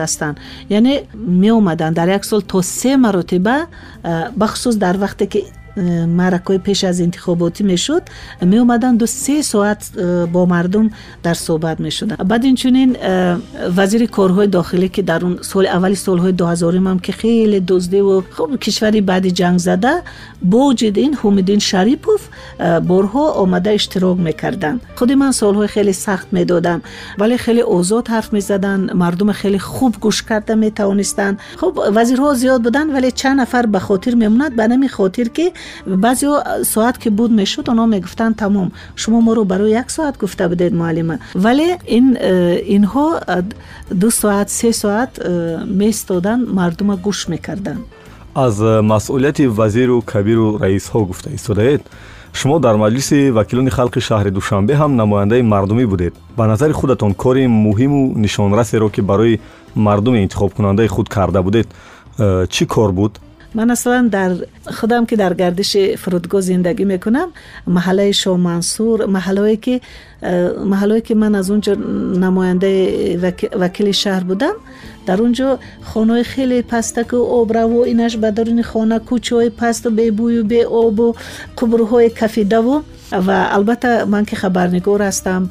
یعنی 0.70 1.00
می 1.14 1.50
اومدن 1.50 1.92
در 1.92 2.16
یک 2.16 2.24
سال 2.24 2.40
تا 2.48 2.62
سه 2.62 2.96
مرتبه 2.96 3.66
بخصوص 4.40 4.78
در 4.78 5.00
وقتی 5.00 5.26
که 5.26 5.42
маъракаҳои 5.75 6.59
пеш 6.59 6.83
аз 6.83 6.99
интихоботӣ 6.99 7.63
мешуд 7.63 8.03
меомаданд 8.41 8.99
ду 8.99 9.07
се 9.07 9.43
соат 9.43 9.81
э, 9.95 10.25
бо 10.27 10.45
мардум 10.45 10.91
дар 11.23 11.35
суҳбат 11.35 11.79
мешуданд 11.79 12.19
баъд 12.31 12.43
инчунин 12.43 12.95
э, 12.95 13.37
вазири 13.69 14.07
корҳои 14.07 14.47
дохилӣ 14.47 14.89
ки 14.89 15.01
дар 15.01 15.23
он 15.25 15.39
соли 15.43 15.67
аввали 15.67 15.95
солҳои 15.95 16.33
дуҳазоримам 16.39 16.99
ки 16.99 17.11
хеле 17.11 17.59
дуздиву 17.59 18.23
хуб 18.35 18.59
кишвари 18.59 19.01
баъди 19.01 19.31
ҷангзада 19.41 19.93
боҷидин 20.55 21.11
ҳумиддин 21.21 21.59
шарипов 21.69 22.21
э, 22.59 22.79
борҳо 22.89 23.25
омада 23.43 23.71
иштирок 23.79 24.17
мекарданд 24.27 24.79
худи 24.97 25.15
ман 25.15 25.31
солҳои 25.41 25.67
хеле 25.75 25.93
сахт 25.93 26.27
медодам 26.37 26.79
вале 27.21 27.37
хеле 27.37 27.63
озод 27.63 28.05
ҳарф 28.13 28.29
мезаданд 28.37 28.83
мардума 28.93 29.33
хеле 29.41 29.59
хуб 29.59 29.93
гӯш 30.05 30.17
карда 30.29 30.53
метавонистанд 30.65 31.35
хуб 31.59 31.73
вазирҳо 31.97 32.29
зиёд 32.41 32.61
буданд 32.67 32.89
вале 32.95 33.09
чанд 33.19 33.37
нафар 33.41 33.65
ба 33.67 33.79
хотир 33.79 34.13
мемонад 34.23 34.53
ба 34.59 34.67
нами 34.67 34.87
хотир 34.87 35.29
ки 35.37 35.45
баъзео 35.86 36.64
соат 36.64 36.98
ки 36.98 37.08
буд 37.10 37.30
мешуд 37.30 37.68
онҳо 37.68 37.86
мегуфтанд 37.86 38.36
тамом 38.36 38.72
шумо 38.96 39.20
моро 39.20 39.44
барои 39.44 39.70
як 39.70 39.90
соат 39.90 40.16
гуфта 40.18 40.48
будед 40.48 40.72
муаллима 40.72 41.18
вале 41.34 41.78
ин 41.86 42.16
э, 42.16 42.62
инҳо 42.76 43.20
э, 43.26 43.42
ду 43.90 44.10
соат 44.10 44.50
се 44.50 44.72
соат 44.72 45.18
э, 45.18 45.64
меистоданд 45.66 46.48
мардума 46.52 46.96
гӯш 46.96 47.28
мекарданд. 47.28 47.80
Аз 48.34 48.58
масъулияти 48.82 49.46
вазиру 49.46 50.02
кабиру 50.02 50.58
раисҳо 50.60 51.04
гуфта 51.06 51.30
истодаед 51.30 51.82
шумо 52.32 52.58
дар 52.58 52.76
маҷлиси 52.76 53.30
вакилони 53.30 53.70
халқи 53.70 54.00
шаҳри 54.00 54.30
душанбе 54.30 54.74
ҳам 54.74 54.96
намояндаи 54.96 55.42
мардумӣ 55.42 55.86
будед. 55.86 56.14
Ба 56.36 56.46
назари 56.46 56.72
худатон 56.72 57.14
кори 57.14 57.46
муҳиму 57.46 58.00
нишонрасеро 58.24 58.88
ки 58.90 59.00
барои 59.00 59.40
мардуми 59.74 60.18
интихобкунандаи 60.24 60.88
худ 60.88 61.08
карда 61.08 61.42
будед 61.42 61.66
чӣ 62.54 62.66
кор 62.66 62.92
буд 62.92 63.12
من 63.56 63.70
اصلا 63.70 64.08
در 64.12 64.32
خودم 64.66 65.06
که 65.06 65.16
در 65.16 65.34
گردش 65.34 65.76
فرودگاه 65.76 66.40
زندگی 66.40 66.84
می‌کنم 66.84 67.28
محله 67.66 68.12
شومنصور 68.12 69.06
محله 69.06 69.06
محله 69.06 69.56
که 69.56 69.80
محلهایی 70.64 71.02
که 71.02 71.14
من 71.14 71.34
از 71.34 71.50
اونجا 71.50 71.74
نماینده 72.20 73.18
وکیل 73.58 73.92
شهر 73.92 74.24
بودم 74.24 74.54
در 75.06 75.22
اونجا 75.22 75.58
خانه 75.82 76.22
خیلی 76.22 76.62
پستک 76.62 77.14
و 77.14 77.16
آبرو 77.16 77.68
و 77.68 77.78
اینش 77.78 78.16
به 78.16 78.30
درون 78.30 78.62
خانه 78.62 78.98
کوچه 78.98 79.36
های 79.36 79.50
پست 79.50 79.86
و 79.86 79.90
بیبوی 79.90 80.38
و 80.38 80.44
بی 80.44 80.62
آب 80.62 81.00
و 81.00 81.14
کبرهای 81.56 82.10
کفیده 82.10 82.58
و 82.58 82.82
و 83.12 83.48
البته 83.50 84.04
من 84.04 84.24
که 84.24 84.36
خبرنگار 84.36 85.02
هستم 85.02 85.50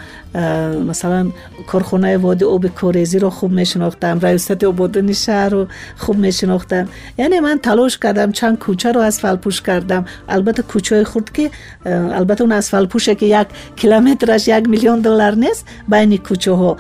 مثلا 0.88 1.32
کارخانه 1.68 2.18
وادی 2.18 2.46
آب 2.46 2.68
کاریزی 2.68 3.20
رو 3.20 3.30
خوب 3.30 3.52
میشناختم 3.52 4.20
ریاست 4.20 4.64
آبادان 4.64 5.14
شهر 5.14 5.50
رو 5.50 5.68
خوب 5.98 6.18
میشناختم. 6.18 6.88
یعنی 7.18 7.40
من 7.40 7.58
تلاش 7.58 7.98
کردم 7.98 8.32
چند 8.32 8.60
کوچه 8.60 8.92
رو 8.92 9.02
اسفل 9.02 9.36
پوش 9.36 9.62
کردم. 9.62 10.06
البته 10.30 10.64
کوچه 10.64 10.96
های 10.96 11.06
که 11.34 11.52
البته 11.86 12.42
اون 12.42 12.52
اسفل 12.52 12.86
پوشه 12.86 13.16
که 13.16 13.26
یک 13.26 13.48
کیلومترش 13.76 14.48
як 14.55 14.67
миллион 14.67 15.01
доллар 15.03 15.35
нест 15.37 15.67
байни 15.89 16.19
кӯчаҳо 16.19 16.73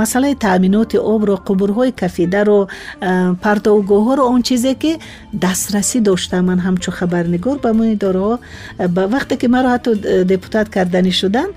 масъалаи 0.00 0.34
таъминоти 0.34 0.98
обро 1.14 1.34
қубурҳои 1.48 1.92
кафидаро 1.92 2.68
партовгоҳҳоро 3.44 4.22
он 4.34 4.42
чизе 4.42 4.74
ки 4.74 4.92
дастрасӣ 5.32 6.00
доштам 6.00 6.44
ман 6.46 6.58
ҳамчун 6.66 6.94
хабарнигор 6.98 7.56
ба 7.64 7.70
мо 7.78 7.84
идораҳо 7.94 8.34
вақте 9.14 9.34
ки 9.40 9.46
маро 9.54 9.68
ҳатто 9.74 9.90
депутат 10.32 10.68
карданӣ 10.76 11.12
шудам 11.20 11.48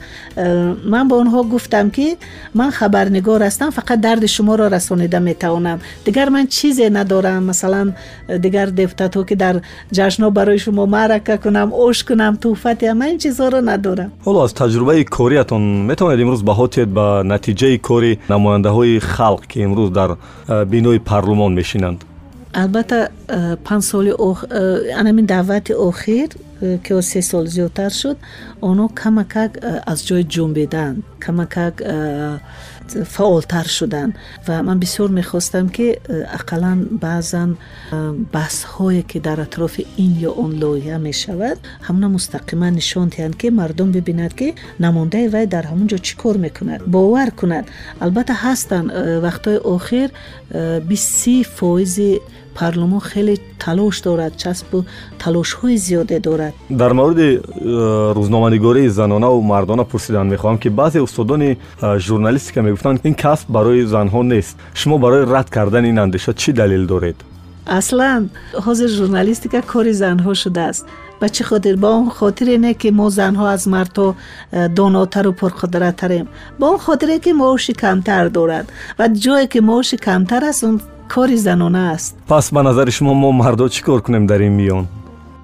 ман 0.94 1.08
бо 1.10 1.16
онҳо 1.24 1.40
гуфтам 1.54 1.88
ки 1.96 2.08
ман 2.54 2.72
хабарнигор 2.80 3.40
ҳастам 3.48 3.70
фақат 3.78 4.00
дарди 4.08 4.28
шуморо 4.28 4.66
расонида 4.76 5.20
метавонам 5.20 5.80
дигар 6.06 6.28
ман 6.36 6.46
чизе 6.48 6.90
надорам 6.90 7.46
масалан 7.52 7.88
дигар 8.46 8.68
депутатҳо 8.82 9.22
ки 9.30 9.36
дар 9.44 9.56
ҷашнҳо 9.98 10.30
барои 10.38 10.60
шумо 10.66 10.86
маърака 10.96 11.36
кунам 11.46 11.70
ош 11.88 11.98
кунам 12.10 12.34
туҳфатиам 12.44 12.98
ман 13.02 13.10
ин 13.14 13.20
чизҳоро 13.24 13.60
надорам 13.72 14.10
ҳоло 14.26 14.40
аз 14.46 14.54
таҷрубаи 14.62 15.04
кориятон 15.41 15.87
метавонед 15.87 16.21
имрӯз 16.21 16.43
баҳо 16.43 16.67
диҳед 16.73 16.91
ба 16.99 17.07
натиҷаи 17.33 17.79
кори 17.89 18.13
намояндаҳои 18.29 19.01
халқ 19.15 19.43
ки 19.51 19.59
имрӯз 19.67 19.91
дар 19.99 20.11
бинои 20.73 20.99
парлумон 20.99 21.53
мешинанд. 21.61 21.99
Албатта 22.63 22.99
панҷ 23.67 23.83
соли 23.91 24.13
анамин 25.01 25.27
даъвати 25.27 25.73
охир 25.89 26.29
ки 26.85 26.93
се 27.03 27.23
сол 27.23 27.45
зиёдтар 27.55 27.93
шуд 28.01 28.17
онҳо 28.69 28.87
камакак 29.01 29.51
аз 29.93 29.99
ҷои 30.09 30.25
ҷунбиданд 30.35 30.97
камакак 31.25 31.75
фаъолтар 33.15 33.67
шуданд 33.67 34.13
ва 34.47 34.63
ман 34.63 34.79
бисёр 34.79 35.11
мехостам 35.11 35.69
ки 35.69 35.87
ақаллан 36.39 36.79
баъзан 37.05 37.51
баҳсҳое 38.35 39.03
ки 39.11 39.19
дар 39.27 39.39
атрофи 39.47 39.83
ин 40.05 40.13
ё 40.29 40.31
он 40.45 40.53
лоиҳа 40.63 40.99
мешавад 41.09 41.59
ҳамна 41.89 42.07
мустақиман 42.17 42.73
нишон 42.81 43.09
диҳанд 43.15 43.37
ки 43.41 43.49
мардум 43.61 43.91
бибинад 43.97 44.33
ки 44.41 44.49
намондаи 44.85 45.29
вай 45.35 45.47
дар 45.47 45.65
ҳамон 45.71 45.87
ҷо 45.93 45.99
чӣ 46.07 46.15
кор 46.23 46.37
мекунад? 46.47 46.81
Бовар 46.87 47.31
кунад. 47.41 47.65
Албатта 48.05 48.35
ҳастанд 48.45 48.87
вақтҳои 49.27 49.59
охир 49.77 50.09
биси 50.91 51.37
фоизи 51.57 52.13
парлумон 52.56 53.02
хеле 53.02 53.36
талош 53.60 54.02
дорад 54.02 54.34
часпу 54.38 54.86
талошҳои 55.24 55.78
зиёде 55.78 56.20
дорад 56.20 56.54
дар 56.70 56.94
мавриди 56.94 57.30
э, 57.38 58.14
рӯзноманигории 58.18 58.88
занонаву 58.88 59.42
мардона 59.42 59.84
пурсидан 59.84 60.28
мехоҳам 60.34 60.58
ки 60.58 60.70
баъзе 60.70 61.00
устодони 61.02 61.58
э, 61.82 62.00
журналистика 62.00 62.62
мегуфтанд 62.62 63.00
ин 63.04 63.14
касб 63.14 63.48
барои 63.50 63.86
занҳо 63.86 64.22
нест 64.24 64.56
шумо 64.74 64.98
барои 64.98 65.26
рад 65.34 65.50
кардани 65.50 65.90
ин 65.90 66.00
андеша 66.00 66.34
чӣ 66.34 66.54
далел 66.54 66.86
доред 66.88 67.16
аслан 67.66 68.30
ҳозир 68.66 68.90
журналистика 69.00 69.62
кори 69.62 69.94
занҳо 70.04 70.34
шудааст 70.44 70.86
ба 71.22 71.28
чӣ 71.36 71.44
хотир 71.50 71.76
ба 71.84 71.90
он 72.00 72.10
хотире 72.10 72.58
не 72.66 72.74
ки 72.82 72.90
мо 73.00 73.08
занҳо 73.20 73.46
аз 73.56 73.64
мардҳо 73.76 74.08
э, 74.14 74.70
донотару 74.78 75.32
пурқудраттарем 75.42 76.26
ба 76.60 76.66
он 76.72 76.78
хотире 76.88 77.20
ки 77.20 77.32
маоши 77.42 77.74
камтар 77.84 78.26
дорад 78.38 78.66
ва 79.00 79.06
ҷое 79.24 79.46
ки 79.52 79.60
маоши 79.70 79.98
کار 81.15 81.37
زنانه 81.37 81.79
است. 81.79 82.17
پس 82.29 82.51
به 82.55 82.63
نظر 82.63 82.91
شما 82.91 83.15
ما 83.15 83.31
مردا 83.33 83.69
چی 83.69 83.83
کار 83.83 84.01
کنیم 84.01 84.27
در 84.27 84.39
این 84.39 84.53
میان؟ 84.53 84.87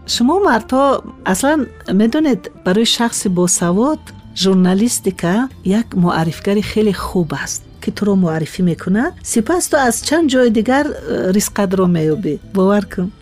شما 0.06 0.38
مردها 0.44 1.02
اصلا 1.26 1.66
می‌دونید 1.92 2.50
برای 2.64 2.86
شخص 2.86 3.26
با 3.26 3.46
سواد 3.46 3.98
جورنالیستیکا 4.34 5.48
یک 5.64 5.86
معرفگر 5.96 6.60
خیلی 6.60 6.92
خوب 6.92 7.32
است 7.42 7.64
که 7.82 7.90
تو 7.90 8.06
رو 8.06 8.14
معرفی 8.16 8.62
می‌کنه. 8.62 9.12
سپس 9.22 9.66
تو 9.66 9.76
از 9.76 10.04
چند 10.04 10.28
جای 10.28 10.50
دیگر 10.50 10.86
رزقت 11.34 11.74
رو 11.74 11.86
میوبی 11.86 12.38
باور 12.54 12.84
کن. 12.96 13.12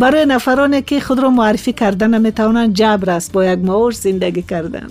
برای 0.00 0.26
نفرانی 0.26 0.82
که 0.82 1.00
خود 1.00 1.18
رو 1.20 1.30
معرفی 1.30 1.72
کردن 1.72 2.14
نمی‌توانند 2.14 2.74
جبر 2.74 3.10
است 3.10 3.32
با 3.32 3.44
یک 3.44 3.58
معاش 3.58 3.94
زندگی 3.94 4.42
کردن. 4.42 4.86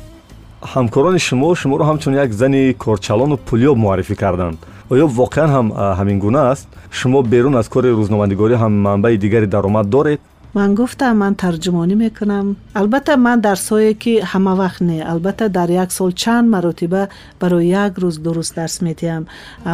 Ҳамкорони 0.71 1.19
шумо 1.19 1.55
шуморо 1.55 1.83
ҳамчун 1.89 2.13
як 2.25 2.31
зани 2.33 2.73
корчалону 2.83 3.35
пулёб 3.47 3.75
муаррифӣ 3.83 4.15
карданд. 4.15 4.57
Оё 4.93 5.05
воқеан 5.07 5.49
ҳам 5.55 5.67
ҳамин 5.99 6.17
гуна 6.19 6.41
аст. 6.51 6.67
Шумо 6.91 7.19
берун 7.33 7.55
аз 7.55 7.67
кори 7.73 7.89
рӯзноманигорӣ 7.99 8.55
ҳам 8.63 8.73
манбаи 8.87 9.17
дигари 9.17 9.47
даромад 9.47 9.89
доред 9.89 10.19
ман 10.53 10.75
гуфтам 10.75 11.17
ман 11.17 11.33
тарҷумонӣ 11.35 11.95
мекунам. 11.95 12.55
Албатта 12.79 13.17
ман 13.17 13.39
дарсҳое 13.41 13.93
ки 14.03 14.13
ҳама 14.31 14.53
вақт 14.61 14.81
не. 14.89 14.99
Албатта 15.11 15.49
дар 15.49 15.69
як 15.83 15.91
сол 15.91 16.11
чанд 16.11 16.47
маротиба 16.53 17.09
барои 17.41 17.67
як 17.85 17.93
рӯз 18.03 18.15
ду 18.23 18.31
рӯз 18.37 18.49
дарс 18.55 18.75
медиҳам 18.87 19.23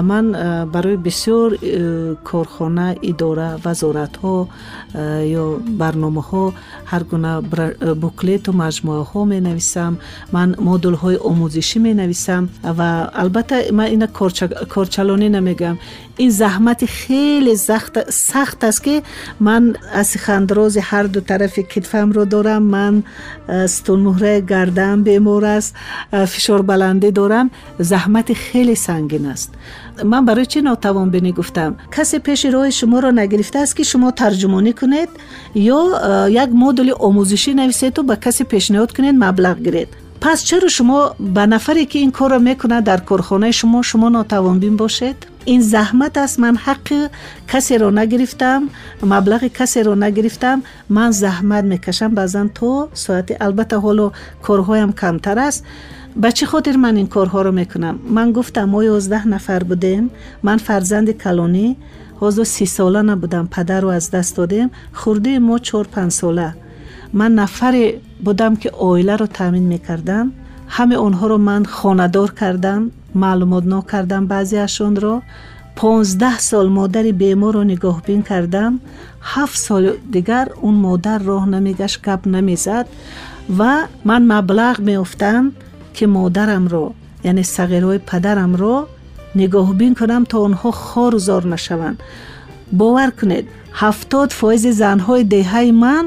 ман 0.09 0.25
барои 0.73 0.97
бисёр 1.07 1.49
корхона 2.29 2.87
идора 3.11 3.49
вазоратҳо 3.65 4.35
ё 5.41 5.45
барномаҳо 5.81 6.45
ҳар 6.91 7.03
гуна 7.11 7.33
буклету 8.03 8.51
маҷмӯаҳо 8.63 9.21
менависам. 9.33 9.93
Ман 10.35 10.49
модулҳои 10.69 11.17
омӯзишӣ 11.29 11.79
менависам. 11.87 12.43
Ва 12.79 12.89
албатта 13.21 13.57
ман 13.77 13.87
ина 13.95 14.07
корчалонӣ 14.73 15.27
намегӯям 15.37 15.77
این 16.19 16.29
زحمت 16.29 16.85
خیلی 16.85 17.55
زخت 17.55 18.09
سخت 18.11 18.63
است 18.63 18.83
که 18.83 19.03
من 19.39 19.75
از 19.93 20.17
خندراز 20.17 20.77
هر 20.77 21.03
دو 21.03 21.19
طرف 21.19 21.59
کتفم 21.59 22.11
رو 22.11 22.25
دارم. 22.25 22.63
من 22.63 23.03
ستون 23.67 23.99
مهره 23.99 24.41
گردم 24.41 25.03
بیمار 25.03 25.45
است. 25.45 25.75
فشار 26.11 26.61
بلنده 26.61 27.11
دارم. 27.11 27.49
زحمت 27.79 28.33
خیلی 28.33 28.75
سنگین 28.75 29.25
است. 29.25 29.53
من 30.03 30.25
برای 30.25 30.45
چی 30.45 30.61
ناتوان 30.61 31.09
بینی 31.09 31.31
گفتم؟ 31.31 31.75
کسی 31.91 32.19
پیش 32.19 32.45
روی 32.45 32.71
شما 32.71 32.99
رو 32.99 33.11
نگرفته 33.11 33.59
است 33.59 33.75
که 33.75 33.83
شما 33.83 34.11
ترجمانی 34.11 34.73
کنید 34.73 35.09
یا 35.55 36.27
یک 36.29 36.49
مدل 36.53 36.91
آموزشی 36.99 37.53
نویسید 37.53 37.99
و 37.99 38.03
به 38.03 38.15
کسی 38.15 38.43
پیشنهاد 38.43 38.97
کنید 38.97 39.15
مبلغ 39.17 39.59
گیرید. 39.59 40.08
پس 40.21 40.43
چرا 40.43 40.67
شما 40.67 41.15
به 41.33 41.45
نفری 41.45 41.85
که 41.85 41.99
این 41.99 42.11
کار 42.11 42.29
را 42.29 42.39
می‌کنه 42.39 42.81
در 42.81 42.97
کارخانه 42.97 43.51
شما 43.51 43.81
شما 43.81 44.09
ناتوانبین 44.09 44.77
باشید؟ 44.77 45.27
این 45.45 45.61
زحمت 45.61 46.17
است 46.17 46.39
من 46.39 46.55
حق 46.55 47.09
کسی 47.47 47.77
را 47.77 47.89
نگرفتم 47.89 48.69
مبلغ 49.03 49.43
کسی 49.47 49.83
را 49.83 49.95
نگرفتم 49.95 50.61
من 50.89 51.11
زحمت 51.11 51.63
می‌کشم. 51.63 52.15
بعضا 52.15 52.47
تو 52.55 52.87
ساعت 52.93 53.41
البته 53.41 53.77
حالا 53.77 54.11
کارهایم 54.41 54.91
کمتر 54.91 55.39
است. 55.39 55.65
به 56.15 56.31
چه 56.31 56.45
خاطر 56.45 56.75
من 56.75 56.95
این 56.95 57.07
کارها 57.07 57.41
را 57.41 57.51
می‌کنم؟ 57.51 57.99
من 58.09 58.31
گفتم 58.31 58.63
ما 58.63 58.83
11 58.83 59.27
نفر 59.27 59.63
بودیم 59.63 60.09
من 60.43 60.57
فرزند 60.57 61.11
کلونی 61.11 61.77
حاضر 62.19 62.43
سی 62.43 62.65
ساله 62.65 63.01
نبودم 63.01 63.47
پدر 63.51 63.81
رو 63.81 63.87
از 63.87 64.11
دست 64.11 64.37
دادیم 64.37 64.69
خورده 64.93 65.39
ما 65.39 65.59
4 65.59 65.87
5 65.87 66.11
ساله. 66.11 66.55
ман 67.18 67.32
нафаре 67.40 67.86
будам 68.26 68.52
ки 68.60 68.68
оиларо 68.88 69.26
таъмин 69.38 69.66
мекардам 69.74 70.26
ҳаме 70.76 70.96
онҳоро 71.06 71.36
ман 71.48 71.62
хонадор 71.76 72.30
кардам 72.40 72.82
маълумотно 73.22 73.78
кардам 73.90 74.22
баъзеашонро 74.32 75.14
понздаҳ 75.78 76.36
сол 76.50 76.66
модари 76.78 77.12
беморро 77.22 77.62
нигоҳбин 77.72 78.20
кардам 78.30 78.72
ҳафт 79.32 79.58
соли 79.66 79.90
дигар 80.14 80.46
он 80.66 80.74
модар 80.86 81.20
роҳ 81.30 81.42
намегашт 81.54 81.98
гап 82.06 82.20
намезад 82.34 82.86
ва 83.58 83.74
ман 84.08 84.22
маблағ 84.32 84.74
меёфтам 84.88 85.44
ки 85.96 86.04
модарамро 86.16 86.86
яъне 87.30 87.44
сағираҳои 87.56 88.04
падарамро 88.10 88.76
нигоҳбин 89.40 89.92
кунам 90.00 90.22
то 90.30 90.36
онҳо 90.46 90.70
хору 90.84 91.18
зор 91.28 91.42
нашаванд 91.54 91.98
бовар 92.80 93.10
кунед 93.18 93.44
ҳафтод 93.80 94.30
фоизи 94.38 94.72
занҳои 94.82 95.22
деҳаи 95.34 95.70
ман 95.84 96.04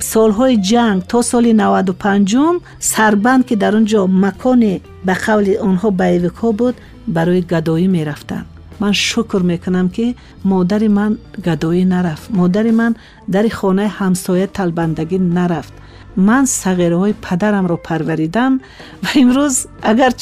سالهای 0.00 0.56
جنگ 0.56 1.02
تا 1.02 1.22
سال 1.22 1.52
95 1.52 2.36
سربند 2.78 3.46
که 3.46 3.56
در 3.56 3.74
اونجا 3.74 4.06
مکان 4.06 4.80
به 5.04 5.14
قول 5.26 5.56
آنها 5.62 5.90
بیوک 5.90 6.34
ها 6.34 6.52
بود 6.52 6.74
برای 7.08 7.42
گدایی 7.42 7.88
می 7.88 8.04
رفتن. 8.04 8.44
من 8.80 8.92
شکر 8.92 9.40
می‌کنم 9.44 9.88
که 9.88 10.14
مادر 10.44 10.88
من 10.88 11.18
گدایی 11.44 11.84
نرفت. 11.84 12.30
مادر 12.34 12.70
من 12.70 12.94
در 13.32 13.48
خانه 13.48 13.88
همسایه 13.88 14.46
تلبندگی 14.46 15.18
نرفت. 15.18 15.72
من 16.16 16.44
سغیره 16.44 16.96
های 16.96 17.14
پدرم 17.22 17.66
رو 17.66 17.76
پروریدم 17.76 18.60
و 19.02 19.06
امروز 19.16 19.66
اگر 19.82 20.12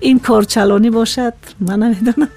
این 0.00 0.18
کارچلانی 0.18 0.90
باشد 0.90 1.34
من 1.60 1.78
نمی‌دونم 1.78 2.28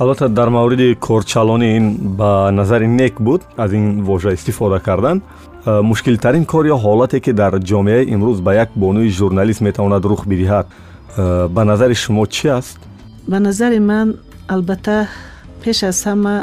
البته 0.00 0.28
در 0.28 0.48
مورد 0.48 0.92
کارچلانی 0.92 1.64
این 1.64 2.16
به 2.16 2.24
نظر 2.50 2.78
نیک 2.78 3.14
بود 3.14 3.40
از 3.58 3.72
این 3.72 4.00
واژه 4.00 4.28
استفاده 4.28 4.84
کردن. 4.86 5.22
мушкилтарин 5.65 6.45
кор 6.45 6.65
ё 6.65 6.77
ҳолате 6.85 7.19
ки 7.19 7.31
дар 7.33 7.53
ҷомеаи 7.69 8.09
имрӯз 8.13 8.39
ба 8.41 8.51
як 8.63 8.69
бонуи 8.75 9.09
журналист 9.09 9.61
метавонад 9.61 10.03
рух 10.05 10.21
бидиҳад 10.31 10.67
э, 11.17 11.47
ба 11.55 11.63
назари 11.63 11.95
шумо 12.03 12.25
чӣ 12.25 12.47
аст 12.59 12.79
ба 13.27 13.39
назари 13.39 13.79
ман 13.79 14.07
албатта 14.47 15.07
пеш 15.63 15.83
аз 15.83 15.99
ҳама 16.07 16.35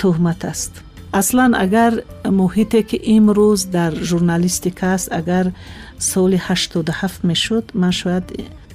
тӯҳмат 0.00 0.40
аст 0.52 0.72
аслан 1.20 1.52
агар 1.64 1.92
муҳите 2.40 2.80
ки 2.88 2.96
имрӯз 3.16 3.60
дар 3.76 3.92
журналистика 4.10 4.86
аст 4.96 5.08
агар 5.20 5.46
соли 6.10 6.38
ҳаштоду 6.46 6.92
ҳафт 7.00 7.20
мешуд 7.30 7.64
ман 7.82 7.92
шояд 8.00 8.26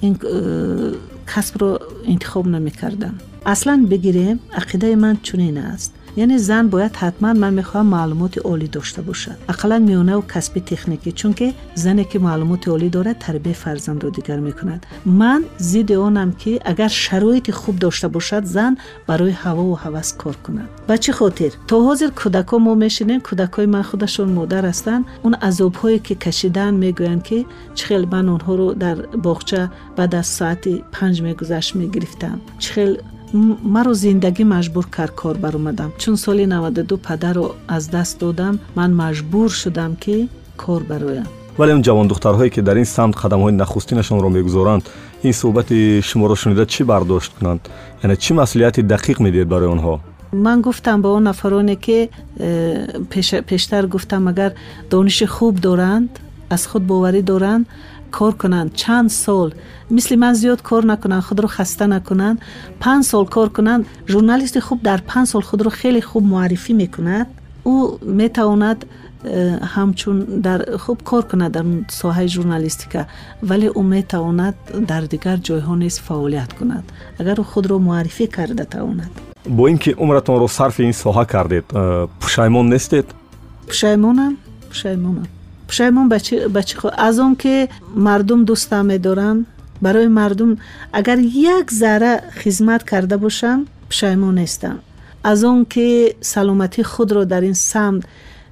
ин 0.06 0.14
э, 0.20 0.94
касбро 1.32 1.70
интихоб 2.12 2.46
намекардам 2.46 3.14
аслан 3.44 3.80
бигирем 3.92 4.38
ақидаи 4.60 4.94
ман 5.04 5.16
чунин 5.26 5.58
аст 5.74 5.92
یعنی 6.17 6.37
زن 6.37 6.67
باید 6.67 6.95
حتما 6.95 7.33
من 7.33 7.53
می‌خوام 7.53 7.85
معلومات 7.85 8.37
عالی 8.37 8.67
داشته 8.67 9.01
باشد 9.01 9.35
اقلا 9.49 9.79
میونه 9.79 10.15
و 10.15 10.21
کسب 10.21 10.59
تکنیکی 10.59 11.11
چون 11.11 11.33
که 11.33 11.53
زنی 11.75 12.03
که 12.03 12.19
معلومات 12.19 12.67
عالی 12.67 12.89
دارد 12.89 13.19
تربیه 13.19 13.53
فرزند 13.53 14.03
رو 14.03 14.09
دیگر 14.09 14.39
می‌کند. 14.39 14.85
من 15.05 15.43
ضد 15.59 15.91
آنم 15.91 16.31
که 16.31 16.59
اگر 16.65 16.87
شرایط 16.87 17.51
خوب 17.51 17.79
داشته 17.79 18.07
باشد 18.07 18.43
زن 18.45 18.77
برای 19.07 19.31
هوا 19.31 19.63
و 19.63 19.75
هوس 19.75 20.13
کار 20.13 20.35
کند. 20.35 20.69
به 20.87 20.97
چه 20.97 21.11
خاطر؟ 21.11 21.51
تا 21.67 21.81
حاضر 21.81 22.07
کودکا 22.07 22.57
ما 22.57 22.75
میشینیم 22.75 23.19
کودکای 23.19 23.65
من 23.65 23.81
خودشون 23.81 24.29
مادر 24.29 24.65
هستند 24.65 25.05
اون 25.23 25.33
عذاب 25.33 25.75
هایی 25.75 25.99
که 25.99 26.15
کشیدن 26.15 26.73
می‌گویند 26.73 27.23
که 27.23 27.45
چخل 27.75 28.05
من 28.11 28.29
اونها 28.29 28.55
رو 28.55 28.73
در 28.73 28.95
باغچه 28.95 29.69
بعد 29.95 30.15
از 30.15 30.27
ساعت 30.27 30.67
پنج 30.67 31.21
میگذشت 31.21 31.75
می‌گرفتم. 31.75 32.41
چخل 32.59 32.97
маро 33.33 33.93
зиндагӣ 33.93 34.43
маҷбур 34.55 34.85
кард 34.89 35.13
кор 35.15 35.35
баромадам. 35.37 35.91
Чун 35.97 36.17
соли 36.17 36.45
92 36.45 36.97
падарро 36.97 37.55
аз 37.67 37.87
даст 37.87 38.19
додам 38.19 38.59
ман 38.75 38.91
маҷбур 38.95 39.49
шудам 39.49 39.95
ки 39.95 40.29
кор 40.57 40.83
бароям. 40.83 41.27
Вале 41.57 41.73
он 41.73 41.81
ҷавондухтарҳое 41.81 42.49
ки 42.49 42.61
дар 42.61 42.77
ин 42.77 42.85
самт 42.85 43.15
қадамҳои 43.15 43.51
нахустинашонро 43.51 44.29
мегузоранд 44.29 44.83
ин 45.23 45.33
суҳбати 45.33 46.01
шуморо 46.01 46.35
шунида 46.35 46.65
чӣ 46.65 46.83
бардошт 46.85 47.31
кунанд? 47.37 47.61
Яъне 48.03 48.15
чӣ 48.23 48.31
маслиҳати 48.41 48.81
дақиқ 48.93 49.17
медиҳед 49.25 49.47
барои 49.53 49.69
онҳо? 49.75 49.99
Ман 50.31 50.61
гуфтам 50.61 51.01
ба 51.01 51.09
он 51.09 51.23
нафароне 51.23 51.75
ки 51.75 52.09
э, 52.39 53.41
пештар 53.49 53.87
гуфтам 53.87 54.27
агар 54.27 54.51
дониши 54.91 55.25
хуб 55.25 55.59
доранд 55.59 56.09
аз 56.49 56.65
худ 56.65 56.83
боварӣ 56.83 57.21
доранд 57.21 57.65
کار 58.11 58.33
کنند 58.33 58.73
چند 58.73 59.09
سال. 59.09 59.53
مثل 59.91 60.15
من 60.15 60.33
زیاد 60.33 60.61
کار 60.61 60.85
نکنند 60.85 61.21
خود 61.21 61.39
رو 61.39 61.47
خسته 61.47 61.87
نکنند 61.87 62.41
پنج 62.79 63.03
سال 63.03 63.25
کار 63.25 63.49
کنند 63.49 63.85
ژورنالیست 64.07 64.59
خوب 64.59 64.83
در 64.83 64.97
پنج 64.97 65.27
سال 65.27 65.41
خود 65.41 65.61
رو 65.61 65.69
خیلی 65.69 66.01
خوب 66.01 66.23
معرفی 66.23 66.73
می‌کند. 66.73 67.27
او 67.63 67.99
می‌تواند 68.01 68.85
همچون 69.63 70.19
در 70.19 70.77
خوب 70.77 71.01
کار 71.03 71.21
کند 71.21 71.51
در 71.51 71.63
ساحه 71.89 72.27
ژورنالیستیکا 72.27 73.05
ولی 73.43 73.67
او 73.67 73.83
می‌تواند 73.83 74.55
در 74.87 75.01
دیگر 75.01 75.37
جایها 75.37 75.75
نیز 75.75 75.99
فعالیت 75.99 76.53
کند. 76.53 76.91
اگر 77.19 77.35
او 77.37 77.43
خود 77.43 77.67
رو 77.67 77.79
معرفی 77.79 78.27
کرده 78.27 78.65
تواند. 78.65 79.11
با 79.49 79.67
اینکه 79.67 79.91
عمرتون 79.91 80.39
رو 80.39 80.47
صرف 80.47 80.79
این 80.79 80.91
ساحه 80.91 81.25
کردید 81.25 81.63
پشیمون 82.21 82.73
نیستید؟ 82.73 83.05
پشیمونم 83.67 84.37
پشیمونم. 84.71 85.27
پشایمون 85.67 86.09
بچه, 86.09 86.47
بچه 86.47 86.79
خود 86.79 86.93
از 86.97 87.19
اون 87.19 87.35
که 87.35 87.69
مردم 87.95 88.45
دوست 88.45 88.73
همه 88.73 88.97
دارن 88.97 89.45
برای 89.81 90.07
مردم 90.07 90.57
اگر 90.93 91.19
یک 91.19 91.71
ذره 91.71 92.23
خدمت 92.43 92.89
کرده 92.89 93.17
باشم 93.17 93.65
پشایمون 93.89 94.37
نیستم 94.37 94.79
از 95.23 95.43
اون 95.43 95.65
که 95.69 96.15
سلامتی 96.21 96.83
خود 96.83 97.11
رو 97.11 97.25
در 97.25 97.41
این 97.41 97.53
سمت 97.53 98.03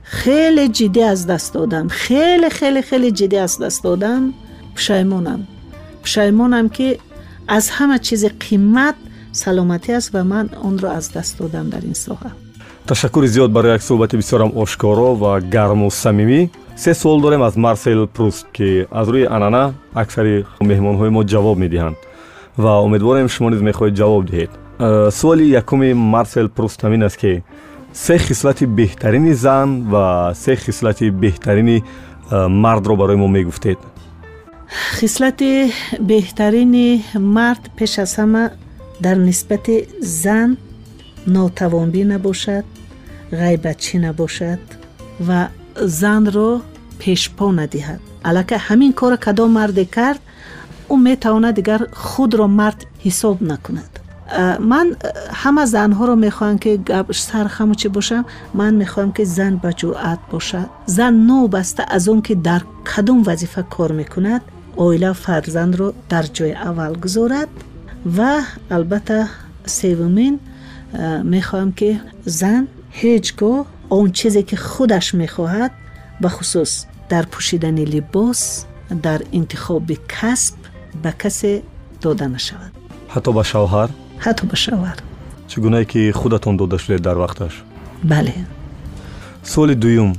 خیلی 0.04 0.68
جدی 0.68 1.04
از 1.04 1.28
دست 1.28 1.54
دادم 1.54 1.88
خیلی 1.88 2.50
خیلی 2.50 2.82
خیلی 2.82 3.12
جدی 3.12 3.38
از 3.38 3.60
دست 3.60 3.84
دادم 3.84 4.34
پشایمونم 4.76 5.48
پشایمونم 6.04 6.70
که 6.70 7.00
از 7.48 7.70
همه 7.70 8.00
چیز 8.00 8.26
قیمت 8.26 8.96
سلامتی 9.32 9.94
است 9.94 10.10
و 10.14 10.24
من 10.24 10.50
اون 10.64 10.78
رو 10.78 10.90
از 10.90 11.12
دست 11.12 11.40
دادم 11.40 11.70
در 11.70 11.82
این 11.82 11.94
ساحه 11.94 12.45
ташаккури 12.88 13.28
зиёд 13.28 13.52
барои 13.52 13.72
як 13.72 13.82
суҳбати 13.82 14.18
бисёрам 14.18 14.52
ошкоро 14.56 15.16
ва 15.16 15.40
гарму 15.42 15.90
самимӣ. 15.92 16.50
Се 16.76 16.94
суол 16.94 17.22
дорем 17.22 17.42
аз 17.42 17.56
марсел 17.56 18.08
пруст 18.08 18.48
ки 18.54 18.86
аз 18.92 19.08
рӯи 19.08 19.28
анъана 19.36 19.74
аксари 19.94 20.46
меҳмонҳои 20.62 21.10
мо 21.10 21.24
ҷавоб 21.24 21.58
медиҳанд 21.58 21.96
ва 22.58 22.82
умедворем 22.82 23.28
шумо 23.30 23.50
низ 23.50 23.62
мехоҳед 23.62 23.96
ҷавоб 24.00 24.24
диҳед. 24.30 24.52
Э, 24.80 25.10
суоли 25.12 25.46
якуми 25.62 25.94
марсел 25.94 26.48
пруст 26.50 26.80
ҳамин 26.84 27.06
аст 27.06 27.18
ки 27.18 27.44
се 27.94 28.18
хислати 28.18 28.66
беҳтарини 28.68 29.34
зан 29.34 29.70
ва 29.92 30.34
се 30.36 30.56
хислати 30.56 31.12
беҳтарини 31.12 31.78
э, 31.82 32.48
мардро 32.48 32.96
барои 32.96 33.16
мо 33.16 33.28
мегуфтед. 33.28 33.78
Хислати 35.00 35.72
беҳтарини 36.00 37.04
мард 37.20 37.64
пеш 37.78 37.98
аз 38.00 38.16
ҳама 38.20 38.44
дар 39.02 39.16
нисбати 39.18 39.88
зан 40.02 40.58
нотавонбӣ 41.35 42.03
набошад 42.13 42.65
ғайбатчӣ 43.41 43.97
набошад 44.07 44.63
ва 45.29 45.41
занро 46.01 46.51
пешпо 47.01 47.47
надиҳад 47.61 48.01
аллакай 48.29 48.61
ҳамин 48.69 48.93
кора 49.01 49.17
кадом 49.27 49.51
марде 49.59 49.85
кард 49.97 50.23
ӯ 50.93 50.95
метавонад 51.09 51.55
дигар 51.61 51.81
худро 52.09 52.47
мард 52.61 52.81
ҳисоб 53.05 53.37
накунад 53.51 53.93
ман 54.73 54.87
ҳама 55.43 55.65
занҳоро 55.77 56.15
мехоҳам 56.27 56.57
ки 56.65 56.73
сар 57.29 57.47
хамучи 57.57 57.89
бошам 57.97 58.23
ман 58.61 58.73
мехоҳам 58.83 59.11
ки 59.17 59.25
зан 59.37 59.55
ба 59.63 59.71
ҷуръат 59.81 60.21
бошад 60.33 60.69
зан 60.97 61.15
новбаста 61.31 61.83
аз 61.97 62.05
он 62.13 62.21
ки 62.27 62.35
дар 62.49 62.63
кадом 62.91 63.19
вазифа 63.29 63.63
кор 63.75 63.91
мекунад 64.01 64.43
оила 64.85 65.13
фарзандро 65.25 65.87
дар 66.13 66.25
ҷои 66.37 66.55
аввал 66.69 66.95
гузорад 67.05 67.51
ва 68.17 68.33
албатта 68.77 69.19
севумин 69.79 70.35
می‌خواهم 71.24 71.72
که 71.72 72.00
زن 72.26 72.68
هیچگاه 72.92 73.66
اون 73.90 74.12
چیزی 74.12 74.44
که 74.44 74.56
خودش 74.56 75.14
می‌خواهد 75.16 75.72
به 76.22 76.30
خصوص 76.30 76.86
در 77.10 77.22
پوشیدن 77.22 77.80
لباس 77.80 78.66
در 79.04 79.22
انتخاب 79.34 79.92
کسب 80.10 80.56
به 81.04 81.14
کسی 81.20 81.62
داده 82.02 82.28
نشود. 82.28 82.72
حتی 83.08 83.34
به 83.34 83.44
شوهر؟ 83.44 83.90
حتی 84.18 84.48
به 84.48 84.56
شوهر. 84.56 84.98
چگونه 85.48 85.86
که 85.86 86.12
خودتون 86.16 86.56
داده 86.56 86.78
شده 86.78 86.98
در 86.98 87.18
وقتش؟ 87.18 87.64
بله. 88.04 88.34
سوال 89.44 89.74
دویم 89.74 90.14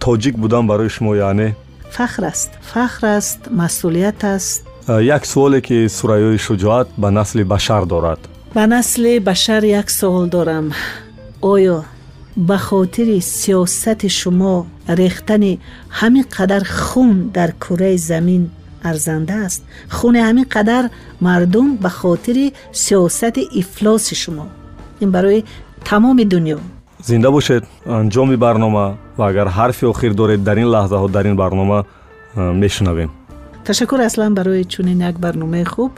تاجیک 0.00 0.36
بودن 0.36 0.66
برای 0.66 0.88
شما 0.88 1.16
یعنی؟ 1.16 1.54
فخر 1.90 2.24
است. 2.24 2.50
فخر 2.60 3.06
است 3.06 3.48
مسئولیت 3.56 4.24
است. 4.24 4.66
یک 4.88 5.26
سوالی 5.26 5.60
که 5.60 5.88
سوریای 5.88 6.38
شجاعت 6.38 6.86
به 6.98 7.10
نسل 7.10 7.44
بشر 7.44 7.80
دارد. 7.80 8.18
Ба 8.54 8.66
насли 8.66 9.18
башар 9.20 9.64
як 9.64 9.90
суол 9.90 10.26
дорам. 10.26 10.72
Оё 11.40 11.84
ба 12.36 12.58
хотири 12.58 13.20
сиёсати 13.20 14.08
шумо 14.08 14.66
рехтани 14.88 15.58
ҳамин 16.00 16.24
қадар 16.28 16.64
хун 16.64 17.30
дар 17.30 17.52
кураи 17.52 17.96
замин 17.96 18.50
арзанда 18.82 19.46
аст. 19.46 19.62
Хуни 19.90 20.18
ҳамин 20.18 20.44
қадар 20.44 20.90
мардум 21.20 21.76
ба 21.76 21.88
хотири 21.88 22.52
сиёсати 22.72 23.48
ифлоси 23.60 24.14
шумо. 24.14 24.46
Ин 25.00 25.10
барои 25.10 25.44
тамоми 25.84 26.24
дунё. 26.24 26.58
Зинда 27.04 27.30
бошед. 27.30 27.64
Анҷоми 27.86 28.36
барнома 28.36 28.96
ва 29.16 29.28
агар 29.28 29.48
ҳарфи 29.48 29.84
охир 29.86 30.12
доред 30.14 30.44
дар 30.44 30.56
ин 30.58 30.66
лаҳзаҳо 30.66 31.08
дар 31.08 31.24
ин 31.26 31.36
барнома 31.36 31.84
мешунавем. 32.36 33.10
Ташаккур 33.64 34.00
аслан 34.00 34.34
барои 34.34 34.64
чунин 34.64 35.00
як 35.00 35.18
барномаи 35.18 35.64
хуб 35.64 35.92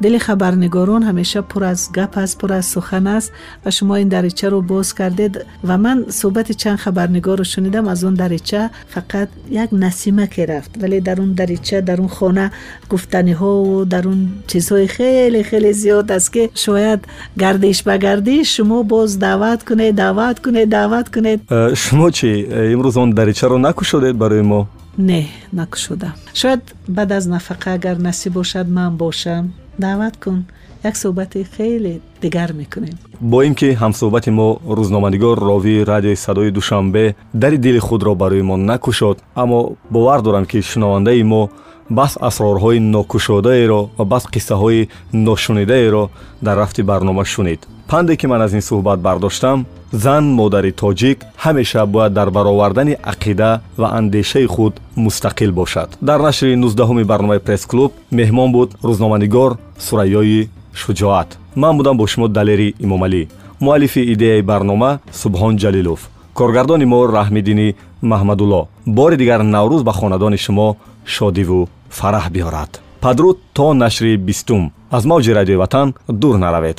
дили 0.00 0.18
хабарнигорон 0.18 1.02
ҳамеша 1.08 1.42
пур 1.42 1.62
аз 1.62 1.90
гап 1.92 2.16
аст 2.16 2.38
пур 2.38 2.50
аз 2.50 2.66
сухан 2.72 3.06
аст 3.06 3.32
ва 3.64 3.70
шумо 3.70 3.96
ин 3.96 4.08
даричаро 4.08 4.60
боз 4.62 4.92
кардед 4.92 5.34
ва 5.62 5.76
ман 5.84 5.98
суҳбати 6.18 6.54
чанд 6.54 6.80
хабарнигорро 6.80 7.44
шунидам 7.44 7.88
аз 7.88 8.04
он 8.04 8.14
дарича 8.14 8.70
фақат 8.94 9.28
як 9.50 9.72
насимаке 9.72 10.46
рафт 10.46 10.72
вале 10.76 11.00
дар 11.00 11.20
он 11.20 11.34
дарича 11.34 11.82
дар 11.82 12.00
он 12.00 12.08
хона 12.08 12.50
гуфтаниҳову 12.90 13.84
дар 13.84 14.04
он 14.12 14.20
чизҳои 14.50 14.86
хеле 14.86 15.42
хеле 15.42 15.72
зиёд 15.72 16.10
аст 16.16 16.30
ки 16.32 16.50
шояд 16.54 17.00
гардиш 17.36 17.78
ба 17.84 17.98
гардиш 17.98 18.46
шумо 18.54 18.82
боз 18.84 19.16
даъват 19.16 19.60
кунед 19.64 19.94
даъват 19.94 20.40
кунед 20.40 20.68
даъват 20.68 21.06
кунед. 21.14 21.40
Э, 21.50 21.74
шумо 21.74 22.08
чӣ 22.16 22.30
э, 22.46 22.72
имрӯз 22.74 22.96
он 23.02 23.10
даричаро 23.18 23.58
накушодед 23.58 24.16
барои 24.16 24.42
мо? 24.42 24.60
Не 24.98 25.28
накушодам. 25.52 26.12
Шояд 26.34 26.62
баъд 26.88 27.10
аз 27.12 27.24
нафақа 27.26 27.74
агар 27.74 27.96
насиб 27.96 28.32
бошад 28.32 28.68
ман 28.68 28.96
бошам 28.96 29.52
даъват 29.78 30.16
кун. 30.16 30.44
Як 30.84 30.96
суҳбати 30.96 31.44
хеле 31.56 32.00
дигар 32.22 32.52
мекунем. 32.52 32.96
Бо 33.20 33.42
ин 33.42 33.54
ки 33.54 33.76
ҳамсуҳбати 33.82 34.30
мо 34.30 34.48
рӯзноманигор 34.76 35.38
ровии 35.38 35.84
радиои 35.84 36.16
садои 36.16 36.50
душанбе 36.50 37.14
дари 37.34 37.58
дили 37.58 37.78
худро 37.78 38.14
барои 38.14 38.42
мо 38.42 38.56
накушод 38.56 39.18
аммо 39.34 39.76
бовар 39.90 40.20
дорам 40.22 40.44
ки 40.46 40.62
шунавандаи 40.62 41.22
мо 41.22 41.50
бас 41.90 42.12
асрорҳои 42.28 42.78
нокушодаеро 42.78 43.80
ва 43.98 44.04
бас 44.04 44.24
қиссаҳои 44.34 44.88
ношунидаеро 45.12 46.10
дар 46.42 46.56
рафти 46.56 46.82
барнома 46.82 47.24
шунид 47.24 47.60
панде 47.88 48.16
ки 48.16 48.26
ман 48.26 48.42
аз 48.42 48.52
ин 48.52 48.60
суҳбат 48.60 48.98
бардоштам 49.00 49.66
зан 49.92 50.24
модари 50.38 50.72
тоҷик 50.72 51.18
ҳамеша 51.44 51.86
бояд 51.86 52.12
дар 52.12 52.28
баровардани 52.30 52.94
ақида 53.12 53.50
ва 53.80 53.88
андешаи 53.98 54.46
худ 54.46 54.74
мустақил 54.96 55.50
бошад. 55.52 55.88
Дар 56.00 56.20
нашри 56.20 56.56
19 56.56 57.04
барномаи 57.04 57.38
пресс-клуб 57.38 57.92
меҳмон 58.12 58.52
буд 58.52 58.70
рӯзноманигор 58.84 59.56
сурайёи 59.86 60.48
шуҷоат. 60.74 61.28
Ман 61.56 61.76
будам 61.78 61.96
бо 61.96 62.06
шумо 62.06 62.28
далери 62.28 62.74
имомалӣ. 62.84 63.28
Муаллифи 63.60 64.12
идеяи 64.12 64.42
барнома 64.42 64.98
субҳон 65.20 65.54
ҷалилов. 65.62 66.00
Коргардони 66.34 66.84
мо 66.84 67.00
раҳмиддини 67.18 67.74
маҳмадулло. 68.02 68.68
Бори 68.86 69.16
дигар 69.16 69.40
наврӯз 69.54 69.82
ба 69.88 69.92
хонадони 69.92 70.38
шумо 70.44 70.76
шодиву 71.14 71.68
фараҳ 71.98 72.26
биёрад. 72.34 72.70
Падруд 73.00 73.38
то 73.56 73.74
нашри 73.74 74.16
бистум. 74.16 74.72
Аз 74.90 75.04
мавҷи 75.10 75.34
радиои 75.38 75.56
ватан 75.62 75.94
дур 76.08 76.34
наравед 76.44 76.78